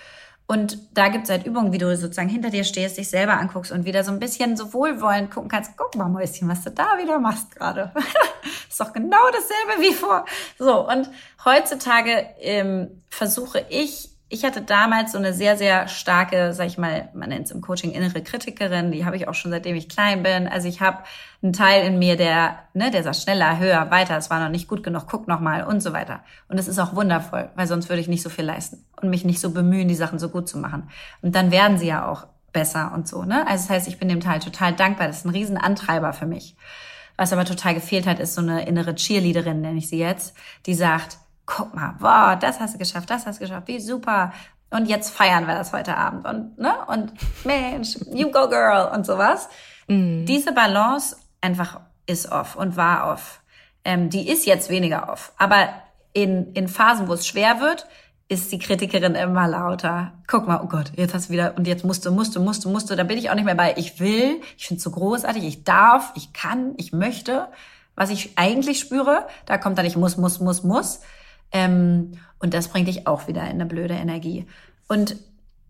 Und 0.47 0.78
da 0.93 1.07
gibt's 1.07 1.30
halt 1.30 1.47
Übungen, 1.47 1.74
wie 1.74 1.80
du 1.80 1.95
sozusagen 1.97 2.30
hinter 2.30 2.51
dir 2.51 2.63
stehst, 2.63 2.97
dich 2.97 3.09
selber 3.09 3.39
anguckst 3.39 3.72
und 3.72 3.86
wieder 3.86 4.03
so 4.03 4.11
ein 4.11 4.20
bisschen 4.20 4.55
so 4.55 4.74
wohlwollend 4.74 5.32
gucken 5.32 5.49
kannst, 5.49 5.72
guck 5.76 5.95
mal, 5.95 6.07
Mäuschen, 6.07 6.47
was 6.47 6.63
du 6.63 6.70
da 6.70 6.97
wieder 7.01 7.18
machst 7.18 7.55
gerade. 7.55 7.91
ist 8.70 8.80
doch 8.80 8.93
genau 8.93 9.26
dasselbe 9.32 9.82
wie 9.82 9.93
vor. 9.93 10.26
So, 10.59 10.88
und 10.88 11.09
heutzutage 11.45 12.28
ähm, 12.39 13.01
versuche 13.09 13.66
ich 13.70 14.14
ich 14.28 14.43
hatte 14.43 14.61
damals 14.61 15.11
so 15.11 15.19
eine 15.19 15.34
sehr, 15.34 15.55
sehr 15.55 15.88
starke, 15.88 16.53
sag 16.53 16.65
ich 16.65 16.80
mal, 16.80 17.09
man 17.13 17.30
nennt 17.30 17.45
es 17.45 17.51
im 17.51 17.61
Coaching 17.61 17.91
innere 17.91 18.23
Kritikerin, 18.23 18.91
die 18.91 19.05
habe 19.05 19.15
ich 19.15 19.28
auch 19.28 19.36
schon 19.36 19.51
seitdem 19.51 19.76
ich 19.76 19.88
klein 19.88 20.23
bin. 20.23 20.47
Also 20.47 20.67
ich 20.67 20.82
habe 20.82 21.03
einen 21.43 21.53
Teil 21.53 21.86
in 21.86 21.99
mir, 21.99 22.17
der, 22.17 22.57
ne, 22.73 22.89
der 22.89 23.03
sagt 23.03 23.17
schneller, 23.17 23.59
höher, 23.59 23.91
weiter, 23.91 24.17
es 24.17 24.32
war 24.32 24.39
noch 24.39 24.49
nicht 24.49 24.67
gut 24.67 24.84
genug, 24.84 25.05
guck 25.07 25.28
noch 25.28 25.39
mal 25.39 25.63
und 25.63 25.82
so 25.82 25.93
weiter. 25.93 26.21
Und 26.47 26.57
es 26.57 26.67
ist 26.67 26.80
auch 26.80 26.95
wundervoll, 26.95 27.49
weil 27.55 27.67
sonst 27.67 27.88
würde 27.88 28.01
ich 28.01 28.07
nicht 28.07 28.23
so 28.23 28.30
viel 28.30 28.45
leisten 28.45 28.84
und 28.99 29.11
mich 29.11 29.26
nicht 29.26 29.39
so 29.39 29.51
bemühen, 29.51 29.88
die 29.88 29.95
Sachen 29.95 30.17
so 30.17 30.30
gut 30.30 30.49
zu 30.49 30.57
machen. 30.57 30.89
Und 31.21 31.36
dann 31.36 31.51
werden 31.51 31.78
sie 31.78 31.88
ja 31.88 32.07
auch 32.07 32.26
besser 32.51 32.93
und 32.95 33.07
so, 33.07 33.26
ne? 33.26 33.45
Also 33.47 33.67
das 33.67 33.69
heißt, 33.69 33.88
ich 33.88 33.99
bin 33.99 34.09
dem 34.09 34.21
Teil 34.21 34.39
total 34.39 34.73
dankbar. 34.73 35.07
Das 35.07 35.17
ist 35.17 35.26
ein 35.26 35.32
Riesenantreiber 35.32 36.13
für 36.13 36.26
mich. 36.26 36.55
Was 37.17 37.32
aber 37.32 37.45
total 37.45 37.76
gefehlt 37.76 38.07
hat, 38.07 38.19
ist 38.19 38.34
so 38.34 38.41
eine 38.41 38.65
innere 38.65 38.95
Cheerleaderin, 38.95 39.61
nenne 39.61 39.78
ich 39.78 39.88
sie 39.88 39.99
jetzt, 39.99 40.36
die 40.65 40.73
sagt, 40.73 41.17
guck 41.45 41.73
mal, 41.75 41.95
wow, 41.99 42.39
das 42.39 42.59
hast 42.59 42.75
du 42.75 42.77
geschafft, 42.77 43.09
das 43.09 43.25
hast 43.25 43.39
du 43.39 43.45
geschafft, 43.45 43.67
wie 43.67 43.79
super. 43.79 44.33
Und 44.71 44.87
jetzt 44.87 45.11
feiern 45.11 45.47
wir 45.47 45.55
das 45.55 45.73
heute 45.73 45.95
Abend 45.95 46.25
und, 46.25 46.57
ne, 46.57 46.73
und 46.87 47.13
Mensch, 47.45 47.97
you 48.11 48.31
go 48.31 48.49
girl 48.49 48.89
und 48.93 49.05
sowas. 49.05 49.47
Mhm. 49.87 50.25
Diese 50.25 50.53
Balance 50.53 51.17
einfach 51.41 51.81
ist 52.07 52.31
off 52.31 52.55
und 52.55 52.75
war 52.75 53.11
off. 53.13 53.41
Ähm, 53.83 54.09
die 54.09 54.27
ist 54.27 54.45
jetzt 54.45 54.69
weniger 54.69 55.09
off. 55.11 55.33
Aber 55.37 55.69
in, 56.13 56.53
in 56.53 56.67
Phasen, 56.67 57.07
wo 57.07 57.13
es 57.13 57.27
schwer 57.27 57.59
wird, 57.59 57.87
ist 58.27 58.51
die 58.51 58.57
Kritikerin 58.57 59.13
immer 59.13 59.47
lauter. 59.47 60.13
Guck 60.27 60.47
mal, 60.47 60.61
oh 60.63 60.67
Gott, 60.67 60.91
jetzt 60.95 61.13
hast 61.13 61.29
du 61.29 61.33
wieder, 61.33 61.53
und 61.57 61.67
jetzt 61.67 61.85
musst 61.85 62.05
du, 62.05 62.11
musst 62.11 62.35
du, 62.35 62.39
musst 62.39 62.65
du, 62.65 62.69
musst 62.69 62.89
du, 62.89 62.95
da 62.95 63.03
bin 63.03 63.19
ich 63.19 63.29
auch 63.29 63.35
nicht 63.35 63.45
mehr 63.45 63.55
bei, 63.55 63.75
ich 63.77 63.99
will, 63.99 64.41
ich 64.57 64.65
finde 64.67 64.79
es 64.79 64.83
so 64.83 64.91
großartig, 64.91 65.43
ich 65.43 65.63
darf, 65.63 66.11
ich 66.15 66.33
kann, 66.33 66.73
ich 66.77 66.91
möchte. 66.91 67.47
Was 67.95 68.09
ich 68.09 68.37
eigentlich 68.37 68.79
spüre, 68.79 69.27
da 69.45 69.57
kommt 69.57 69.77
dann 69.77 69.85
ich 69.85 69.95
muss, 69.95 70.17
muss, 70.17 70.39
muss, 70.39 70.63
muss. 70.63 71.01
Ähm, 71.55 72.11
und 72.39 72.53
das 72.53 72.67
bringt 72.67 72.89
dich 72.89 73.07
auch 73.07 73.27
wieder 73.29 73.43
in 73.43 73.51
eine 73.51 73.65
blöde 73.65 73.93
Energie. 73.93 74.45
Und 74.89 75.15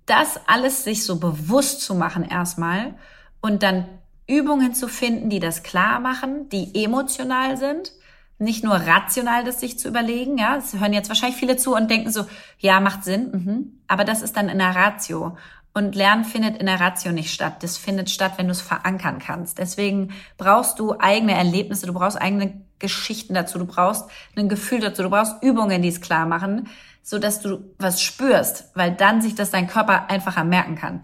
das 0.07 0.39
alles 0.47 0.83
sich 0.83 1.05
so 1.05 1.19
bewusst 1.19 1.81
zu 1.81 1.93
machen 1.93 2.23
erstmal 2.23 2.95
und 3.39 3.61
dann 3.61 3.86
Übungen 4.27 4.73
zu 4.73 4.88
finden, 4.88 5.29
die 5.29 5.39
das 5.39 5.61
klar 5.61 5.99
machen, 5.99 6.49
die 6.49 6.83
emotional 6.83 7.57
sind, 7.57 7.91
nicht 8.39 8.63
nur 8.63 8.73
rational 8.73 9.43
das 9.43 9.59
sich 9.59 9.77
zu 9.77 9.88
überlegen, 9.88 10.39
ja, 10.39 10.57
es 10.57 10.73
hören 10.73 10.91
jetzt 10.91 11.09
wahrscheinlich 11.09 11.39
viele 11.39 11.55
zu 11.55 11.75
und 11.75 11.89
denken 11.89 12.11
so, 12.11 12.25
ja, 12.57 12.79
macht 12.79 13.03
Sinn, 13.03 13.31
mhm. 13.31 13.79
aber 13.88 14.03
das 14.03 14.23
ist 14.23 14.36
dann 14.36 14.49
in 14.49 14.57
der 14.57 14.75
Ratio. 14.75 15.38
Und 15.73 15.93
Lernen 15.93 16.25
findet 16.25 16.57
in 16.57 16.65
der 16.65 16.79
Ratio 16.79 17.11
nicht 17.11 17.33
statt. 17.33 17.61
Das 17.61 17.77
findet 17.77 18.09
statt, 18.09 18.33
wenn 18.38 18.47
du 18.47 18.53
es 18.53 18.61
verankern 18.61 19.19
kannst. 19.19 19.57
Deswegen 19.57 20.13
brauchst 20.38 20.79
du 20.79 20.97
eigene 20.97 21.33
Erlebnisse, 21.33 21.86
du 21.86 21.93
brauchst 21.93 22.19
eigene 22.19 22.64
Geschichten 22.80 23.34
dazu, 23.34 23.57
du 23.57 23.65
brauchst 23.65 24.09
ein 24.36 24.49
Gefühl 24.49 24.80
dazu, 24.80 25.03
du 25.03 25.09
brauchst 25.09 25.41
Übungen, 25.41 25.82
die 25.82 25.88
es 25.88 26.01
klar 26.01 26.26
machen, 26.26 26.69
so 27.01 27.19
dass 27.19 27.41
du 27.41 27.73
was 27.78 28.01
spürst, 28.01 28.71
weil 28.73 28.91
dann 28.91 29.21
sich 29.21 29.36
das 29.36 29.51
dein 29.51 29.67
Körper 29.67 30.09
einfacher 30.09 30.43
merken 30.43 30.76
kann. 30.76 31.03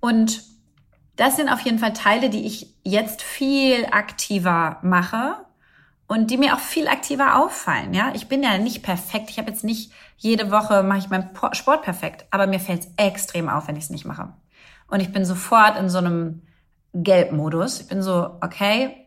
Und 0.00 0.42
das 1.16 1.36
sind 1.36 1.48
auf 1.48 1.60
jeden 1.60 1.78
Fall 1.78 1.92
Teile, 1.92 2.30
die 2.30 2.46
ich 2.46 2.74
jetzt 2.84 3.22
viel 3.22 3.86
aktiver 3.90 4.78
mache 4.82 5.34
und 6.06 6.30
die 6.30 6.38
mir 6.38 6.54
auch 6.54 6.60
viel 6.60 6.88
aktiver 6.88 7.36
auffallen. 7.42 7.92
Ja, 7.94 8.12
ich 8.14 8.28
bin 8.28 8.42
ja 8.42 8.58
nicht 8.58 8.82
perfekt. 8.82 9.30
Ich 9.30 9.38
habe 9.38 9.50
jetzt 9.50 9.64
nicht 9.64 9.92
jede 10.16 10.50
Woche 10.50 10.82
mache 10.82 10.98
ich 10.98 11.10
meinen 11.10 11.30
Sport 11.52 11.82
perfekt, 11.82 12.26
aber 12.30 12.46
mir 12.46 12.60
fällt 12.60 12.80
es 12.80 12.88
extrem 12.96 13.48
auf, 13.48 13.68
wenn 13.68 13.76
ich 13.76 13.84
es 13.84 13.90
nicht 13.90 14.04
mache. 14.04 14.32
Und 14.88 15.00
ich 15.00 15.12
bin 15.12 15.24
sofort 15.24 15.78
in 15.78 15.88
so 15.88 15.98
einem 15.98 16.42
Gelbmodus. 16.92 17.80
Ich 17.80 17.88
bin 17.88 18.02
so, 18.02 18.38
okay, 18.40 19.06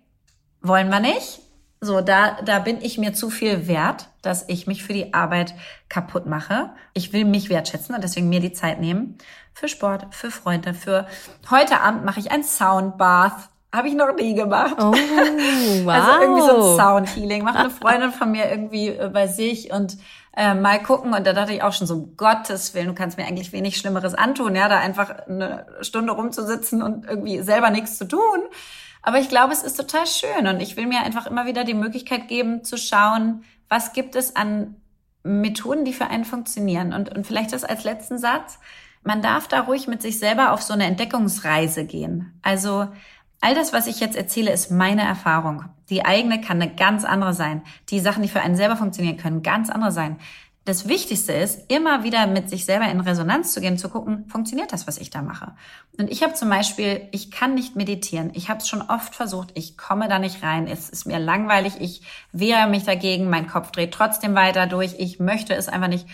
wollen 0.62 0.90
wir 0.90 1.00
nicht? 1.00 1.41
So, 1.84 2.00
da, 2.00 2.38
da 2.46 2.60
bin 2.60 2.80
ich 2.80 3.00
mir 3.00 3.14
zu 3.14 3.32
viel 3.32 3.68
wert, 3.68 4.08
dass 4.22 4.48
ich 4.48 4.68
mich 4.68 4.84
für 4.84 4.94
die 4.94 5.16
Arbeit 5.16 5.56
kaputt 5.90 6.28
mache. 6.28 6.70
Ich 6.94 7.12
will 7.12 7.26
mich 7.26 7.50
wertschätzen 7.50 7.96
und 7.96 8.04
deswegen 8.04 8.30
mir 8.30 8.40
die 8.40 8.54
Zeit 8.54 8.80
nehmen 8.80 9.18
für 9.56 9.68
Sport, 9.68 10.06
für 10.12 10.30
Freunde, 10.30 10.76
für 10.76 11.08
heute 11.50 11.82
Abend 11.82 12.06
mache 12.06 12.20
ich 12.20 12.32
ein 12.32 12.44
Soundbath. 12.44 13.50
Habe 13.74 13.88
ich 13.88 13.96
noch 13.96 14.14
nie 14.14 14.36
gemacht. 14.36 14.76
Oh, 14.78 14.92
wow. 14.92 15.88
Also 15.88 16.22
irgendwie 16.22 16.42
so 16.42 16.56
ein 16.56 16.78
Soundhealing. 16.78 17.44
Macht 17.44 17.58
eine 17.58 17.72
Freundin 17.72 18.12
von 18.12 18.30
mir 18.30 18.52
irgendwie 18.52 18.90
äh, 18.90 19.10
bei 19.12 19.26
sich 19.26 19.72
und 19.72 19.98
äh, 20.38 20.54
mal 20.54 20.84
gucken. 20.84 21.14
Und 21.14 21.26
da 21.26 21.34
dachte 21.34 21.54
ich 21.54 21.64
auch 21.64 21.74
schon 21.74 21.88
so, 21.88 21.96
um 21.96 22.16
Gottes 22.16 22.76
Willen, 22.76 22.88
du 22.88 22.94
kannst 22.94 23.18
mir 23.18 23.26
eigentlich 23.26 23.54
wenig 23.54 23.78
Schlimmeres 23.78 24.14
antun, 24.14 24.56
ja, 24.56 24.68
da 24.68 24.78
einfach 24.78 25.26
eine 25.28 25.66
Stunde 25.82 26.14
rumzusitzen 26.14 26.84
und 26.84 27.08
irgendwie 27.08 27.42
selber 27.42 27.72
nichts 27.72 27.98
zu 27.98 28.08
tun. 28.08 28.42
Aber 29.02 29.20
ich 29.20 29.30
glaube, 29.30 29.54
es 29.54 29.64
ist 29.64 29.76
total 29.76 30.06
schön 30.06 30.48
und 30.48 30.62
ich 30.62 30.78
will 30.78 30.88
mir 30.88 31.02
einfach 31.02 31.26
immer 31.26 31.46
wieder 31.46 31.64
die 31.64 31.74
Möglichkeit 31.74 32.28
geben, 32.28 32.64
zu 32.64 32.78
schauen, 32.78 33.44
was 33.68 33.94
gibt 33.94 34.16
es 34.16 34.36
an 34.36 34.76
Methoden, 35.24 35.86
die 35.86 35.94
für 35.94 36.08
einen 36.08 36.26
funktionieren. 36.26 36.94
Und, 36.94 37.16
und 37.16 37.26
vielleicht 37.26 37.54
das 37.54 37.64
als 37.64 37.84
letzten 37.84 38.18
Satz. 38.18 38.60
Man 39.04 39.22
darf 39.22 39.48
da 39.48 39.62
ruhig 39.62 39.88
mit 39.88 40.02
sich 40.02 40.20
selber 40.20 40.52
auf 40.52 40.62
so 40.62 40.74
eine 40.74 40.86
Entdeckungsreise 40.86 41.86
gehen. 41.86 42.40
Also 42.44 42.88
all 43.40 43.56
das, 43.56 43.74
was 43.74 43.88
ich 43.88 44.00
jetzt 44.00 44.16
erzähle, 44.16 44.52
ist 44.52 44.70
meine 44.70 45.02
Erfahrung. 45.02 45.66
Die 45.90 46.06
eigene 46.06 46.40
kann 46.40 46.62
eine 46.62 46.74
ganz 46.74 47.04
andere 47.04 47.34
sein. 47.34 47.64
Die 47.90 48.00
Sachen, 48.00 48.22
die 48.22 48.30
für 48.30 48.42
einen 48.42 48.56
selber 48.56 48.78
funktionieren 48.78 49.18
können, 49.18 49.42
ganz 49.42 49.70
andere 49.70 49.92
sein. 49.92 50.18
Das 50.64 50.88
Wichtigste 50.88 51.34
ist, 51.34 51.72
immer 51.72 52.04
wieder 52.04 52.28
mit 52.28 52.50
sich 52.50 52.66
selber 52.66 52.86
in 52.86 53.00
Resonanz 53.00 53.52
zu 53.52 53.62
gehen, 53.62 53.80
zu 53.80 53.90
gucken, 53.90 54.26
funktioniert 54.28 54.72
das, 54.72 54.86
was 54.86 55.00
ich 55.00 55.10
da 55.10 55.24
mache? 55.24 55.54
Und 55.98 56.12
ich 56.12 56.22
habe 56.22 56.34
zum 56.34 56.50
Beispiel, 56.50 57.08
ich 57.12 57.32
kann 57.32 57.56
nicht 57.56 57.76
meditieren. 57.76 58.30
Ich 58.36 58.50
habe 58.50 58.60
es 58.60 58.68
schon 58.68 58.84
oft 58.84 59.16
versucht, 59.16 59.50
ich 59.56 59.76
komme 59.76 60.08
da 60.08 60.20
nicht 60.20 60.44
rein. 60.44 60.68
Es 60.68 60.90
ist 60.90 61.08
mir 61.08 61.18
langweilig, 61.18 61.74
ich 61.80 62.04
wehre 62.32 62.68
mich 62.68 62.84
dagegen, 62.84 63.30
mein 63.30 63.48
Kopf 63.48 63.72
dreht 63.72 63.92
trotzdem 63.92 64.36
weiter 64.36 64.68
durch. 64.68 64.96
Ich 65.00 65.20
möchte 65.20 65.56
es 65.56 65.68
einfach 65.68 65.88
nicht. 65.88 66.06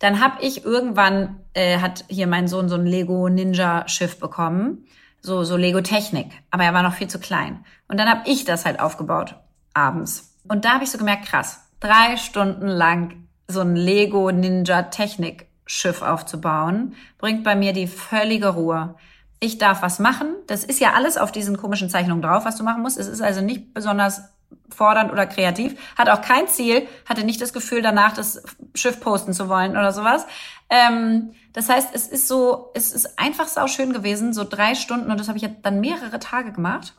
Dann 0.00 0.20
habe 0.20 0.42
ich 0.42 0.64
irgendwann, 0.64 1.40
äh, 1.52 1.78
hat 1.78 2.04
hier 2.08 2.26
mein 2.26 2.48
Sohn 2.48 2.68
so 2.68 2.74
ein 2.74 2.86
Lego 2.86 3.28
Ninja 3.28 3.86
Schiff 3.88 4.18
bekommen 4.18 4.86
so, 5.24 5.42
so 5.42 5.56
Lego-Technik. 5.56 6.30
Aber 6.50 6.64
er 6.64 6.74
war 6.74 6.82
noch 6.82 6.94
viel 6.94 7.08
zu 7.08 7.18
klein. 7.18 7.64
Und 7.88 7.98
dann 7.98 8.08
habe 8.08 8.28
ich 8.28 8.44
das 8.44 8.66
halt 8.66 8.78
aufgebaut, 8.78 9.36
abends. 9.72 10.36
Und 10.46 10.64
da 10.64 10.74
habe 10.74 10.84
ich 10.84 10.90
so 10.90 10.98
gemerkt, 10.98 11.26
krass, 11.26 11.60
drei 11.80 12.16
Stunden 12.18 12.68
lang 12.68 13.23
so 13.48 13.60
ein 13.60 13.76
Lego-Ninja-Technik-Schiff 13.76 16.02
aufzubauen, 16.02 16.94
bringt 17.18 17.44
bei 17.44 17.54
mir 17.54 17.72
die 17.72 17.86
völlige 17.86 18.48
Ruhe. 18.48 18.96
Ich 19.40 19.58
darf 19.58 19.82
was 19.82 19.98
machen. 19.98 20.34
Das 20.46 20.64
ist 20.64 20.80
ja 20.80 20.94
alles 20.94 21.18
auf 21.18 21.32
diesen 21.32 21.56
komischen 21.56 21.90
Zeichnungen 21.90 22.22
drauf, 22.22 22.44
was 22.44 22.56
du 22.56 22.64
machen 22.64 22.82
musst. 22.82 22.98
Es 22.98 23.08
ist 23.08 23.20
also 23.20 23.40
nicht 23.40 23.74
besonders 23.74 24.34
fordernd 24.74 25.12
oder 25.12 25.26
kreativ, 25.26 25.76
hat 25.96 26.08
auch 26.08 26.20
kein 26.20 26.48
Ziel, 26.48 26.86
hatte 27.06 27.24
nicht 27.24 27.40
das 27.40 27.52
Gefühl, 27.52 27.82
danach 27.82 28.12
das 28.12 28.42
Schiff 28.74 29.00
posten 29.00 29.32
zu 29.32 29.48
wollen 29.48 29.72
oder 29.72 29.92
sowas. 29.92 30.26
Ähm, 30.70 31.32
das 31.52 31.68
heißt, 31.68 31.90
es 31.92 32.08
ist 32.08 32.28
so, 32.28 32.70
es 32.74 32.92
ist 32.92 33.18
einfach 33.18 33.48
sau 33.48 33.66
schön 33.66 33.92
gewesen, 33.92 34.32
so 34.32 34.44
drei 34.44 34.74
Stunden 34.74 35.10
und 35.10 35.20
das 35.20 35.28
habe 35.28 35.38
ich 35.38 35.48
dann 35.62 35.80
mehrere 35.80 36.18
Tage 36.18 36.52
gemacht. 36.52 36.94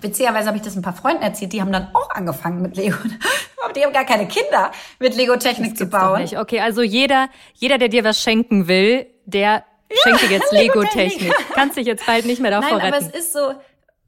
Beziehungsweise 0.00 0.46
habe 0.46 0.56
ich 0.56 0.62
das 0.62 0.76
ein 0.76 0.82
paar 0.82 0.94
Freunden 0.94 1.22
erzählt, 1.22 1.52
die 1.52 1.60
haben 1.60 1.72
dann 1.72 1.88
auch 1.94 2.10
angefangen 2.10 2.62
mit 2.62 2.76
Lego. 2.76 2.96
Aber 3.64 3.72
die 3.72 3.84
haben 3.84 3.92
gar 3.92 4.04
keine 4.04 4.28
Kinder, 4.28 4.70
mit 4.98 5.16
Lego-Technik 5.16 5.76
zu 5.76 5.86
bauen. 5.86 6.28
Okay, 6.36 6.60
also 6.60 6.82
jeder, 6.82 7.28
jeder, 7.54 7.76
der 7.76 7.88
dir 7.88 8.04
was 8.04 8.20
schenken 8.22 8.68
will, 8.68 9.06
der 9.26 9.64
schenkt 10.02 10.22
dir 10.22 10.28
jetzt 10.30 10.52
Lego-Technik. 10.52 11.34
Kannst 11.54 11.76
dich 11.76 11.86
jetzt 11.86 12.06
bald 12.06 12.24
nicht 12.24 12.40
mehr 12.40 12.52
davor 12.52 12.78
Nein, 12.78 12.92
retten. 12.92 13.04
aber 13.04 13.14
es 13.14 13.24
ist 13.26 13.32
so, 13.32 13.52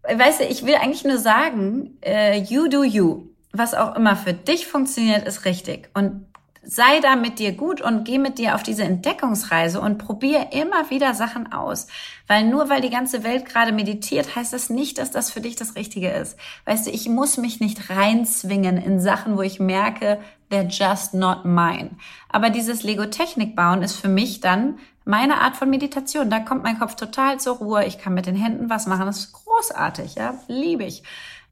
weißt 0.05 0.41
du, 0.41 0.45
ich 0.45 0.65
will 0.65 0.77
eigentlich 0.77 1.05
nur 1.05 1.19
sagen, 1.19 1.99
äh, 2.01 2.39
you 2.39 2.69
do 2.69 2.85
you. 2.85 3.27
Was 3.53 3.75
auch 3.75 3.97
immer 3.97 4.17
für 4.17 4.33
dich 4.33 4.67
funktioniert, 4.67 5.27
ist 5.27 5.45
richtig. 5.45 5.91
Und 5.95 6.27
sei 6.65 7.01
da 7.01 7.17
mit 7.17 7.39
dir 7.39 7.53
gut 7.53 7.81
und 7.81 8.05
geh 8.05 8.19
mit 8.19 8.39
dir 8.39 8.55
auf 8.55 8.63
diese 8.63 8.85
Entdeckungsreise 8.85 9.81
und 9.81 9.99
probier 9.99 10.53
immer 10.53 10.91
wieder 10.91 11.15
Sachen 11.15 11.53
aus. 11.53 11.89
Weil 12.29 12.45
nur 12.45 12.71
weil 12.71 12.81
die 12.81 12.91
ganze 12.91 13.25
Welt 13.25 13.47
gerade 13.47 13.73
meditiert, 13.73 14.37
heißt 14.37 14.53
das 14.53 14.71
nicht, 14.71 14.99
dass 14.99 15.11
das 15.11 15.31
für 15.31 15.41
dich 15.41 15.57
das 15.57 15.75
Richtige 15.75 16.11
ist. 16.11 16.39
Weißt 16.65 16.87
du, 16.87 16.91
ich 16.91 17.09
muss 17.09 17.37
mich 17.37 17.61
nicht 17.61 17.91
reinzwingen 17.91 18.77
in 18.77 19.01
Sachen, 19.01 19.37
wo 19.37 19.43
ich 19.43 19.59
merke, 19.59 20.21
they're 20.51 20.69
just 20.69 21.15
not 21.15 21.45
mine. 21.45 21.91
Aber 22.29 22.51
dieses 22.51 22.83
Lego-Technik 22.83 23.57
bauen 23.57 23.83
ist 23.83 23.97
für 23.97 24.09
mich 24.09 24.41
dann 24.41 24.79
meine 25.05 25.41
Art 25.41 25.57
von 25.57 25.69
Meditation. 25.69 26.31
Da 26.31 26.39
kommt 26.39 26.63
mein 26.63 26.79
Kopf 26.79 26.95
total 26.95 27.41
zur 27.41 27.57
Ruhe. 27.57 27.85
Ich 27.87 27.99
kann 27.99 28.15
mit 28.15 28.27
den 28.27 28.37
Händen 28.37 28.71
was 28.71 28.87
machen. 28.87 29.07
Das 29.07 29.19
ist 29.19 29.33
großartig, 29.33 30.15
ja, 30.15 30.35
liebe 30.47 30.85
ich. 30.85 31.03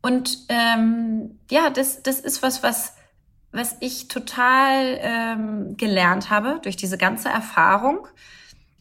Und 0.03 0.39
ähm, 0.49 1.39
ja, 1.51 1.69
das, 1.69 2.03
das 2.03 2.21
ist 2.21 2.43
was, 2.43 2.63
was 2.63 2.95
was 3.53 3.77
ich 3.81 4.09
total 4.09 4.99
ähm, 5.01 5.77
gelernt 5.77 6.31
habe 6.31 6.61
durch 6.63 6.77
diese 6.77 6.99
ganze 6.99 7.29
Erfahrung, 7.29 8.07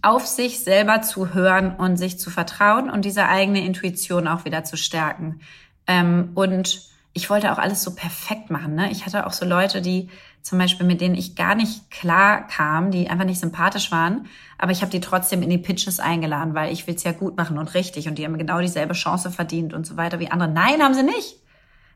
auf 0.02 0.26
sich 0.28 0.60
selber 0.62 1.02
zu 1.02 1.34
hören 1.34 1.76
und 1.76 1.98
sich 1.98 2.20
zu 2.20 2.30
vertrauen 2.30 2.90
und 2.90 3.04
diese 3.04 3.28
eigene 3.28 3.66
Intuition 3.66 4.28
auch 4.28 4.46
wieder 4.46 4.64
zu 4.64 4.78
stärken. 4.78 5.42
Ähm, 5.88 6.32
und 6.36 6.88
ich 7.14 7.30
wollte 7.30 7.52
auch 7.52 7.58
alles 7.58 7.84
so 7.84 7.96
perfekt 7.96 8.50
machen. 8.50 8.76
Ne? 8.76 8.92
Ich 8.92 9.06
hatte 9.06 9.26
auch 9.26 9.34
so 9.34 9.46
Leute, 9.46 9.82
die 9.82 10.10
zum 10.42 10.58
Beispiel, 10.58 10.86
mit 10.86 11.02
denen 11.02 11.16
ich 11.16 11.36
gar 11.36 11.54
nicht 11.56 11.92
klar 11.92 12.48
kam, 12.48 12.92
die 12.92 13.10
einfach 13.10 13.26
nicht 13.26 13.42
sympathisch 13.42 13.92
waren, 13.92 14.28
aber 14.58 14.72
ich 14.72 14.82
habe 14.82 14.92
die 14.92 15.02
trotzdem 15.02 15.42
in 15.42 15.50
die 15.50 15.58
Pitches 15.58 16.00
eingeladen, 16.00 16.54
weil 16.54 16.72
ich 16.72 16.88
will 16.88 16.96
es 16.96 17.04
ja 17.04 17.12
gut 17.12 17.36
machen 17.36 17.58
und 17.58 17.74
richtig 17.74 18.08
und 18.08 18.18
die 18.18 18.26
haben 18.26 18.38
genau 18.38 18.62
dieselbe 18.62 18.94
Chance 18.94 19.32
verdient 19.32 19.74
und 19.74 19.86
so 19.86 19.98
weiter 19.98 20.20
wie 20.20 20.32
andere. 20.32 20.50
Nein, 20.50 20.82
haben 20.82 20.94
sie 20.94 21.04
nicht. 21.04 21.36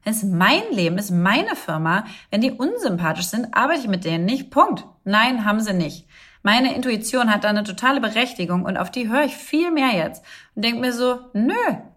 Es 0.05 0.17
ist 0.17 0.31
mein 0.31 0.63
Leben, 0.71 0.97
es 0.97 1.05
ist 1.05 1.11
meine 1.11 1.55
Firma. 1.55 2.05
Wenn 2.29 2.41
die 2.41 2.51
unsympathisch 2.51 3.27
sind, 3.27 3.55
arbeite 3.55 3.81
ich 3.81 3.87
mit 3.87 4.05
denen 4.05 4.25
nicht. 4.25 4.51
Punkt. 4.51 4.85
Nein, 5.03 5.45
haben 5.45 5.61
sie 5.61 5.73
nicht. 5.73 6.07
Meine 6.41 6.75
Intuition 6.75 7.33
hat 7.33 7.45
da 7.45 7.49
eine 7.49 7.63
totale 7.63 8.01
Berechtigung 8.01 8.65
und 8.65 8.75
auf 8.75 8.91
die 8.91 9.07
höre 9.07 9.23
ich 9.23 9.35
viel 9.35 9.71
mehr 9.71 9.95
jetzt 9.95 10.25
und 10.55 10.65
denke 10.65 10.81
mir 10.81 10.91
so, 10.91 11.19
nö, 11.31 11.53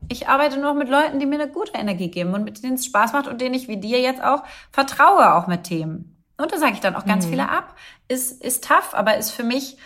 ich 0.08 0.28
arbeite 0.28 0.60
nur 0.60 0.72
mit 0.74 0.88
Leuten, 0.88 1.18
die 1.18 1.26
mir 1.26 1.40
eine 1.40 1.50
gute 1.50 1.72
Energie 1.72 2.12
geben 2.12 2.32
und 2.32 2.44
mit 2.44 2.62
denen 2.62 2.74
es 2.74 2.86
Spaß 2.86 3.12
macht 3.12 3.26
und 3.26 3.40
denen 3.40 3.56
ich 3.56 3.66
wie 3.66 3.78
dir 3.78 4.00
jetzt 4.00 4.22
auch 4.22 4.44
vertraue, 4.70 5.34
auch 5.34 5.48
mit 5.48 5.64
Themen. 5.64 6.16
Und 6.36 6.52
da 6.52 6.58
sage 6.58 6.74
ich 6.74 6.80
dann 6.80 6.94
auch 6.94 7.06
ganz 7.06 7.26
mhm. 7.26 7.30
viele 7.30 7.48
ab. 7.48 7.74
Ist, 8.06 8.40
ist 8.42 8.62
tough, 8.62 8.94
aber 8.94 9.16
ist 9.16 9.32
für 9.32 9.42
mich, 9.42 9.78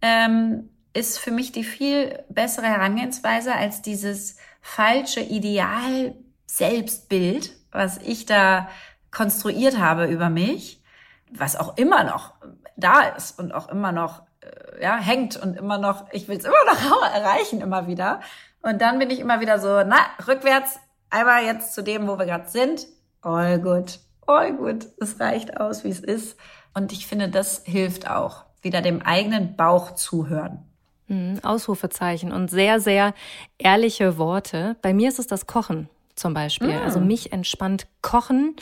ähm, 0.00 0.70
ist 0.94 1.18
für 1.18 1.30
mich 1.30 1.52
die 1.52 1.64
viel 1.64 2.24
bessere 2.30 2.66
Herangehensweise 2.66 3.54
als 3.54 3.82
dieses 3.82 4.36
falsche 4.62 5.20
Ideal 5.20 6.14
Selbstbild, 6.46 7.55
was 7.76 7.98
ich 7.98 8.26
da 8.26 8.68
konstruiert 9.10 9.78
habe 9.78 10.06
über 10.06 10.30
mich, 10.30 10.82
was 11.30 11.56
auch 11.56 11.76
immer 11.76 12.04
noch 12.04 12.34
da 12.76 13.02
ist 13.02 13.38
und 13.38 13.52
auch 13.52 13.68
immer 13.68 13.92
noch 13.92 14.22
äh, 14.40 14.82
ja, 14.82 14.96
hängt 14.96 15.36
und 15.36 15.56
immer 15.56 15.78
noch, 15.78 16.04
ich 16.12 16.28
will 16.28 16.36
es 16.36 16.44
immer 16.44 16.54
noch 16.66 17.02
erreichen, 17.14 17.60
immer 17.60 17.86
wieder. 17.86 18.20
Und 18.62 18.80
dann 18.80 18.98
bin 18.98 19.10
ich 19.10 19.20
immer 19.20 19.40
wieder 19.40 19.58
so, 19.58 19.82
na, 19.86 19.98
rückwärts, 20.26 20.78
einmal 21.10 21.44
jetzt 21.44 21.74
zu 21.74 21.82
dem, 21.82 22.08
wo 22.08 22.18
wir 22.18 22.26
gerade 22.26 22.48
sind. 22.48 22.86
All 23.22 23.58
good, 23.60 23.98
all 24.26 24.54
good. 24.54 24.86
Es 25.00 25.20
reicht 25.20 25.60
aus, 25.60 25.84
wie 25.84 25.90
es 25.90 26.00
ist. 26.00 26.38
Und 26.74 26.92
ich 26.92 27.06
finde, 27.06 27.28
das 27.28 27.62
hilft 27.64 28.10
auch, 28.10 28.44
wieder 28.60 28.82
dem 28.82 29.02
eigenen 29.02 29.56
Bauch 29.56 29.94
zuhören. 29.94 30.64
Mhm, 31.08 31.40
Ausrufezeichen 31.42 32.32
und 32.32 32.50
sehr, 32.50 32.80
sehr 32.80 33.14
ehrliche 33.58 34.18
Worte. 34.18 34.76
Bei 34.82 34.92
mir 34.92 35.08
ist 35.08 35.18
es 35.18 35.26
das 35.26 35.46
Kochen 35.46 35.88
zum 36.16 36.34
Beispiel. 36.34 36.74
Mm. 36.74 36.82
Also 36.84 37.00
mich 37.00 37.32
entspannt 37.32 37.86
Kochen 38.02 38.56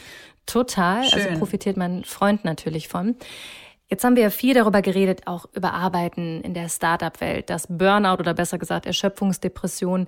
total. 0.46 0.98
Also 0.98 1.16
Schön. 1.16 1.26
Also 1.28 1.38
profitiert 1.38 1.76
mein 1.76 2.04
Freund 2.04 2.44
natürlich 2.44 2.88
von. 2.88 3.16
Jetzt 3.88 4.04
haben 4.04 4.16
wir 4.16 4.22
ja 4.24 4.30
viel 4.30 4.54
darüber 4.54 4.82
geredet, 4.82 5.26
auch 5.26 5.46
über 5.52 5.72
Arbeiten 5.72 6.40
in 6.40 6.54
der 6.54 6.68
Startup-Welt, 6.68 7.50
dass 7.50 7.66
Burnout 7.68 8.18
oder 8.18 8.34
besser 8.34 8.58
gesagt 8.58 8.86
Erschöpfungsdepression 8.86 10.06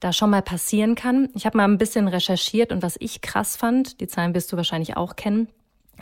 da 0.00 0.12
schon 0.12 0.30
mal 0.30 0.42
passieren 0.42 0.94
kann. 0.94 1.28
Ich 1.34 1.46
habe 1.46 1.56
mal 1.56 1.64
ein 1.64 1.78
bisschen 1.78 2.08
recherchiert 2.08 2.70
und 2.70 2.82
was 2.82 2.96
ich 3.00 3.22
krass 3.22 3.56
fand, 3.56 4.00
die 4.00 4.06
Zahlen 4.06 4.34
wirst 4.34 4.52
du 4.52 4.56
wahrscheinlich 4.56 4.96
auch 4.96 5.16
kennen, 5.16 5.48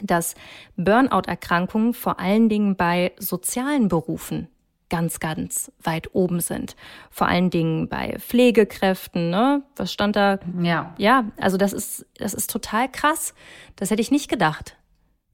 dass 0.03 0.34
Burnout-Erkrankungen 0.76 1.95
vor 1.95 2.18
allen 2.18 2.49
Dingen 2.49 2.76
bei 2.76 3.12
sozialen 3.18 3.88
Berufen 3.88 4.49
ganz, 4.95 5.18
ganz 5.18 5.72
weit 5.82 6.14
oben 6.14 6.38
sind. 6.38 6.76
Vor 7.11 7.26
allen 7.26 7.51
Dingen 7.51 7.88
bei 7.88 8.16
Pflegekräften, 8.20 9.28
ne? 9.28 9.64
Was 9.74 9.92
stand 9.92 10.14
da? 10.14 10.38
Ja. 10.62 10.95
Ja, 10.99 11.24
also 11.36 11.57
das 11.57 11.72
ist, 11.72 12.07
das 12.18 12.32
ist 12.32 12.49
total 12.49 12.88
krass. 12.88 13.34
Das 13.74 13.90
hätte 13.90 14.01
ich 14.01 14.12
nicht 14.12 14.30
gedacht. 14.30 14.76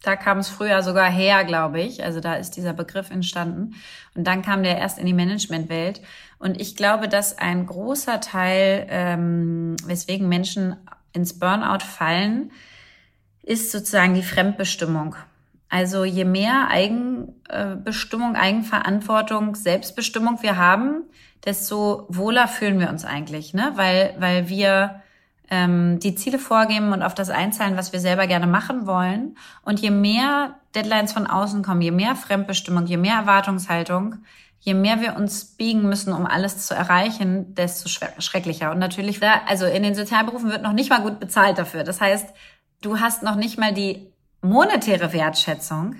Da 0.02 0.16
kam 0.16 0.38
es 0.38 0.48
früher 0.48 0.82
sogar 0.82 1.10
her, 1.10 1.44
glaube 1.44 1.82
ich. 1.82 2.02
Also 2.02 2.20
da 2.20 2.36
ist 2.36 2.52
dieser 2.52 2.72
Begriff 2.72 3.10
entstanden. 3.10 3.74
Und 4.14 4.26
dann 4.26 4.40
kam 4.40 4.62
der 4.62 4.78
erst 4.78 4.98
in 4.98 5.04
die 5.04 5.12
Managementwelt. 5.12 6.00
Und 6.38 6.58
ich 6.58 6.74
glaube, 6.74 7.06
dass 7.06 7.36
ein 7.36 7.66
großer 7.66 8.22
Teil, 8.22 8.86
ähm, 8.88 9.76
weswegen 9.84 10.26
Menschen 10.26 10.76
ins 11.12 11.38
Burnout 11.38 11.84
fallen, 11.84 12.50
ist 13.42 13.72
sozusagen 13.72 14.14
die 14.14 14.22
Fremdbestimmung. 14.22 15.16
Also 15.70 16.04
je 16.04 16.24
mehr 16.24 16.68
Eigenbestimmung, 16.68 18.34
Eigenverantwortung, 18.34 19.54
Selbstbestimmung 19.54 20.42
wir 20.42 20.56
haben, 20.56 21.04
desto 21.44 22.06
wohler 22.08 22.48
fühlen 22.48 22.80
wir 22.80 22.90
uns 22.90 23.04
eigentlich, 23.04 23.54
ne? 23.54 23.72
Weil, 23.76 24.14
weil 24.18 24.48
wir 24.48 25.00
ähm, 25.48 26.00
die 26.00 26.16
Ziele 26.16 26.38
vorgeben 26.38 26.92
und 26.92 27.02
auf 27.02 27.14
das 27.14 27.30
einzahlen, 27.30 27.76
was 27.76 27.92
wir 27.92 28.00
selber 28.00 28.26
gerne 28.26 28.48
machen 28.48 28.86
wollen. 28.86 29.36
Und 29.62 29.80
je 29.80 29.90
mehr 29.90 30.56
Deadlines 30.74 31.12
von 31.12 31.26
außen 31.26 31.62
kommen, 31.62 31.80
je 31.82 31.92
mehr 31.92 32.16
Fremdbestimmung, 32.16 32.86
je 32.86 32.96
mehr 32.96 33.14
Erwartungshaltung, 33.14 34.16
je 34.58 34.74
mehr 34.74 35.00
wir 35.00 35.16
uns 35.16 35.56
biegen 35.56 35.82
müssen, 35.82 36.12
um 36.12 36.26
alles 36.26 36.66
zu 36.66 36.74
erreichen, 36.74 37.54
desto 37.54 37.88
schrecklicher. 37.88 38.70
Und 38.70 38.78
natürlich, 38.78 39.20
also 39.46 39.66
in 39.66 39.82
den 39.82 39.94
Sozialberufen 39.94 40.50
wird 40.50 40.62
noch 40.62 40.72
nicht 40.72 40.90
mal 40.90 41.00
gut 41.00 41.18
bezahlt 41.18 41.58
dafür. 41.58 41.84
Das 41.84 42.00
heißt, 42.00 42.28
du 42.82 43.00
hast 43.00 43.22
noch 43.22 43.36
nicht 43.36 43.58
mal 43.58 43.72
die 43.72 44.09
monetäre 44.42 45.12
Wertschätzung 45.12 45.96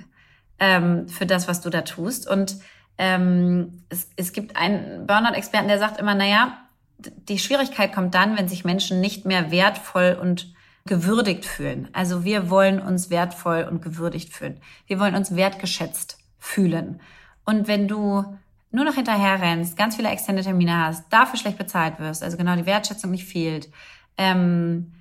ähm, 0.59 1.09
für 1.09 1.27
das, 1.27 1.49
was 1.49 1.61
du 1.61 1.71
da 1.71 1.83
tust. 1.83 2.29
Und 2.29 2.57
ähm, 2.99 3.85
es, 3.89 4.09
es 4.17 4.33
gibt 4.33 4.57
einen 4.57 5.07
Burnout-Experten, 5.07 5.69
der 5.69 5.79
sagt 5.79 5.99
immer, 5.99 6.15
naja, 6.15 6.59
die 6.99 7.39
Schwierigkeit 7.39 7.95
kommt 7.95 8.15
dann, 8.15 8.37
wenn 8.37 8.49
sich 8.49 8.65
Menschen 8.65 9.01
nicht 9.01 9.25
mehr 9.25 9.51
wertvoll 9.51 10.19
und 10.21 10.53
gewürdigt 10.87 11.45
fühlen. 11.45 11.89
Also 11.93 12.25
wir 12.25 12.51
wollen 12.51 12.81
uns 12.81 13.11
wertvoll 13.11 13.67
und 13.71 13.83
gewürdigt 13.83 14.33
fühlen. 14.33 14.61
Wir 14.87 14.99
wollen 14.99 15.15
uns 15.15 15.35
wertgeschätzt 15.35 16.19
fühlen. 16.39 17.01
Und 17.45 17.69
wenn 17.69 17.89
du 17.89 18.25
nur 18.71 18.85
noch 18.85 18.95
hinterher 18.95 19.41
rennst, 19.41 19.77
ganz 19.77 19.97
viele 19.97 20.11
externe 20.11 20.43
Termine 20.43 20.87
hast, 20.87 21.05
dafür 21.11 21.39
schlecht 21.39 21.59
bezahlt 21.59 21.99
wirst, 21.99 22.23
also 22.23 22.37
genau 22.37 22.55
die 22.57 22.67
Wertschätzung 22.67 23.11
nicht 23.11 23.25
fehlt, 23.25 23.69
ähm, 24.17 24.93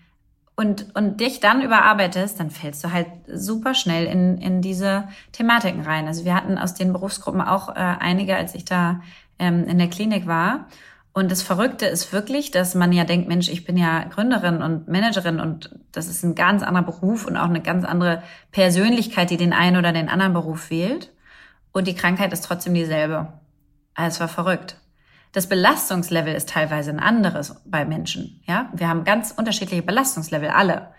und, 0.59 0.93
und 0.93 1.21
dich 1.21 1.39
dann 1.39 1.61
überarbeitest, 1.61 2.37
dann 2.37 2.49
fällst 2.49 2.83
du 2.83 2.91
halt 2.91 3.07
super 3.27 3.73
schnell 3.73 4.05
in, 4.07 4.39
in 4.39 4.61
diese 4.61 5.07
Thematiken 5.31 5.83
rein. 5.83 6.05
Also 6.05 6.25
wir 6.25 6.35
hatten 6.35 6.57
aus 6.57 6.73
den 6.73 6.91
Berufsgruppen 6.91 7.39
auch 7.39 7.69
äh, 7.69 7.79
einige, 7.79 8.35
als 8.35 8.55
ich 8.55 8.65
da 8.65 8.99
ähm, 9.39 9.63
in 9.63 9.77
der 9.77 9.87
Klinik 9.87 10.27
war. 10.27 10.67
Und 11.13 11.31
das 11.31 11.43
Verrückte 11.43 11.85
ist 11.85 12.11
wirklich, 12.11 12.51
dass 12.51 12.75
man 12.75 12.91
ja 12.91 13.05
denkt, 13.05 13.29
Mensch, 13.29 13.47
ich 13.47 13.63
bin 13.63 13.77
ja 13.77 14.03
Gründerin 14.03 14.61
und 14.61 14.89
Managerin 14.89 15.39
und 15.39 15.79
das 15.93 16.09
ist 16.09 16.23
ein 16.23 16.35
ganz 16.35 16.61
anderer 16.61 16.83
Beruf 16.83 17.25
und 17.25 17.37
auch 17.37 17.47
eine 17.47 17.61
ganz 17.61 17.85
andere 17.85 18.21
Persönlichkeit, 18.51 19.29
die 19.29 19.37
den 19.37 19.53
einen 19.53 19.77
oder 19.77 19.93
den 19.93 20.09
anderen 20.09 20.33
Beruf 20.33 20.69
wählt. 20.69 21.09
Und 21.71 21.87
die 21.87 21.95
Krankheit 21.95 22.33
ist 22.33 22.43
trotzdem 22.43 22.73
dieselbe. 22.73 23.31
Also 23.95 24.15
es 24.15 24.19
war 24.19 24.27
verrückt. 24.27 24.75
Das 25.31 25.47
Belastungslevel 25.47 26.33
ist 26.33 26.49
teilweise 26.49 26.89
ein 26.91 26.99
anderes 26.99 27.61
bei 27.65 27.85
Menschen. 27.85 28.41
Ja, 28.47 28.69
wir 28.73 28.87
haben 28.87 29.03
ganz 29.03 29.31
unterschiedliche 29.31 29.83
Belastungslevel 29.83 30.49
alle. 30.49 30.93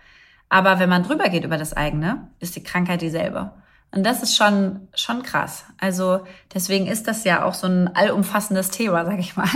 Aber 0.48 0.78
wenn 0.78 0.88
man 0.88 1.02
drüber 1.02 1.28
geht 1.28 1.44
über 1.44 1.56
das 1.58 1.74
eigene, 1.74 2.28
ist 2.38 2.56
die 2.56 2.62
Krankheit 2.62 3.02
dieselbe. 3.02 3.52
Und 3.92 4.04
das 4.04 4.22
ist 4.22 4.36
schon, 4.36 4.88
schon 4.94 5.22
krass. 5.22 5.64
Also 5.78 6.20
deswegen 6.54 6.86
ist 6.86 7.08
das 7.08 7.24
ja 7.24 7.44
auch 7.44 7.54
so 7.54 7.66
ein 7.66 7.94
allumfassendes 7.94 8.70
Thema, 8.70 9.04
sag 9.04 9.18
ich 9.18 9.36
mal. 9.36 9.48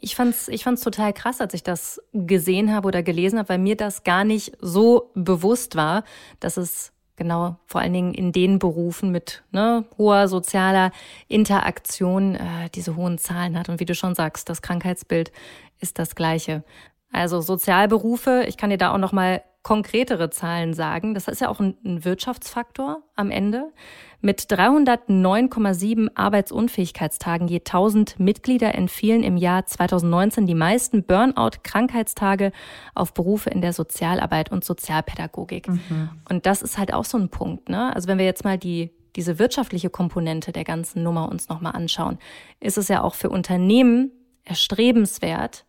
Ich 0.00 0.16
fand's, 0.16 0.48
ich 0.48 0.62
fand's 0.62 0.82
total 0.82 1.12
krass, 1.12 1.40
als 1.40 1.54
ich 1.54 1.62
das 1.62 2.00
gesehen 2.12 2.74
habe 2.74 2.86
oder 2.86 3.02
gelesen 3.02 3.38
habe, 3.38 3.48
weil 3.48 3.58
mir 3.58 3.76
das 3.76 4.04
gar 4.04 4.24
nicht 4.24 4.52
so 4.60 5.10
bewusst 5.14 5.76
war, 5.76 6.04
dass 6.40 6.56
es 6.56 6.92
genau 7.16 7.56
vor 7.66 7.80
allen 7.80 7.92
Dingen 7.92 8.14
in 8.14 8.32
den 8.32 8.58
Berufen 8.58 9.10
mit 9.10 9.42
ne, 9.52 9.84
hoher 9.98 10.28
sozialer 10.28 10.92
Interaktion 11.28 12.34
äh, 12.34 12.70
diese 12.74 12.96
hohen 12.96 13.18
Zahlen 13.18 13.58
hat. 13.58 13.68
Und 13.68 13.80
wie 13.80 13.84
du 13.84 13.94
schon 13.94 14.14
sagst, 14.14 14.48
das 14.48 14.62
Krankheitsbild 14.62 15.32
ist 15.80 15.98
das 15.98 16.14
gleiche. 16.14 16.64
Also 17.12 17.40
Sozialberufe, 17.40 18.44
ich 18.48 18.56
kann 18.56 18.70
dir 18.70 18.78
da 18.78 18.92
auch 18.92 18.98
noch 18.98 19.12
mal 19.12 19.42
konkretere 19.64 20.30
Zahlen 20.30 20.74
sagen. 20.74 21.14
Das 21.14 21.26
ist 21.26 21.40
ja 21.40 21.48
auch 21.48 21.58
ein, 21.58 21.76
ein 21.84 22.04
Wirtschaftsfaktor 22.04 23.02
am 23.16 23.32
Ende. 23.32 23.72
Mit 24.20 24.42
309,7 24.42 26.10
Arbeitsunfähigkeitstagen 26.14 27.48
je 27.48 27.58
1000 27.58 28.20
Mitglieder 28.20 28.74
entfielen 28.74 29.24
im 29.24 29.36
Jahr 29.36 29.66
2019 29.66 30.46
die 30.46 30.54
meisten 30.54 31.02
Burnout-Krankheitstage 31.02 32.52
auf 32.94 33.14
Berufe 33.14 33.50
in 33.50 33.62
der 33.62 33.72
Sozialarbeit 33.72 34.52
und 34.52 34.64
Sozialpädagogik. 34.64 35.68
Mhm. 35.68 36.10
Und 36.28 36.46
das 36.46 36.62
ist 36.62 36.78
halt 36.78 36.92
auch 36.94 37.04
so 37.04 37.18
ein 37.18 37.30
Punkt. 37.30 37.68
Ne? 37.70 37.94
Also 37.94 38.06
wenn 38.06 38.18
wir 38.18 38.26
jetzt 38.26 38.44
mal 38.44 38.58
die 38.58 38.92
diese 39.16 39.38
wirtschaftliche 39.38 39.90
Komponente 39.90 40.50
der 40.50 40.64
ganzen 40.64 41.04
Nummer 41.04 41.28
uns 41.30 41.48
nochmal 41.48 41.72
anschauen, 41.72 42.18
ist 42.58 42.78
es 42.78 42.88
ja 42.88 43.00
auch 43.00 43.14
für 43.14 43.30
Unternehmen 43.30 44.10
erstrebenswert, 44.42 45.64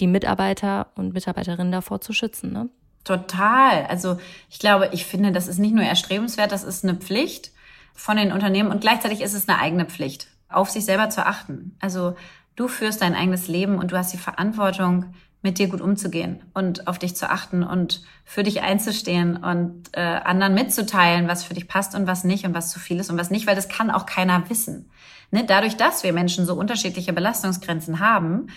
die 0.00 0.08
Mitarbeiter 0.08 0.88
und 0.96 1.14
Mitarbeiterinnen 1.14 1.70
davor 1.70 2.00
zu 2.00 2.12
schützen. 2.12 2.52
Ne? 2.52 2.68
Total. 3.04 3.86
Also 3.86 4.18
ich 4.50 4.58
glaube, 4.58 4.90
ich 4.92 5.06
finde, 5.06 5.32
das 5.32 5.48
ist 5.48 5.58
nicht 5.58 5.74
nur 5.74 5.84
erstrebenswert, 5.84 6.52
das 6.52 6.64
ist 6.64 6.84
eine 6.84 6.94
Pflicht 6.94 7.52
von 7.94 8.16
den 8.16 8.32
Unternehmen 8.32 8.70
und 8.70 8.80
gleichzeitig 8.80 9.20
ist 9.20 9.34
es 9.34 9.48
eine 9.48 9.58
eigene 9.58 9.86
Pflicht, 9.86 10.28
auf 10.48 10.70
sich 10.70 10.84
selber 10.84 11.10
zu 11.10 11.26
achten. 11.26 11.76
Also 11.80 12.16
du 12.56 12.68
führst 12.68 13.02
dein 13.02 13.14
eigenes 13.14 13.48
Leben 13.48 13.78
und 13.78 13.92
du 13.92 13.96
hast 13.96 14.12
die 14.12 14.18
Verantwortung, 14.18 15.14
mit 15.42 15.58
dir 15.58 15.68
gut 15.68 15.80
umzugehen 15.80 16.42
und 16.52 16.86
auf 16.86 16.98
dich 16.98 17.16
zu 17.16 17.30
achten 17.30 17.62
und 17.62 18.02
für 18.24 18.42
dich 18.42 18.60
einzustehen 18.60 19.38
und 19.38 19.88
äh, 19.92 20.00
anderen 20.00 20.54
mitzuteilen, 20.54 21.28
was 21.28 21.44
für 21.44 21.54
dich 21.54 21.66
passt 21.66 21.94
und 21.94 22.06
was 22.06 22.24
nicht 22.24 22.44
und 22.44 22.54
was 22.54 22.70
zu 22.70 22.78
viel 22.78 23.00
ist 23.00 23.10
und 23.10 23.18
was 23.18 23.30
nicht, 23.30 23.46
weil 23.46 23.56
das 23.56 23.68
kann 23.68 23.90
auch 23.90 24.04
keiner 24.04 24.50
wissen. 24.50 24.90
Ne? 25.30 25.44
Dadurch, 25.44 25.76
dass 25.76 26.02
wir 26.02 26.12
Menschen 26.12 26.44
so 26.44 26.54
unterschiedliche 26.54 27.14
Belastungsgrenzen 27.14 28.00
haben, 28.00 28.48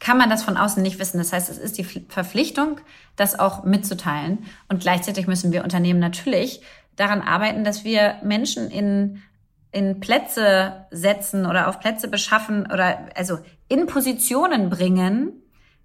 kann 0.00 0.16
man 0.16 0.30
das 0.30 0.42
von 0.42 0.56
außen 0.56 0.82
nicht 0.82 0.98
wissen. 0.98 1.18
Das 1.18 1.32
heißt, 1.32 1.50
es 1.50 1.58
ist 1.58 1.78
die 1.78 1.84
Verpflichtung, 1.84 2.80
das 3.16 3.38
auch 3.38 3.64
mitzuteilen. 3.64 4.46
Und 4.68 4.80
gleichzeitig 4.80 5.26
müssen 5.26 5.52
wir 5.52 5.62
Unternehmen 5.62 6.00
natürlich 6.00 6.62
daran 6.96 7.20
arbeiten, 7.20 7.64
dass 7.64 7.84
wir 7.84 8.16
Menschen 8.24 8.70
in, 8.70 9.22
in 9.70 10.00
Plätze 10.00 10.86
setzen 10.90 11.46
oder 11.46 11.68
auf 11.68 11.80
Plätze 11.80 12.08
beschaffen 12.08 12.66
oder 12.72 13.10
also 13.14 13.38
in 13.68 13.86
Positionen 13.86 14.70
bringen, 14.70 15.32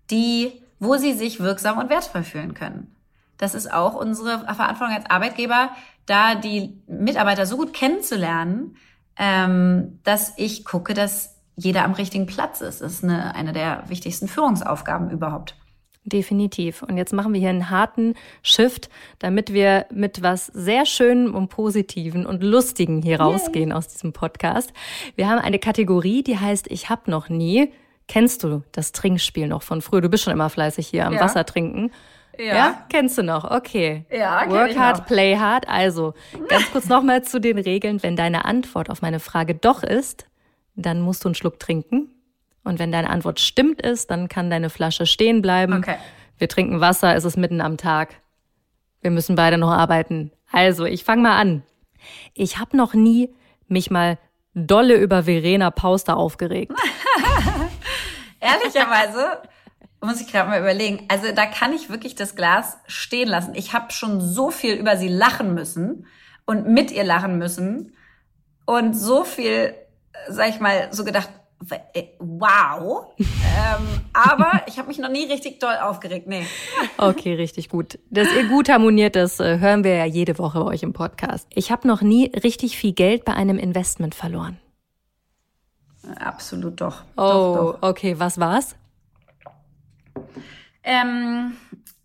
die, 0.10 0.64
wo 0.80 0.96
sie 0.96 1.14
sich 1.14 1.42
wirksam 1.42 1.78
und 1.78 1.90
wertvoll 1.90 2.24
fühlen 2.24 2.54
können. 2.54 2.96
Das 3.38 3.54
ist 3.54 3.72
auch 3.72 3.96
unsere 3.96 4.40
Verantwortung 4.40 4.96
als 4.96 5.10
Arbeitgeber, 5.10 5.72
da 6.06 6.36
die 6.36 6.82
Mitarbeiter 6.88 7.46
so 7.46 7.58
gut 7.58 7.74
kennenzulernen, 7.74 8.78
ähm, 9.18 10.00
dass 10.04 10.34
ich 10.38 10.64
gucke, 10.64 10.94
dass 10.94 11.35
jeder 11.56 11.84
am 11.84 11.94
richtigen 11.94 12.26
Platz 12.26 12.62
ist. 12.62 12.82
Das 12.82 12.94
ist 12.94 13.04
eine, 13.04 13.36
eine 13.36 13.54
der 13.54 13.84
wichtigsten 13.88 14.28
Führungsaufgaben 14.28 15.10
überhaupt. 15.10 15.56
Definitiv. 16.04 16.84
Und 16.84 16.98
jetzt 16.98 17.14
machen 17.14 17.34
wir 17.34 17.40
hier 17.40 17.50
einen 17.50 17.72
harten 17.72 18.14
Shift, 18.44 18.90
damit 19.18 19.52
wir 19.52 19.88
mit 19.92 20.22
was 20.22 20.46
sehr 20.48 20.86
Schönem 20.86 21.34
und 21.34 21.50
Positiven 21.50 22.28
und 22.28 22.44
Lustigen 22.44 23.02
hier 23.02 23.20
rausgehen 23.20 23.72
aus 23.72 23.88
diesem 23.88 24.14
Podcast. 24.14 24.72
Wir 25.16 25.28
haben 25.28 25.40
eine 25.40 25.58
Kategorie, 25.58 26.22
die 26.22 26.38
heißt 26.38 26.68
Ich 26.70 26.92
hab 26.92 27.08
noch 27.08 27.30
nie. 27.30 27.72
Kennst 28.08 28.44
du 28.44 28.62
das 28.72 28.92
Trinkspiel 28.92 29.48
noch 29.48 29.64
von 29.64 29.82
früher? 29.82 30.02
Du 30.02 30.10
bist 30.10 30.24
schon 30.24 30.34
immer 30.34 30.52
fleißig 30.52 30.88
hier 30.88 31.08
am 31.08 31.14
ja. 31.14 31.22
Wasser 31.22 31.44
trinken. 31.44 31.92
Ja. 32.38 32.46
ja. 32.46 32.86
kennst 32.90 33.18
du 33.18 33.24
noch? 33.24 33.50
Okay. 33.50 34.06
Ja, 34.12 34.48
Work 34.48 34.78
hard, 34.78 35.08
play 35.08 35.38
hard. 35.38 35.68
Also, 35.68 36.14
ganz 36.50 36.72
kurz 36.72 36.88
nochmal 36.88 37.24
zu 37.24 37.42
den 37.42 37.58
Regeln. 37.58 38.04
Wenn 38.04 38.16
deine 38.16 38.46
Antwort 38.46 38.92
auf 38.92 39.02
meine 39.02 39.20
Frage 39.20 39.56
doch 39.56 39.82
ist, 39.82 40.28
dann 40.76 41.02
musst 41.02 41.24
du 41.24 41.30
einen 41.30 41.36
Schluck 41.36 41.60
trinken. 41.60 42.10
Und 42.64 42.80
wenn 42.80 42.92
deine 42.92 43.10
Antwort 43.10 43.40
stimmt 43.40 43.82
ist, 43.82 44.10
dann 44.12 44.28
kann 44.28 44.50
deine 44.50 44.70
Flasche 44.70 45.06
stehen 45.06 45.42
bleiben. 45.42 45.74
Okay. 45.74 45.98
Wir 46.38 46.50
trinken 46.50 46.82
Wasser, 46.82 47.16
es 47.16 47.24
ist 47.24 47.38
mitten 47.38 47.62
am 47.62 47.78
Tag. 47.78 48.16
Wir 49.02 49.12
müssen 49.12 49.36
beide 49.36 49.58
noch 49.58 49.72
arbeiten. 49.72 50.32
Also, 50.52 50.86
ich 50.86 51.04
fange 51.04 51.22
mal 51.22 51.40
an. 51.40 51.64
Ich 52.34 52.58
habe 52.58 52.76
noch 52.76 52.94
nie 52.94 53.30
mich 53.68 53.92
mal 53.92 54.18
dolle 54.54 54.96
über 54.96 55.24
Verena 55.24 55.70
Pauster 55.70 56.18
aufgeregt. 56.18 56.74
Ehrlicherweise 58.40 59.42
muss 60.02 60.22
ich 60.22 60.28
gerade 60.28 60.50
mal 60.50 60.60
überlegen. 60.60 61.06
Also 61.10 61.32
da 61.34 61.46
kann 61.46 61.74
ich 61.74 61.90
wirklich 61.90 62.16
das 62.16 62.36
Glas 62.36 62.78
stehen 62.88 63.28
lassen. 63.28 63.54
Ich 63.56 63.74
habe 63.74 63.92
schon 63.92 64.22
so 64.22 64.52
viel 64.52 64.76
über 64.76 64.98
sie 64.98 65.08
lachen 65.08 65.54
müssen 65.54 66.06
und 66.46 66.68
mit 66.68 66.92
ihr 66.92 67.04
lachen 67.04 67.38
müssen 67.38 67.96
und 68.66 68.94
so 68.94 69.24
viel 69.24 69.74
sag 70.30 70.50
ich 70.50 70.60
mal, 70.60 70.90
so 70.92 71.04
gedacht, 71.04 71.30
äh, 71.94 72.04
wow. 72.20 73.14
ähm, 73.18 74.02
aber 74.14 74.64
ich 74.68 74.78
habe 74.78 74.88
mich 74.88 75.00
noch 75.00 75.10
nie 75.10 75.26
richtig 75.26 75.60
doll 75.60 75.76
aufgeregt. 75.76 76.28
Nee. 76.28 76.46
Okay, 76.98 77.34
richtig 77.34 77.70
gut. 77.70 78.00
Dass 78.10 78.32
ihr 78.34 78.48
gut 78.48 78.70
harmoniert, 78.70 79.16
das 79.16 79.40
äh, 79.40 79.60
hören 79.60 79.84
wir 79.84 79.96
ja 79.96 80.06
jede 80.06 80.38
Woche 80.38 80.60
bei 80.60 80.66
euch 80.66 80.84
im 80.84 80.94
Podcast. 80.94 81.48
Ich 81.54 81.72
habe 81.72 81.88
noch 81.88 82.02
nie 82.02 82.32
richtig 82.44 82.78
viel 82.78 82.94
Geld 82.94 83.26
bei 83.26 83.34
einem 83.34 83.58
Investment 83.58 84.16
verloren. 84.16 84.60
Absolut 86.20 86.82
doch. 86.82 87.04
Oh, 87.18 87.22
doch, 87.22 87.78
doch. 87.80 87.90
okay. 87.90 88.20
Was 88.20 88.40
war's? 88.40 88.76
Ähm, 90.84 91.58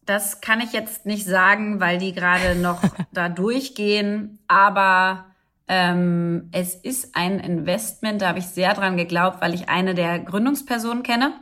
das 0.06 0.40
kann 0.40 0.60
ich 0.60 0.72
jetzt 0.72 1.04
nicht 1.04 1.26
sagen, 1.26 1.80
weil 1.80 1.98
die 1.98 2.12
gerade 2.12 2.54
noch 2.54 2.82
da 3.12 3.28
durchgehen. 3.28 4.38
Aber 4.48 5.26
ähm, 5.72 6.48
es 6.50 6.74
ist 6.74 7.14
ein 7.14 7.38
Investment, 7.38 8.20
da 8.20 8.28
habe 8.28 8.40
ich 8.40 8.46
sehr 8.46 8.74
dran 8.74 8.96
geglaubt, 8.96 9.40
weil 9.40 9.54
ich 9.54 9.68
eine 9.68 9.94
der 9.94 10.18
Gründungspersonen 10.18 11.04
kenne. 11.04 11.32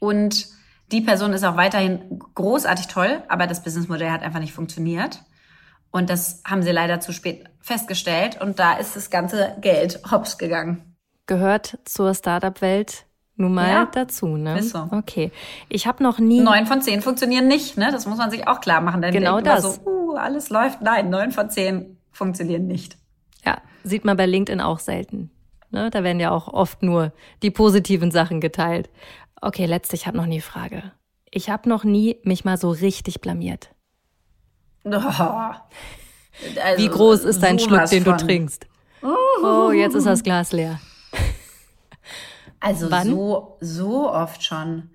Und 0.00 0.48
die 0.92 1.00
Person 1.00 1.32
ist 1.32 1.42
auch 1.42 1.56
weiterhin 1.56 2.20
großartig 2.34 2.88
toll, 2.88 3.22
aber 3.30 3.46
das 3.46 3.62
Businessmodell 3.62 4.10
hat 4.10 4.22
einfach 4.22 4.38
nicht 4.38 4.52
funktioniert. 4.52 5.22
Und 5.90 6.10
das 6.10 6.42
haben 6.46 6.62
sie 6.62 6.72
leider 6.72 7.00
zu 7.00 7.14
spät 7.14 7.44
festgestellt. 7.60 8.38
Und 8.38 8.58
da 8.58 8.74
ist 8.74 8.96
das 8.96 9.08
ganze 9.08 9.56
Geld 9.62 10.02
hops 10.10 10.36
gegangen. 10.36 10.94
Gehört 11.26 11.78
zur 11.86 12.12
Startup-Welt 12.12 13.06
nun 13.36 13.54
mal 13.54 13.70
Ja, 13.70 13.86
dazu, 13.86 14.36
ne? 14.36 14.58
ist 14.58 14.72
so. 14.72 14.88
Okay. 14.90 15.32
Ich 15.70 15.86
habe 15.86 16.02
noch 16.02 16.18
nie. 16.18 16.40
Neun 16.40 16.66
von 16.66 16.82
zehn 16.82 17.00
funktionieren 17.00 17.48
nicht, 17.48 17.78
ne? 17.78 17.88
Das 17.92 18.04
muss 18.04 18.18
man 18.18 18.30
sich 18.30 18.46
auch 18.46 18.60
klar 18.60 18.82
machen. 18.82 19.00
Dann 19.00 19.12
Genau 19.12 19.40
das. 19.40 19.62
So, 19.62 19.86
uh, 19.86 20.16
alles 20.16 20.50
läuft. 20.50 20.82
Nein, 20.82 21.08
neun 21.08 21.30
von 21.32 21.48
zehn 21.48 21.96
funktionieren 22.10 22.66
nicht. 22.66 22.98
Ja, 23.44 23.60
sieht 23.84 24.04
man 24.04 24.16
bei 24.16 24.26
LinkedIn 24.26 24.60
auch 24.60 24.78
selten. 24.78 25.30
Ne? 25.70 25.90
Da 25.90 26.04
werden 26.04 26.20
ja 26.20 26.30
auch 26.30 26.48
oft 26.48 26.82
nur 26.82 27.12
die 27.42 27.50
positiven 27.50 28.10
Sachen 28.10 28.40
geteilt. 28.40 28.90
Okay, 29.40 29.66
letzte, 29.66 29.96
ich 29.96 30.06
habe 30.06 30.16
noch 30.16 30.26
nie 30.26 30.40
Frage. 30.40 30.92
Ich 31.30 31.50
habe 31.50 31.68
noch 31.68 31.84
nie 31.84 32.18
mich 32.24 32.44
mal 32.44 32.56
so 32.56 32.70
richtig 32.70 33.20
blamiert. 33.20 33.70
Oh. 34.84 34.90
Also, 36.62 36.82
Wie 36.82 36.88
groß 36.88 37.24
ist 37.24 37.42
dein 37.42 37.58
Schluck, 37.58 37.86
sowas 37.86 37.90
den 37.90 38.04
du 38.04 38.16
trinkst? 38.16 38.66
Oh, 39.02 39.70
jetzt 39.72 39.94
ist 39.94 40.06
das 40.06 40.22
Glas 40.22 40.52
leer. 40.52 40.80
Also 42.64 42.92
Wann? 42.92 43.08
so 43.08 43.56
so 43.58 44.08
oft 44.12 44.44
schon. 44.44 44.88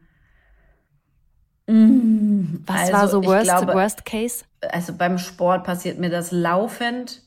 Was 1.67 2.79
also 2.79 2.93
war 2.93 3.07
so 3.09 3.25
worst, 3.25 3.43
glaube, 3.43 3.73
worst 3.73 4.05
case? 4.05 4.45
Also 4.61 4.93
beim 4.93 5.17
Sport 5.17 5.65
passiert 5.65 5.99
mir 5.99 6.09
das 6.09 6.31
laufend. 6.31 7.23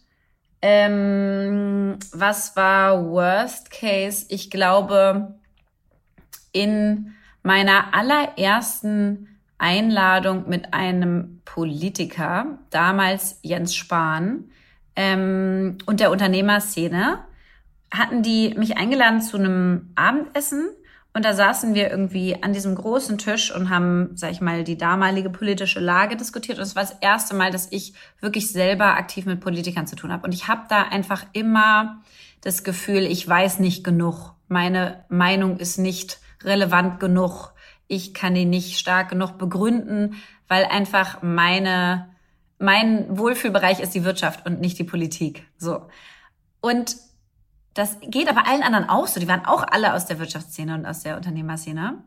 Ähm, 0.62 1.98
was 2.12 2.54
war 2.56 3.04
Worst 3.10 3.70
Case? 3.70 4.26
Ich 4.28 4.50
glaube, 4.50 5.34
in 6.52 7.14
meiner 7.42 7.94
allerersten 7.94 9.28
Einladung 9.58 10.48
mit 10.48 10.74
einem 10.74 11.40
Politiker, 11.44 12.58
damals 12.70 13.38
Jens 13.42 13.74
Spahn, 13.74 14.50
ähm, 14.96 15.78
und 15.86 16.00
der 16.00 16.10
Unternehmerszene, 16.10 17.20
hatten 17.92 18.22
die 18.22 18.54
mich 18.56 18.76
eingeladen 18.76 19.20
zu 19.20 19.36
einem 19.36 19.90
Abendessen 19.94 20.70
und 21.12 21.24
da 21.24 21.34
saßen 21.34 21.74
wir 21.74 21.90
irgendwie 21.90 22.40
an 22.40 22.52
diesem 22.52 22.74
großen 22.76 23.18
Tisch 23.18 23.52
und 23.52 23.68
haben, 23.68 24.10
sag 24.14 24.30
ich 24.30 24.40
mal, 24.40 24.62
die 24.62 24.78
damalige 24.78 25.28
politische 25.28 25.80
Lage 25.80 26.16
diskutiert. 26.16 26.58
Und 26.58 26.62
es 26.62 26.76
war 26.76 26.84
das 26.84 26.96
erste 27.00 27.34
Mal, 27.34 27.50
dass 27.50 27.66
ich 27.72 27.94
wirklich 28.20 28.50
selber 28.52 28.96
aktiv 28.96 29.26
mit 29.26 29.40
Politikern 29.40 29.88
zu 29.88 29.96
tun 29.96 30.12
habe. 30.12 30.24
Und 30.24 30.32
ich 30.32 30.46
habe 30.46 30.62
da 30.68 30.82
einfach 30.82 31.26
immer 31.32 32.00
das 32.42 32.62
Gefühl, 32.62 33.06
ich 33.06 33.26
weiß 33.26 33.58
nicht 33.58 33.82
genug. 33.82 34.34
Meine 34.46 35.04
Meinung 35.08 35.56
ist 35.58 35.78
nicht 35.78 36.20
relevant 36.44 37.00
genug. 37.00 37.54
Ich 37.88 38.14
kann 38.14 38.34
die 38.34 38.44
nicht 38.44 38.78
stark 38.78 39.08
genug 39.08 39.36
begründen, 39.36 40.14
weil 40.46 40.64
einfach 40.64 41.22
meine, 41.22 42.08
mein 42.60 43.18
Wohlfühlbereich 43.18 43.80
ist 43.80 43.96
die 43.96 44.04
Wirtschaft 44.04 44.46
und 44.46 44.60
nicht 44.60 44.78
die 44.78 44.84
Politik. 44.84 45.44
So. 45.58 45.88
Und 46.60 46.96
das 47.74 47.98
geht 48.00 48.28
aber 48.28 48.46
allen 48.46 48.62
anderen 48.62 48.88
auch 48.88 49.06
so. 49.06 49.20
Die 49.20 49.28
waren 49.28 49.44
auch 49.44 49.64
alle 49.70 49.94
aus 49.94 50.06
der 50.06 50.18
Wirtschaftsszene 50.18 50.74
und 50.74 50.86
aus 50.86 51.02
der 51.02 51.16
Unternehmerszene. 51.16 52.02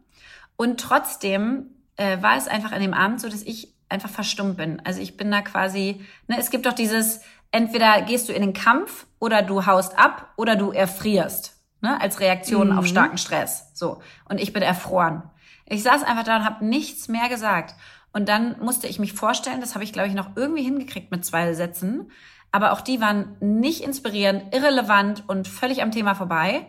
Und 0.55 0.79
trotzdem 0.79 1.67
äh, 1.95 2.21
war 2.21 2.37
es 2.37 2.47
einfach 2.47 2.71
an 2.71 2.81
dem 2.81 2.93
Abend 2.93 3.21
so, 3.21 3.29
dass 3.29 3.43
ich 3.43 3.73
einfach 3.89 4.09
verstummt 4.09 4.57
bin. 4.57 4.81
Also 4.83 5.01
ich 5.01 5.17
bin 5.17 5.31
da 5.31 5.41
quasi, 5.41 6.01
ne, 6.27 6.37
es 6.37 6.49
gibt 6.49 6.65
doch 6.65 6.73
dieses, 6.73 7.21
entweder 7.51 8.01
gehst 8.01 8.27
du 8.27 8.33
in 8.33 8.41
den 8.41 8.53
Kampf 8.53 9.05
oder 9.19 9.41
du 9.41 9.65
haust 9.65 9.97
ab 9.97 10.33
oder 10.35 10.55
du 10.55 10.71
erfrierst, 10.71 11.55
ne, 11.81 11.99
als 12.01 12.19
Reaktion 12.19 12.71
auf 12.71 12.87
starken 12.87 13.17
Stress. 13.17 13.71
So. 13.73 14.01
Und 14.27 14.39
ich 14.41 14.51
bin 14.51 14.63
erfroren. 14.63 15.23
Ich 15.65 15.83
saß 15.83 16.03
einfach 16.03 16.23
da 16.23 16.37
und 16.37 16.45
habe 16.45 16.65
nichts 16.65 17.07
mehr 17.07 17.29
gesagt. 17.29 17.75
Und 18.11 18.29
dann 18.29 18.59
musste 18.59 18.87
ich 18.87 18.99
mich 18.99 19.13
vorstellen, 19.13 19.61
das 19.61 19.75
habe 19.75 19.83
ich, 19.83 19.93
glaube 19.93 20.07
ich, 20.07 20.13
noch 20.13 20.35
irgendwie 20.35 20.63
hingekriegt 20.63 21.09
mit 21.09 21.25
zwei 21.25 21.53
Sätzen. 21.53 22.11
Aber 22.53 22.71
auch 22.71 22.81
die 22.81 23.01
waren 23.01 23.35
nicht 23.39 23.81
inspirierend, 23.81 24.53
irrelevant 24.53 25.23
und 25.27 25.47
völlig 25.47 25.81
am 25.81 25.89
Thema 25.89 26.13
vorbei. 26.13 26.67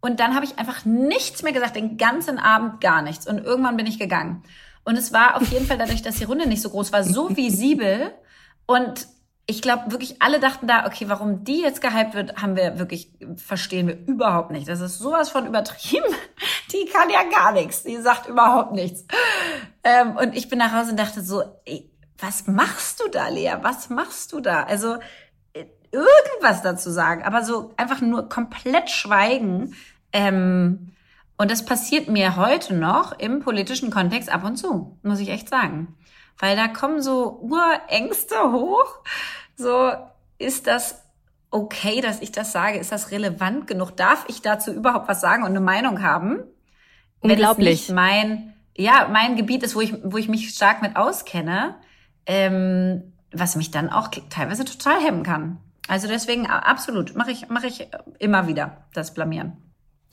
Und 0.00 0.18
dann 0.18 0.34
habe 0.34 0.44
ich 0.44 0.58
einfach 0.58 0.84
nichts 0.84 1.44
mehr 1.44 1.52
gesagt, 1.52 1.76
den 1.76 1.96
ganzen 1.96 2.38
Abend 2.38 2.80
gar 2.80 3.00
nichts. 3.00 3.28
Und 3.28 3.38
irgendwann 3.38 3.76
bin 3.76 3.86
ich 3.86 3.98
gegangen. 3.98 4.42
Und 4.84 4.98
es 4.98 5.12
war 5.12 5.36
auf 5.36 5.48
jeden 5.52 5.66
Fall 5.66 5.78
dadurch, 5.78 6.02
dass 6.02 6.16
die 6.16 6.24
Runde 6.24 6.48
nicht 6.48 6.60
so 6.60 6.70
groß 6.70 6.92
war, 6.92 7.04
so 7.04 7.34
visibel. 7.36 8.12
Und 8.66 9.06
ich 9.46 9.62
glaube, 9.62 9.92
wirklich 9.92 10.20
alle 10.20 10.40
dachten 10.40 10.66
da, 10.66 10.84
okay, 10.86 11.08
warum 11.08 11.44
die 11.44 11.60
jetzt 11.60 11.80
gehypt 11.80 12.14
wird, 12.14 12.42
haben 12.42 12.56
wir 12.56 12.80
wirklich, 12.80 13.12
verstehen 13.36 13.86
wir 13.86 14.04
überhaupt 14.06 14.50
nicht. 14.50 14.66
Das 14.66 14.80
ist 14.80 14.98
sowas 14.98 15.30
von 15.30 15.46
übertrieben. 15.46 16.12
Die 16.72 16.86
kann 16.86 17.10
ja 17.10 17.22
gar 17.24 17.52
nichts. 17.52 17.82
Die 17.82 17.96
sagt 17.98 18.28
überhaupt 18.28 18.72
nichts. 18.72 19.04
Ähm, 19.82 20.16
und 20.16 20.36
ich 20.36 20.48
bin 20.48 20.58
nach 20.58 20.72
Hause 20.72 20.92
und 20.92 21.00
dachte 21.00 21.20
so, 21.20 21.42
ey, 21.64 21.89
was 22.20 22.46
machst 22.46 23.00
du 23.00 23.08
da, 23.08 23.28
Lea? 23.28 23.54
Was 23.62 23.90
machst 23.90 24.32
du 24.32 24.40
da? 24.40 24.64
Also 24.64 24.96
äh, 25.52 25.66
irgendwas 25.90 26.62
dazu 26.62 26.90
sagen, 26.90 27.22
aber 27.22 27.44
so 27.44 27.72
einfach 27.76 28.00
nur 28.00 28.28
komplett 28.28 28.90
schweigen. 28.90 29.74
Ähm, 30.12 30.92
und 31.36 31.50
das 31.50 31.64
passiert 31.64 32.08
mir 32.08 32.36
heute 32.36 32.74
noch 32.74 33.18
im 33.18 33.40
politischen 33.40 33.90
Kontext 33.90 34.28
ab 34.28 34.44
und 34.44 34.56
zu, 34.56 34.98
muss 35.02 35.20
ich 35.20 35.30
echt 35.30 35.48
sagen. 35.48 35.96
Weil 36.38 36.56
da 36.56 36.68
kommen 36.68 37.02
so 37.02 37.38
Urängste 37.40 38.52
hoch. 38.52 38.98
So, 39.56 39.92
ist 40.38 40.66
das 40.66 41.02
okay, 41.50 42.00
dass 42.00 42.20
ich 42.20 42.32
das 42.32 42.52
sage? 42.52 42.78
Ist 42.78 42.92
das 42.92 43.10
relevant 43.10 43.66
genug? 43.66 43.96
Darf 43.96 44.24
ich 44.28 44.42
dazu 44.42 44.72
überhaupt 44.72 45.08
was 45.08 45.20
sagen 45.20 45.42
und 45.42 45.50
eine 45.50 45.60
Meinung 45.60 46.02
haben? 46.02 46.44
Wenn 47.20 47.30
es 47.30 47.36
Unglaublich. 47.36 47.88
nicht 47.88 47.90
mein, 47.90 48.54
ja, 48.76 49.08
mein 49.10 49.36
Gebiet 49.36 49.62
ist, 49.62 49.74
wo 49.74 49.80
ich, 49.80 49.94
wo 50.02 50.16
ich 50.16 50.28
mich 50.28 50.48
stark 50.50 50.80
mit 50.80 50.96
auskenne, 50.96 51.76
ähm, 52.30 53.02
was 53.32 53.56
mich 53.56 53.72
dann 53.72 53.90
auch 53.90 54.08
teilweise 54.30 54.64
total 54.64 55.00
hemmen 55.02 55.24
kann. 55.24 55.58
Also 55.88 56.06
deswegen 56.06 56.46
absolut, 56.46 57.16
mache 57.16 57.32
ich, 57.32 57.48
mache 57.48 57.66
ich 57.66 57.88
immer 58.20 58.46
wieder 58.46 58.84
das 58.94 59.12
Blamieren. 59.12 59.56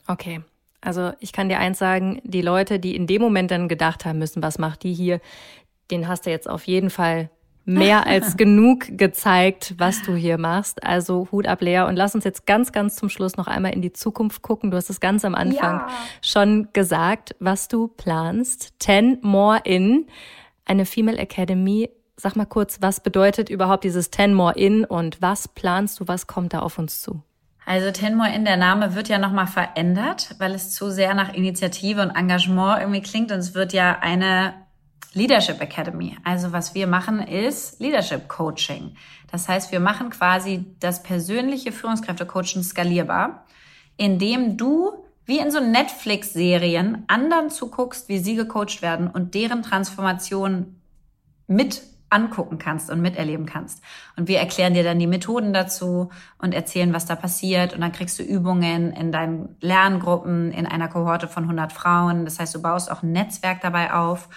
Okay. 0.08 0.42
Also 0.82 1.12
ich 1.20 1.32
kann 1.32 1.48
dir 1.50 1.60
eins 1.60 1.78
sagen, 1.78 2.20
die 2.24 2.42
Leute, 2.42 2.80
die 2.80 2.96
in 2.96 3.06
dem 3.06 3.22
Moment 3.22 3.52
dann 3.52 3.68
gedacht 3.68 4.04
haben 4.06 4.18
müssen, 4.18 4.42
was 4.42 4.58
macht 4.58 4.82
die 4.84 4.94
hier, 4.94 5.20
den 5.92 6.08
hast 6.08 6.26
du 6.26 6.32
jetzt 6.32 6.50
auf 6.50 6.64
jeden 6.66 6.90
Fall 6.90 7.30
mehr 7.66 8.08
als 8.08 8.36
genug 8.36 8.98
gezeigt, 8.98 9.76
was 9.78 10.02
du 10.02 10.16
hier 10.16 10.40
machst. 10.40 10.84
Also 10.84 11.28
Hut 11.32 11.48
ab, 11.48 11.62
Lea. 11.62 11.82
Und 11.82 11.96
lass 11.98 12.16
uns 12.16 12.24
jetzt 12.24 12.48
ganz, 12.48 12.72
ganz 12.72 12.96
zum 12.96 13.10
Schluss 13.10 13.38
noch 13.38 13.48
einmal 13.48 13.74
in 13.74 13.84
die 13.84 13.94
Zukunft 13.94 14.42
gucken. 14.42 14.72
Du 14.72 14.78
hast 14.78 14.90
es 14.90 15.00
ganz 15.00 15.24
am 15.24 15.36
Anfang 15.36 15.82
Ja. 15.82 15.88
schon 16.24 16.70
gesagt, 16.74 17.36
was 17.40 17.68
du 17.68 17.88
planst. 17.88 18.74
Ten 18.80 19.20
More 19.22 19.60
In, 19.66 20.08
eine 20.66 20.86
Female 20.86 21.18
Academy. 21.18 21.90
Sag 22.20 22.36
mal 22.36 22.46
kurz, 22.46 22.80
was 22.82 23.00
bedeutet 23.00 23.50
überhaupt 23.50 23.84
dieses 23.84 24.10
Ten 24.10 24.34
More 24.34 24.58
In 24.58 24.84
und 24.86 25.22
was 25.22 25.48
planst 25.48 26.00
du, 26.00 26.08
was 26.08 26.26
kommt 26.26 26.54
da 26.54 26.60
auf 26.60 26.80
uns 26.80 27.02
zu? 27.02 27.22
Also 27.68 27.92
Tenmore 27.92 28.34
in 28.34 28.46
der 28.46 28.56
Name 28.56 28.96
wird 28.96 29.10
ja 29.10 29.18
nochmal 29.18 29.46
verändert, 29.46 30.36
weil 30.40 30.56
es 30.56 30.72
zu 30.72 30.90
sehr 30.90 31.14
nach 31.14 31.34
Initiative 31.34 32.02
und 32.02 32.12
Engagement 32.12 32.80
irgendwie 32.80 33.02
klingt 33.02 33.30
und 33.30 33.40
es 33.40 33.56
wird 33.56 33.74
ja 33.74 34.00
eine 34.00 34.54
Leadership 35.14 35.60
Academy. 35.60 36.18
Also 36.24 36.54
was 36.54 36.76
wir 36.76 36.88
machen 36.88 37.20
ist 37.20 37.82
Leadership 37.82 38.30
Coaching. 38.30 38.96
Das 39.30 39.50
heißt, 39.50 39.74
wir 39.74 39.82
machen 39.82 40.12
quasi 40.12 40.66
das 40.80 41.04
persönliche 41.04 41.74
Führungskräftecoaching 41.74 42.64
skalierbar, 42.64 43.46
indem 43.98 44.56
du 44.56 45.04
wie 45.26 45.40
in 45.40 45.52
so 45.52 45.60
Netflix-Serien 45.60 47.04
anderen 47.08 47.50
zuguckst, 47.50 48.08
wie 48.08 48.20
sie 48.20 48.36
gecoacht 48.36 48.82
werden 48.82 49.10
und 49.10 49.36
deren 49.36 49.62
Transformation 49.62 50.80
mit 51.48 51.82
angucken 52.10 52.58
kannst 52.58 52.90
und 52.90 53.02
miterleben 53.02 53.46
kannst. 53.46 53.84
Und 54.16 54.28
wir 54.28 54.40
erklären 54.40 54.74
dir 54.74 54.84
dann 54.84 55.00
die 55.00 55.08
Methoden 55.08 55.54
dazu 55.54 56.10
und 56.38 56.54
erzählen, 56.54 56.94
was 56.94 57.06
da 57.06 57.16
passiert. 57.16 57.74
Und 57.74 57.82
dann 57.82 57.92
kriegst 57.92 58.18
du 58.20 58.24
Übungen 58.24 58.94
in 58.94 59.12
deinen 59.12 59.56
Lerngruppen 59.62 60.52
in 60.52 60.66
einer 60.66 60.88
Kohorte 60.88 61.28
von 61.28 61.44
100 61.44 61.74
Frauen. 61.74 62.26
Das 62.26 62.40
heißt, 62.40 62.56
du 62.56 62.62
baust 62.62 62.92
auch 62.92 63.04
ein 63.04 63.12
Netzwerk 63.12 63.62
dabei 63.62 63.94
auf. 63.94 64.30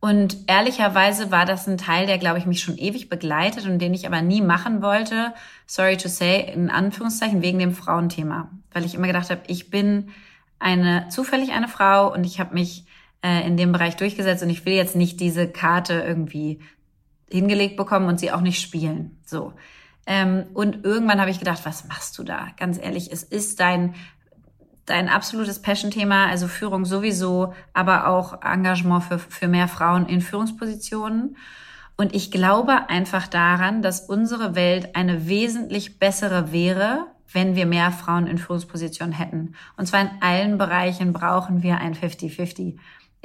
Und 0.00 0.36
ehrlicherweise 0.46 1.32
war 1.32 1.44
das 1.44 1.66
ein 1.66 1.78
Teil, 1.78 2.06
der, 2.06 2.18
glaube 2.18 2.38
ich, 2.38 2.46
mich 2.46 2.60
schon 2.60 2.78
ewig 2.78 3.08
begleitet 3.08 3.66
und 3.66 3.80
den 3.80 3.94
ich 3.94 4.06
aber 4.06 4.22
nie 4.22 4.40
machen 4.40 4.80
wollte. 4.80 5.34
Sorry 5.66 5.96
to 5.96 6.08
say, 6.08 6.52
in 6.52 6.70
Anführungszeichen, 6.70 7.42
wegen 7.42 7.58
dem 7.58 7.72
Frauenthema. 7.72 8.50
Weil 8.72 8.84
ich 8.84 8.94
immer 8.94 9.08
gedacht 9.08 9.30
habe, 9.30 9.40
ich 9.48 9.70
bin 9.70 10.10
eine, 10.60 11.08
zufällig 11.08 11.50
eine 11.52 11.68
Frau 11.68 12.12
und 12.12 12.24
ich 12.24 12.38
habe 12.38 12.54
mich 12.54 12.84
äh, 13.24 13.44
in 13.44 13.56
dem 13.56 13.72
Bereich 13.72 13.96
durchgesetzt 13.96 14.42
und 14.42 14.50
ich 14.50 14.64
will 14.64 14.74
jetzt 14.74 14.94
nicht 14.94 15.18
diese 15.18 15.48
Karte 15.48 15.94
irgendwie 15.94 16.60
hingelegt 17.30 17.76
bekommen 17.76 18.08
und 18.08 18.18
sie 18.20 18.32
auch 18.32 18.40
nicht 18.40 18.60
spielen. 18.60 19.20
So. 19.24 19.52
Ähm, 20.06 20.46
und 20.54 20.84
irgendwann 20.84 21.20
habe 21.20 21.30
ich 21.30 21.38
gedacht, 21.38 21.60
was 21.64 21.86
machst 21.86 22.16
du 22.18 22.22
da? 22.22 22.48
Ganz 22.56 22.78
ehrlich, 22.78 23.12
es 23.12 23.22
ist 23.22 23.60
dein 23.60 23.94
dein 24.88 25.08
absolutes 25.08 25.60
Passion-Thema, 25.60 26.28
also 26.28 26.48
Führung 26.48 26.84
sowieso, 26.84 27.52
aber 27.74 28.06
auch 28.06 28.42
Engagement 28.42 29.04
für, 29.04 29.18
für 29.18 29.48
mehr 29.48 29.68
Frauen 29.68 30.06
in 30.06 30.20
Führungspositionen. 30.20 31.36
Und 31.96 32.14
ich 32.14 32.30
glaube 32.30 32.88
einfach 32.88 33.26
daran, 33.26 33.82
dass 33.82 34.00
unsere 34.00 34.54
Welt 34.54 34.94
eine 34.94 35.28
wesentlich 35.28 35.98
bessere 35.98 36.52
wäre, 36.52 37.06
wenn 37.32 37.56
wir 37.56 37.66
mehr 37.66 37.90
Frauen 37.90 38.26
in 38.26 38.38
Führungspositionen 38.38 39.12
hätten. 39.12 39.54
Und 39.76 39.86
zwar 39.86 40.02
in 40.02 40.10
allen 40.20 40.58
Bereichen 40.58 41.12
brauchen 41.12 41.62
wir 41.62 41.78
ein 41.78 41.94
50-50 41.94 42.78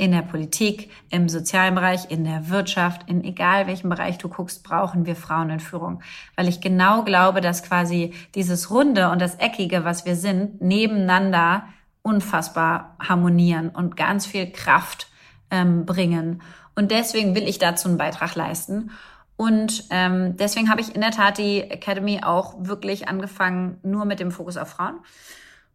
in 0.04 0.12
der 0.12 0.22
Politik, 0.22 0.92
im 1.10 1.30
sozialen 1.30 1.76
Bereich, 1.76 2.12
in 2.12 2.26
der 2.26 2.50
Wirtschaft, 2.50 3.10
in 3.10 3.24
egal 3.24 3.68
welchem 3.68 3.90
Bereich 3.90 4.18
du 4.18 4.28
guckst, 4.28 4.62
brauchen 4.62 5.06
wir 5.06 5.16
Frauen 5.16 5.50
in 5.50 5.62
Führung. 5.62 6.02
Weil 6.36 6.50
ich 6.50 6.60
genau 6.60 7.04
glaube, 7.04 7.40
dass 7.40 7.64
quasi 7.64 8.14
dieses 8.36 8.70
Runde 8.70 9.10
und 9.12 9.22
das 9.22 9.36
Eckige, 9.36 9.86
was 9.86 10.06
wir 10.06 10.18
sind, 10.18 10.62
nebeneinander 10.62 11.64
unfassbar 12.02 12.98
harmonieren 13.00 13.70
und 13.70 13.96
ganz 13.96 14.26
viel 14.26 14.52
Kraft 14.52 15.08
ähm, 15.50 15.86
bringen. 15.86 16.42
Und 16.76 16.92
deswegen 16.92 17.34
will 17.34 17.48
ich 17.48 17.58
dazu 17.58 17.88
einen 17.88 17.98
Beitrag 17.98 18.36
leisten. 18.36 18.92
Und 19.38 19.86
ähm, 19.90 20.36
deswegen 20.36 20.70
habe 20.70 20.82
ich 20.82 20.94
in 20.94 21.00
der 21.00 21.12
Tat 21.12 21.38
die 21.38 21.62
Academy 21.62 22.20
auch 22.26 22.56
wirklich 22.60 23.08
angefangen, 23.08 23.78
nur 23.84 24.04
mit 24.04 24.20
dem 24.20 24.32
Fokus 24.32 24.58
auf 24.58 24.68
Frauen. 24.68 24.96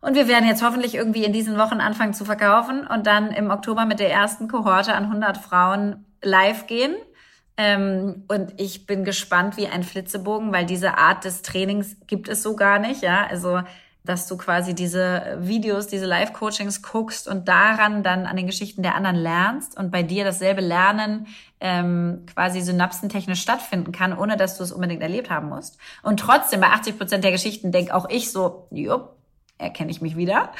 Und 0.01 0.15
wir 0.15 0.29
werden 0.29 0.47
jetzt 0.47 0.63
hoffentlich 0.63 0.95
irgendwie 0.95 1.25
in 1.25 1.33
diesen 1.33 1.59
Wochen 1.59 1.81
anfangen 1.81 2.15
zu 2.15 2.25
verkaufen 2.25 2.87
und 2.87 3.07
dann 3.07 3.33
im 3.33 3.51
Oktober 3.51 3.85
mit 3.85 3.99
der 3.99 4.13
ersten 4.13 4.49
Kohorte 4.49 4.95
an 4.95 5.05
100 5.05 5.39
Frauen 5.39 6.05
live 6.23 6.67
gehen. 6.67 6.95
Ähm, 7.57 8.25
und 8.29 8.55
ich 8.57 8.87
bin 8.87 9.05
gespannt 9.05 9.57
wie 9.57 9.67
ein 9.67 9.83
Flitzebogen, 9.83 10.53
weil 10.53 10.67
diese 10.67 10.97
Art 10.97 11.25
des 11.25 11.43
Trainings 11.43 11.97
gibt 12.07 12.29
es 12.29 12.43
so 12.43 12.55
gar 12.55 12.79
nicht. 12.79 13.03
Ja, 13.03 13.27
also 13.29 13.61
dass 14.09 14.27
du 14.27 14.39
quasi 14.39 14.75
diese 14.75 15.37
Videos, 15.41 15.87
diese 15.87 16.07
Live-Coachings 16.07 16.83
guckst 16.83 17.29
und 17.29 17.47
daran 17.47 18.03
dann 18.03 18.25
an 18.25 18.37
den 18.37 18.47
Geschichten 18.47 18.83
der 18.83 18.95
anderen 18.95 19.17
lernst 19.17 19.77
und 19.77 19.91
bei 19.91 20.03
dir 20.03 20.25
dasselbe 20.25 20.63
Lernen 20.63 21.27
ähm, 21.61 22.25
quasi 22.33 22.63
synapsentechnisch 22.63 23.43
stattfinden 23.43 23.93
kann, 23.93 24.17
ohne 24.17 24.39
dass 24.39 24.57
du 24.57 24.65
es 24.65 24.73
unbedingt 24.73 25.03
erlebt 25.03 25.29
haben 25.29 25.51
musst. 25.51 25.77
Und 26.03 26.21
trotzdem 26.21 26.61
bei 26.61 26.69
80 26.69 26.97
Prozent 26.97 27.23
der 27.23 27.33
Geschichten 27.33 27.71
denke 27.71 27.95
auch 27.95 28.09
ich 28.09 28.33
so, 28.33 28.67
jupp, 28.71 29.18
erkenne 29.59 29.91
ich 29.91 30.01
mich 30.01 30.17
wieder. 30.17 30.51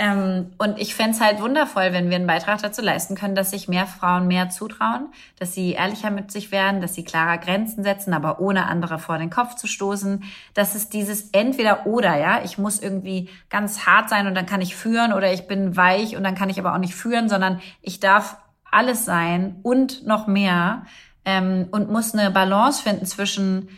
Ähm, 0.00 0.52
und 0.56 0.78
ich 0.78 0.94
fände 0.94 1.10
es 1.10 1.20
halt 1.20 1.42
wundervoll, 1.42 1.92
wenn 1.92 2.08
wir 2.08 2.16
einen 2.16 2.26
Beitrag 2.26 2.62
dazu 2.62 2.80
leisten 2.80 3.16
können, 3.16 3.34
dass 3.34 3.50
sich 3.50 3.68
mehr 3.68 3.86
Frauen 3.86 4.28
mehr 4.28 4.48
zutrauen, 4.48 5.08
dass 5.38 5.52
sie 5.52 5.72
ehrlicher 5.72 6.10
mit 6.10 6.32
sich 6.32 6.50
werden, 6.52 6.80
dass 6.80 6.94
sie 6.94 7.04
klarer 7.04 7.36
Grenzen 7.36 7.84
setzen, 7.84 8.14
aber 8.14 8.40
ohne 8.40 8.66
andere 8.66 8.98
vor 8.98 9.18
den 9.18 9.28
Kopf 9.28 9.56
zu 9.56 9.66
stoßen. 9.66 10.24
Das 10.54 10.74
ist 10.74 10.94
dieses 10.94 11.28
entweder 11.32 11.86
oder, 11.86 12.16
ja. 12.16 12.40
Ich 12.44 12.56
muss 12.56 12.80
irgendwie 12.80 13.28
ganz 13.50 13.84
hart 13.84 14.08
sein 14.08 14.26
und 14.26 14.34
dann 14.34 14.46
kann 14.46 14.62
ich 14.62 14.74
führen 14.74 15.12
oder 15.12 15.34
ich 15.34 15.46
bin 15.46 15.76
weich 15.76 16.16
und 16.16 16.24
dann 16.24 16.34
kann 16.34 16.48
ich 16.48 16.58
aber 16.58 16.72
auch 16.72 16.78
nicht 16.78 16.94
führen, 16.94 17.28
sondern 17.28 17.60
ich 17.82 18.00
darf 18.00 18.38
alles 18.70 19.04
sein 19.04 19.56
und 19.62 20.06
noch 20.06 20.26
mehr 20.26 20.86
ähm, 21.26 21.66
und 21.72 21.90
muss 21.90 22.14
eine 22.14 22.30
Balance 22.30 22.82
finden 22.82 23.04
zwischen 23.04 23.68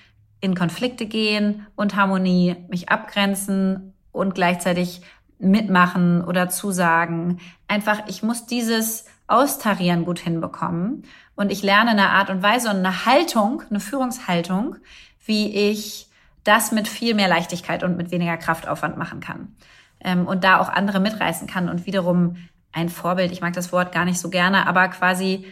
in 0.41 0.55
Konflikte 0.55 1.07
gehen 1.07 1.67
und 1.75 1.97
Harmonie, 1.97 2.57
mich 2.69 2.91
abgrenzen 2.91 3.92
und 4.13 4.35
gleichzeitig 4.35 5.03
mitmachen 5.39 6.23
oder 6.25 6.49
zusagen. 6.49 7.41
Einfach, 7.67 8.03
ich 8.07 8.23
muss 8.23 8.47
dieses 8.47 9.07
Austarieren 9.27 10.05
gut 10.05 10.19
hinbekommen. 10.19 11.05
Und 11.35 11.51
ich 11.51 11.63
lerne 11.63 11.91
eine 11.91 12.11
Art 12.11 12.31
und 12.31 12.43
Weise 12.43 12.71
und 12.71 12.77
eine 12.77 13.07
Haltung, 13.07 13.63
eine 13.71 13.81
Führungshaltung, 13.81 14.77
wie 15.25 15.71
ich 15.71 16.09
das 16.45 16.73
mit 16.73 16.89
viel 16.89 17.15
mehr 17.15 17.29
Leichtigkeit 17.29 17.83
und 17.83 17.97
mit 17.97 18.11
weniger 18.11 18.37
Kraftaufwand 18.37 18.97
machen 18.97 19.21
kann. 19.21 19.57
Ähm, 20.01 20.27
und 20.27 20.45
da 20.45 20.61
auch 20.61 20.69
andere 20.69 21.01
mitreißen 21.01 21.49
kann 21.49 21.69
und 21.69 21.87
wiederum 21.87 22.37
ein 22.73 22.89
Vorbild, 22.89 23.33
ich 23.33 23.41
mag 23.41 23.53
das 23.53 23.73
Wort 23.73 23.93
gar 23.93 24.05
nicht 24.05 24.19
so 24.19 24.31
gerne, 24.31 24.67
aber 24.67 24.89
quasi 24.89 25.47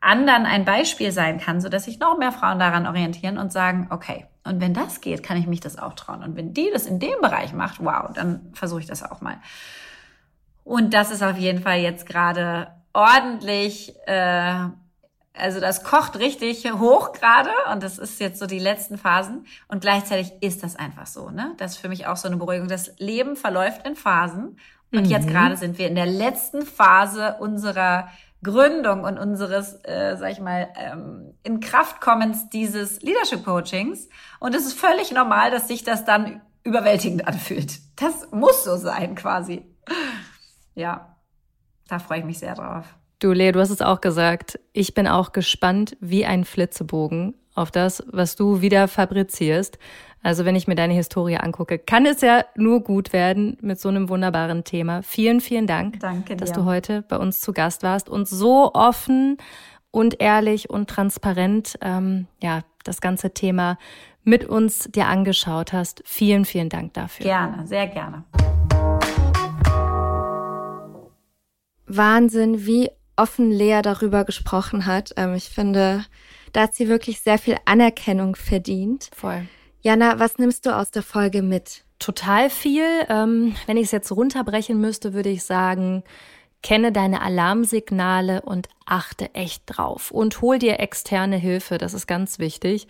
anderen 0.00 0.44
ein 0.44 0.64
Beispiel 0.64 1.12
sein 1.12 1.40
kann, 1.40 1.60
so 1.60 1.68
dass 1.68 1.84
sich 1.84 1.98
noch 1.98 2.18
mehr 2.18 2.32
Frauen 2.32 2.58
daran 2.58 2.86
orientieren 2.86 3.38
und 3.38 3.52
sagen, 3.52 3.86
okay, 3.90 4.26
und 4.44 4.60
wenn 4.60 4.74
das 4.74 5.00
geht, 5.00 5.22
kann 5.22 5.38
ich 5.38 5.46
mich 5.46 5.60
das 5.60 5.78
auch 5.78 5.94
trauen. 5.94 6.22
Und 6.22 6.36
wenn 6.36 6.52
die 6.52 6.70
das 6.72 6.86
in 6.86 7.00
dem 7.00 7.20
Bereich 7.22 7.52
macht, 7.52 7.82
wow, 7.82 8.10
dann 8.12 8.52
versuche 8.52 8.80
ich 8.80 8.86
das 8.86 9.02
auch 9.02 9.20
mal. 9.22 9.38
Und 10.64 10.94
das 10.94 11.10
ist 11.10 11.22
auf 11.22 11.38
jeden 11.38 11.62
Fall 11.62 11.78
jetzt 11.78 12.06
gerade 12.06 12.68
ordentlich, 12.92 13.94
äh, 14.06 14.68
also 15.36 15.60
das 15.60 15.82
kocht 15.82 16.18
richtig 16.18 16.70
hoch 16.72 17.12
gerade 17.12 17.50
und 17.72 17.82
das 17.82 17.98
ist 17.98 18.20
jetzt 18.20 18.38
so 18.38 18.46
die 18.46 18.58
letzten 18.58 18.98
Phasen. 18.98 19.46
Und 19.66 19.80
gleichzeitig 19.80 20.32
ist 20.40 20.62
das 20.62 20.76
einfach 20.76 21.06
so, 21.06 21.30
ne? 21.30 21.54
Das 21.56 21.72
ist 21.72 21.78
für 21.78 21.88
mich 21.88 22.06
auch 22.06 22.16
so 22.16 22.28
eine 22.28 22.36
Beruhigung. 22.36 22.68
Das 22.68 22.92
Leben 22.98 23.36
verläuft 23.36 23.86
in 23.86 23.96
Phasen. 23.96 24.58
Und 24.92 25.04
mhm. 25.06 25.10
jetzt 25.10 25.26
gerade 25.26 25.56
sind 25.56 25.78
wir 25.78 25.88
in 25.88 25.96
der 25.96 26.06
letzten 26.06 26.62
Phase 26.62 27.36
unserer 27.40 28.08
Gründung 28.44 29.02
und 29.02 29.18
unseres, 29.18 29.80
äh, 29.82 30.16
sag 30.16 30.30
ich 30.30 30.40
mal, 30.40 30.68
ähm, 30.76 31.34
in 31.42 31.58
Kraftkommens 31.58 32.48
dieses 32.50 33.02
Leadership 33.02 33.44
Coachings. 33.44 34.08
Und 34.38 34.54
es 34.54 34.64
ist 34.64 34.78
völlig 34.78 35.10
normal, 35.10 35.50
dass 35.50 35.66
sich 35.66 35.82
das 35.82 36.04
dann 36.04 36.40
überwältigend 36.62 37.26
anfühlt. 37.26 37.80
Das 37.96 38.30
muss 38.30 38.62
so 38.62 38.76
sein, 38.76 39.16
quasi. 39.16 39.64
Ja, 40.76 41.16
da 41.88 41.98
freue 41.98 42.20
ich 42.20 42.24
mich 42.24 42.38
sehr 42.38 42.54
drauf. 42.54 42.86
Du, 43.18 43.32
Lea, 43.32 43.52
du 43.52 43.60
hast 43.60 43.70
es 43.70 43.82
auch 43.82 44.00
gesagt. 44.00 44.60
Ich 44.72 44.94
bin 44.94 45.08
auch 45.08 45.32
gespannt 45.32 45.96
wie 46.00 46.24
ein 46.24 46.44
Flitzebogen 46.44 47.34
auf 47.54 47.70
das, 47.70 48.02
was 48.10 48.36
du 48.36 48.60
wieder 48.60 48.88
fabrizierst. 48.88 49.78
Also 50.22 50.44
wenn 50.44 50.56
ich 50.56 50.66
mir 50.66 50.74
deine 50.74 50.94
Historie 50.94 51.36
angucke, 51.36 51.78
kann 51.78 52.06
es 52.06 52.20
ja 52.20 52.44
nur 52.56 52.82
gut 52.82 53.12
werden 53.12 53.58
mit 53.60 53.78
so 53.78 53.90
einem 53.90 54.08
wunderbaren 54.08 54.64
Thema. 54.64 55.02
Vielen, 55.02 55.40
vielen 55.40 55.66
Dank, 55.66 56.00
Danke 56.00 56.36
dass 56.36 56.52
du 56.52 56.64
heute 56.64 57.02
bei 57.02 57.18
uns 57.18 57.40
zu 57.40 57.52
Gast 57.52 57.82
warst 57.82 58.08
und 58.08 58.26
so 58.26 58.72
offen 58.72 59.36
und 59.90 60.20
ehrlich 60.20 60.70
und 60.70 60.88
transparent 60.88 61.78
ähm, 61.82 62.26
ja 62.42 62.62
das 62.84 63.00
ganze 63.00 63.32
Thema 63.32 63.78
mit 64.24 64.46
uns 64.46 64.88
dir 64.90 65.06
angeschaut 65.06 65.72
hast. 65.72 66.02
Vielen, 66.06 66.44
vielen 66.44 66.70
Dank 66.70 66.94
dafür. 66.94 67.24
Gerne, 67.24 67.66
sehr 67.66 67.86
gerne. 67.86 68.24
Wahnsinn, 71.86 72.66
wie 72.66 72.90
offen 73.16 73.50
Lea 73.50 73.80
darüber 73.82 74.24
gesprochen 74.24 74.86
hat. 74.86 75.12
Ähm, 75.16 75.34
ich 75.34 75.50
finde, 75.50 76.04
da 76.54 76.62
hat 76.62 76.74
sie 76.74 76.88
wirklich 76.88 77.20
sehr 77.20 77.36
viel 77.36 77.56
Anerkennung 77.66 78.36
verdient. 78.36 79.10
Voll. 79.14 79.46
Jana, 79.82 80.18
was 80.18 80.38
nimmst 80.38 80.64
du 80.64 80.74
aus 80.74 80.90
der 80.90 81.02
Folge 81.02 81.42
mit? 81.42 81.84
Total 81.98 82.48
viel. 82.48 82.86
Ähm, 83.08 83.54
wenn 83.66 83.76
ich 83.76 83.84
es 83.86 83.90
jetzt 83.90 84.10
runterbrechen 84.12 84.80
müsste, 84.80 85.12
würde 85.12 85.28
ich 85.28 85.44
sagen, 85.44 86.04
kenne 86.62 86.92
deine 86.92 87.20
Alarmsignale 87.20 88.42
und 88.42 88.68
achte 88.86 89.34
echt 89.34 89.64
drauf. 89.66 90.10
Und 90.10 90.40
hol 90.40 90.58
dir 90.58 90.80
externe 90.80 91.36
Hilfe, 91.36 91.76
das 91.76 91.92
ist 91.92 92.06
ganz 92.06 92.38
wichtig. 92.38 92.88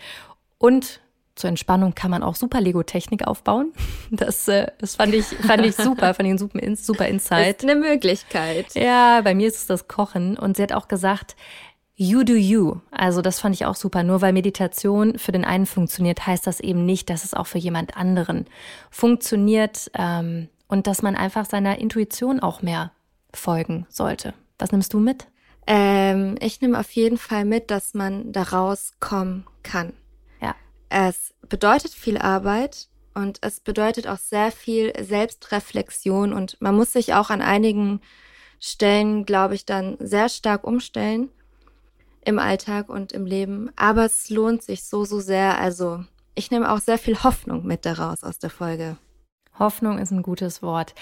Und 0.58 1.00
zur 1.34 1.48
Entspannung 1.48 1.94
kann 1.94 2.10
man 2.10 2.22
auch 2.22 2.36
super 2.36 2.60
Lego-Technik 2.60 3.26
aufbauen. 3.26 3.72
Das, 4.10 4.46
äh, 4.46 4.68
das 4.78 4.94
fand 4.94 5.12
ich, 5.14 5.24
fand 5.24 5.66
ich 5.66 5.74
super, 5.74 6.14
fand 6.14 6.28
ich 6.28 6.34
ein 6.34 6.38
super, 6.38 6.60
super 6.76 7.08
Insight. 7.08 7.62
Ist 7.62 7.68
eine 7.68 7.74
Möglichkeit. 7.74 8.66
Ja, 8.74 9.22
bei 9.22 9.34
mir 9.34 9.48
ist 9.48 9.56
es 9.56 9.66
das 9.66 9.88
Kochen. 9.88 10.38
Und 10.38 10.56
sie 10.56 10.62
hat 10.62 10.72
auch 10.72 10.86
gesagt, 10.86 11.34
You 11.96 12.24
do 12.24 12.34
you. 12.34 12.80
Also 12.90 13.22
das 13.22 13.38
fand 13.38 13.54
ich 13.54 13.66
auch 13.66 13.76
super. 13.76 14.02
Nur 14.02 14.20
weil 14.20 14.32
Meditation 14.32 15.18
für 15.18 15.30
den 15.30 15.44
einen 15.44 15.66
funktioniert, 15.66 16.26
heißt 16.26 16.46
das 16.46 16.58
eben 16.60 16.84
nicht, 16.84 17.08
dass 17.08 17.24
es 17.24 17.34
auch 17.34 17.46
für 17.46 17.58
jemand 17.58 17.96
anderen 17.96 18.46
funktioniert 18.90 19.90
ähm, 19.94 20.48
und 20.66 20.88
dass 20.88 21.02
man 21.02 21.14
einfach 21.14 21.44
seiner 21.44 21.78
Intuition 21.78 22.40
auch 22.40 22.62
mehr 22.62 22.90
folgen 23.32 23.86
sollte. 23.88 24.34
Was 24.58 24.72
nimmst 24.72 24.92
du 24.92 24.98
mit? 24.98 25.26
Ähm, 25.68 26.36
ich 26.40 26.60
nehme 26.60 26.78
auf 26.78 26.90
jeden 26.90 27.16
Fall 27.16 27.44
mit, 27.44 27.70
dass 27.70 27.94
man 27.94 28.32
daraus 28.32 28.92
kommen 28.98 29.46
kann. 29.62 29.92
Ja. 30.40 30.56
Es 30.88 31.32
bedeutet 31.48 31.92
viel 31.92 32.18
Arbeit 32.18 32.88
und 33.14 33.38
es 33.40 33.60
bedeutet 33.60 34.08
auch 34.08 34.18
sehr 34.18 34.50
viel 34.50 34.92
Selbstreflexion 35.00 36.32
und 36.32 36.60
man 36.60 36.74
muss 36.74 36.92
sich 36.92 37.14
auch 37.14 37.30
an 37.30 37.40
einigen 37.40 38.00
Stellen, 38.58 39.24
glaube 39.24 39.54
ich, 39.54 39.64
dann 39.64 39.96
sehr 40.00 40.28
stark 40.28 40.64
umstellen 40.64 41.30
im 42.24 42.38
Alltag 42.38 42.88
und 42.88 43.12
im 43.12 43.26
Leben. 43.26 43.70
Aber 43.76 44.04
es 44.04 44.30
lohnt 44.30 44.62
sich 44.62 44.84
so, 44.84 45.04
so 45.04 45.20
sehr. 45.20 45.58
Also 45.58 46.04
ich 46.34 46.50
nehme 46.50 46.70
auch 46.72 46.78
sehr 46.78 46.98
viel 46.98 47.22
Hoffnung 47.22 47.64
mit 47.66 47.86
daraus 47.86 48.22
aus 48.24 48.38
der 48.38 48.50
Folge. 48.50 48.96
Hoffnung 49.58 49.98
ist 49.98 50.10
ein 50.10 50.22
gutes 50.22 50.62
Wort. 50.62 50.94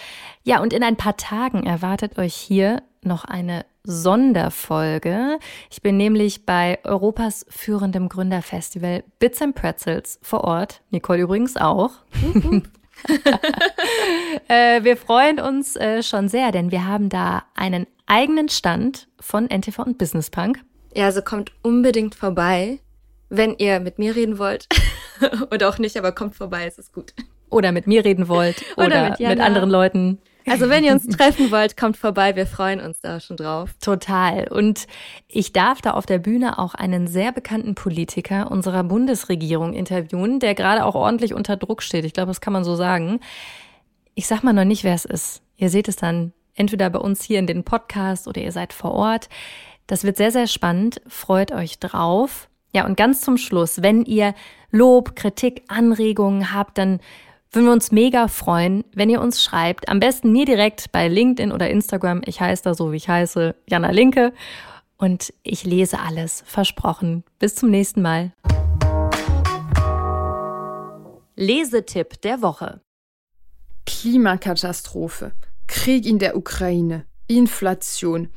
Ja, 0.43 0.61
und 0.61 0.73
in 0.73 0.83
ein 0.83 0.97
paar 0.97 1.17
Tagen 1.17 1.65
erwartet 1.65 2.19
euch 2.19 2.35
hier 2.35 2.83
noch 3.03 3.25
eine 3.25 3.65
Sonderfolge. 3.85 5.39
Ich 5.71 5.83
bin 5.83 5.97
nämlich 5.97 6.47
bei 6.47 6.79
Europas 6.85 7.47
führendem 7.49 8.09
Gründerfestival 8.09 9.05
Bits 9.19 9.43
and 9.43 9.55
Pretzels 9.55 10.19
vor 10.23 10.45
Ort. 10.45 10.83
Nicole 10.91 11.23
übrigens 11.23 11.57
auch. 11.57 11.93
äh, 14.49 14.85
wir 14.85 14.97
freuen 14.97 15.41
uns 15.41 15.77
äh, 15.77 16.03
schon 16.03 16.29
sehr, 16.29 16.53
denn 16.53 16.71
wir 16.71 16.87
haben 16.87 17.09
da 17.09 17.45
einen 17.55 17.87
eigenen 18.07 18.49
Stand 18.49 19.09
von 19.19 19.47
NTV 19.47 19.81
und 19.81 19.99
Business 19.99 20.31
Punk. 20.31 20.63
Ja, 20.95 21.07
also 21.07 21.23
kommt 21.23 21.53
unbedingt 21.63 22.15
vorbei, 22.15 22.79
wenn 23.29 23.57
ihr 23.59 23.81
mit 23.81 23.99
mir 23.99 24.15
reden 24.15 24.39
wollt. 24.39 24.67
oder 25.51 25.69
auch 25.69 25.79
nicht, 25.79 25.97
aber 25.97 26.13
kommt 26.13 26.35
vorbei, 26.35 26.67
es 26.67 26.79
ist 26.79 26.93
gut. 26.93 27.15
Oder 27.49 27.73
mit 27.73 27.87
mir 27.87 28.05
reden 28.05 28.29
wollt. 28.29 28.63
oder, 28.77 28.87
oder 28.87 29.11
mit, 29.11 29.21
mit, 29.21 29.41
anderen 29.41 29.71
Leuten. 29.71 30.19
Also 30.47 30.69
wenn 30.69 30.85
ihr 30.85 30.93
uns 30.93 31.07
treffen 31.17 31.51
wollt, 31.51 31.77
kommt 31.77 31.97
vorbei. 31.97 32.37
Wir 32.37 32.47
freuen 32.47 32.81
uns 32.81 33.01
da 33.01 33.21
schon 33.21 33.37
drauf. 33.37 33.71
Total. 33.81 34.49
Und 34.49 34.87
ich 35.29 35.53
darf 35.53 35.81
da 35.81 35.93
auf 35.93 36.07
der 36.07 36.19
Bühne 36.19 36.59
auch 36.59 36.75
einen 36.75 37.07
sehr 37.07 37.33
bekannten 37.33 37.75
Politiker 37.75 38.51
unserer 38.51 38.85
Bundesregierung 38.85 39.73
interviewen, 39.73 40.41
der 40.41 40.55
gerade 40.55 40.85
auch 40.85 40.95
ordentlich 40.95 41.35
unter 41.35 41.57
Druck 41.57 41.83
steht. 41.83 42.05
Ich 42.05 42.13
glaube, 42.13 42.29
das 42.29 42.41
kann 42.41 42.53
man 42.53 42.65
so 42.65 42.75
sagen. 42.75 43.21
Ich 44.15 44.27
sag 44.27 44.43
mal 44.43 44.53
noch 44.53 44.65
nicht, 44.65 44.85
wer 44.85 44.95
es 44.95 45.05
ist. 45.05 45.43
Ihr 45.57 45.71
seht 45.71 45.89
es 45.89 45.97
dann 45.97 46.33
entweder 46.55 46.91
bei 46.91 46.99
uns 46.99 47.23
hier 47.23 47.39
in 47.39 47.47
den 47.47 47.65
Podcast 47.65 48.29
oder 48.29 48.43
ihr 48.43 48.53
seid 48.53 48.73
vor 48.73 48.93
Ort. 48.93 49.29
Das 49.93 50.05
wird 50.05 50.17
sehr, 50.17 50.31
sehr 50.31 50.47
spannend. 50.47 51.03
Freut 51.07 51.53
euch 51.53 51.79
drauf. 51.79 52.49
Ja, 52.73 52.87
und 52.87 52.97
ganz 52.97 53.21
zum 53.21 53.37
Schluss, 53.37 53.83
wenn 53.83 54.07
ihr 54.07 54.33
Lob, 54.71 55.17
Kritik, 55.17 55.65
Anregungen 55.69 56.55
habt, 56.55 56.79
dann 56.79 56.99
würden 57.51 57.67
wir 57.67 57.75
uns 57.75 57.93
mega 57.93 58.29
freuen, 58.29 58.85
wenn 58.95 59.11
ihr 59.11 59.21
uns 59.21 59.43
schreibt. 59.43 59.91
Am 59.91 60.01
besten 60.01 60.33
mir 60.33 60.47
direkt 60.47 60.93
bei 60.93 61.09
LinkedIn 61.09 61.53
oder 61.53 61.69
Instagram. 61.69 62.23
Ich 62.25 62.41
heiße 62.41 62.63
da 62.63 62.73
so, 62.73 62.91
wie 62.91 62.97
ich 62.97 63.11
heiße, 63.11 63.55
Jana 63.69 63.91
Linke. 63.91 64.33
Und 64.97 65.35
ich 65.43 65.65
lese 65.65 65.99
alles. 65.99 66.43
Versprochen. 66.47 67.23
Bis 67.39 67.55
zum 67.55 67.69
nächsten 67.69 68.01
Mal. 68.01 68.33
Lesetipp 71.37 72.19
der 72.23 72.41
Woche. 72.41 72.81
Klimakatastrophe, 73.85 75.33
Krieg 75.67 76.07
in 76.07 76.19
der 76.19 76.35
Ukraine, 76.35 77.05
Inflation. 77.27 78.31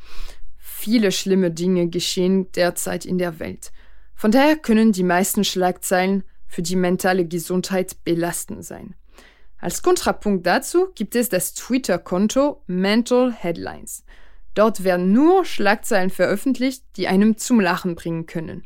Viele 0.77 1.13
schlimme 1.13 1.51
Dinge 1.51 1.87
geschehen 1.87 2.51
derzeit 2.51 3.05
in 3.05 3.17
der 3.17 3.39
Welt. 3.39 3.71
Von 4.13 4.29
daher 4.29 4.57
können 4.57 4.91
die 4.91 5.03
meisten 5.03 5.43
Schlagzeilen 5.43 6.23
für 6.47 6.61
die 6.61 6.75
mentale 6.75 7.25
Gesundheit 7.25 8.03
belastend 8.03 8.63
sein. 8.63 8.93
Als 9.57 9.81
Kontrapunkt 9.81 10.45
dazu 10.45 10.89
gibt 10.93 11.15
es 11.15 11.29
das 11.29 11.53
Twitter-Konto 11.53 12.61
Mental 12.67 13.31
Headlines. 13.31 14.03
Dort 14.53 14.83
werden 14.83 15.11
nur 15.11 15.43
Schlagzeilen 15.45 16.11
veröffentlicht, 16.11 16.83
die 16.97 17.07
einem 17.07 17.37
zum 17.37 17.61
Lachen 17.61 17.95
bringen 17.95 18.27
können. 18.27 18.63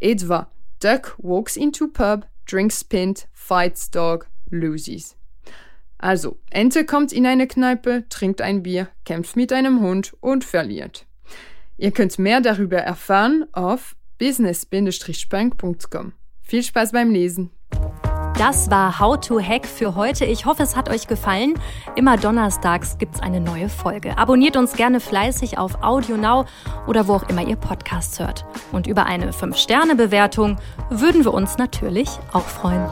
Etwa 0.00 0.50
Duck 0.80 1.14
walks 1.18 1.56
into 1.56 1.86
pub, 1.86 2.26
drinks 2.50 2.84
pint, 2.84 3.28
fights 3.32 3.90
dog, 3.90 4.26
loses. 4.50 5.16
Also, 5.98 6.36
Ente 6.50 6.84
kommt 6.84 7.12
in 7.12 7.26
eine 7.26 7.46
Kneipe, 7.46 8.04
trinkt 8.10 8.42
ein 8.42 8.64
Bier, 8.64 8.88
kämpft 9.06 9.36
mit 9.36 9.52
einem 9.52 9.80
Hund 9.80 10.14
und 10.20 10.44
verliert. 10.44 11.06
Ihr 11.84 11.90
könnt 11.90 12.18
mehr 12.18 12.40
darüber 12.40 12.78
erfahren 12.78 13.44
auf 13.52 13.94
business-punk.com. 14.18 16.14
Viel 16.40 16.62
Spaß 16.62 16.92
beim 16.92 17.10
Lesen! 17.10 17.50
Das 18.38 18.70
war 18.70 18.98
How 18.98 19.20
to 19.20 19.38
Hack 19.38 19.66
für 19.66 19.94
heute. 19.94 20.24
Ich 20.24 20.46
hoffe, 20.46 20.62
es 20.62 20.76
hat 20.76 20.88
euch 20.88 21.08
gefallen. 21.08 21.52
Immer 21.94 22.16
donnerstags 22.16 22.96
gibt 22.96 23.16
es 23.16 23.20
eine 23.20 23.38
neue 23.38 23.68
Folge. 23.68 24.16
Abonniert 24.16 24.56
uns 24.56 24.72
gerne 24.72 24.98
fleißig 24.98 25.58
auf 25.58 25.82
Audio 25.82 26.16
Now 26.16 26.46
oder 26.86 27.06
wo 27.06 27.16
auch 27.16 27.28
immer 27.28 27.46
ihr 27.46 27.56
Podcasts 27.56 28.18
hört. 28.18 28.46
Und 28.72 28.86
über 28.86 29.04
eine 29.04 29.32
5-Sterne-Bewertung 29.32 30.56
würden 30.88 31.22
wir 31.22 31.34
uns 31.34 31.58
natürlich 31.58 32.08
auch 32.32 32.46
freuen. 32.46 32.88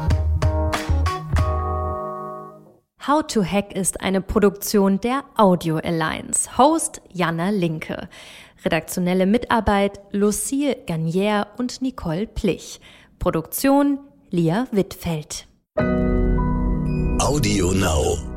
How 3.04 3.26
to 3.26 3.42
Hack 3.42 3.74
ist 3.74 4.00
eine 4.00 4.20
Produktion 4.20 5.00
der 5.00 5.24
Audio 5.36 5.78
Alliance. 5.78 6.56
Host 6.56 7.02
Jana 7.10 7.50
Linke. 7.50 8.08
Redaktionelle 8.64 9.26
Mitarbeit 9.26 10.00
Lucille 10.12 10.76
Garnier 10.86 11.48
und 11.58 11.82
Nicole 11.82 12.26
Plich. 12.26 12.80
Produktion 13.18 13.98
Lia 14.30 14.66
Wittfeld. 14.72 15.46
Audio 17.18 17.72
Now. 17.72 18.31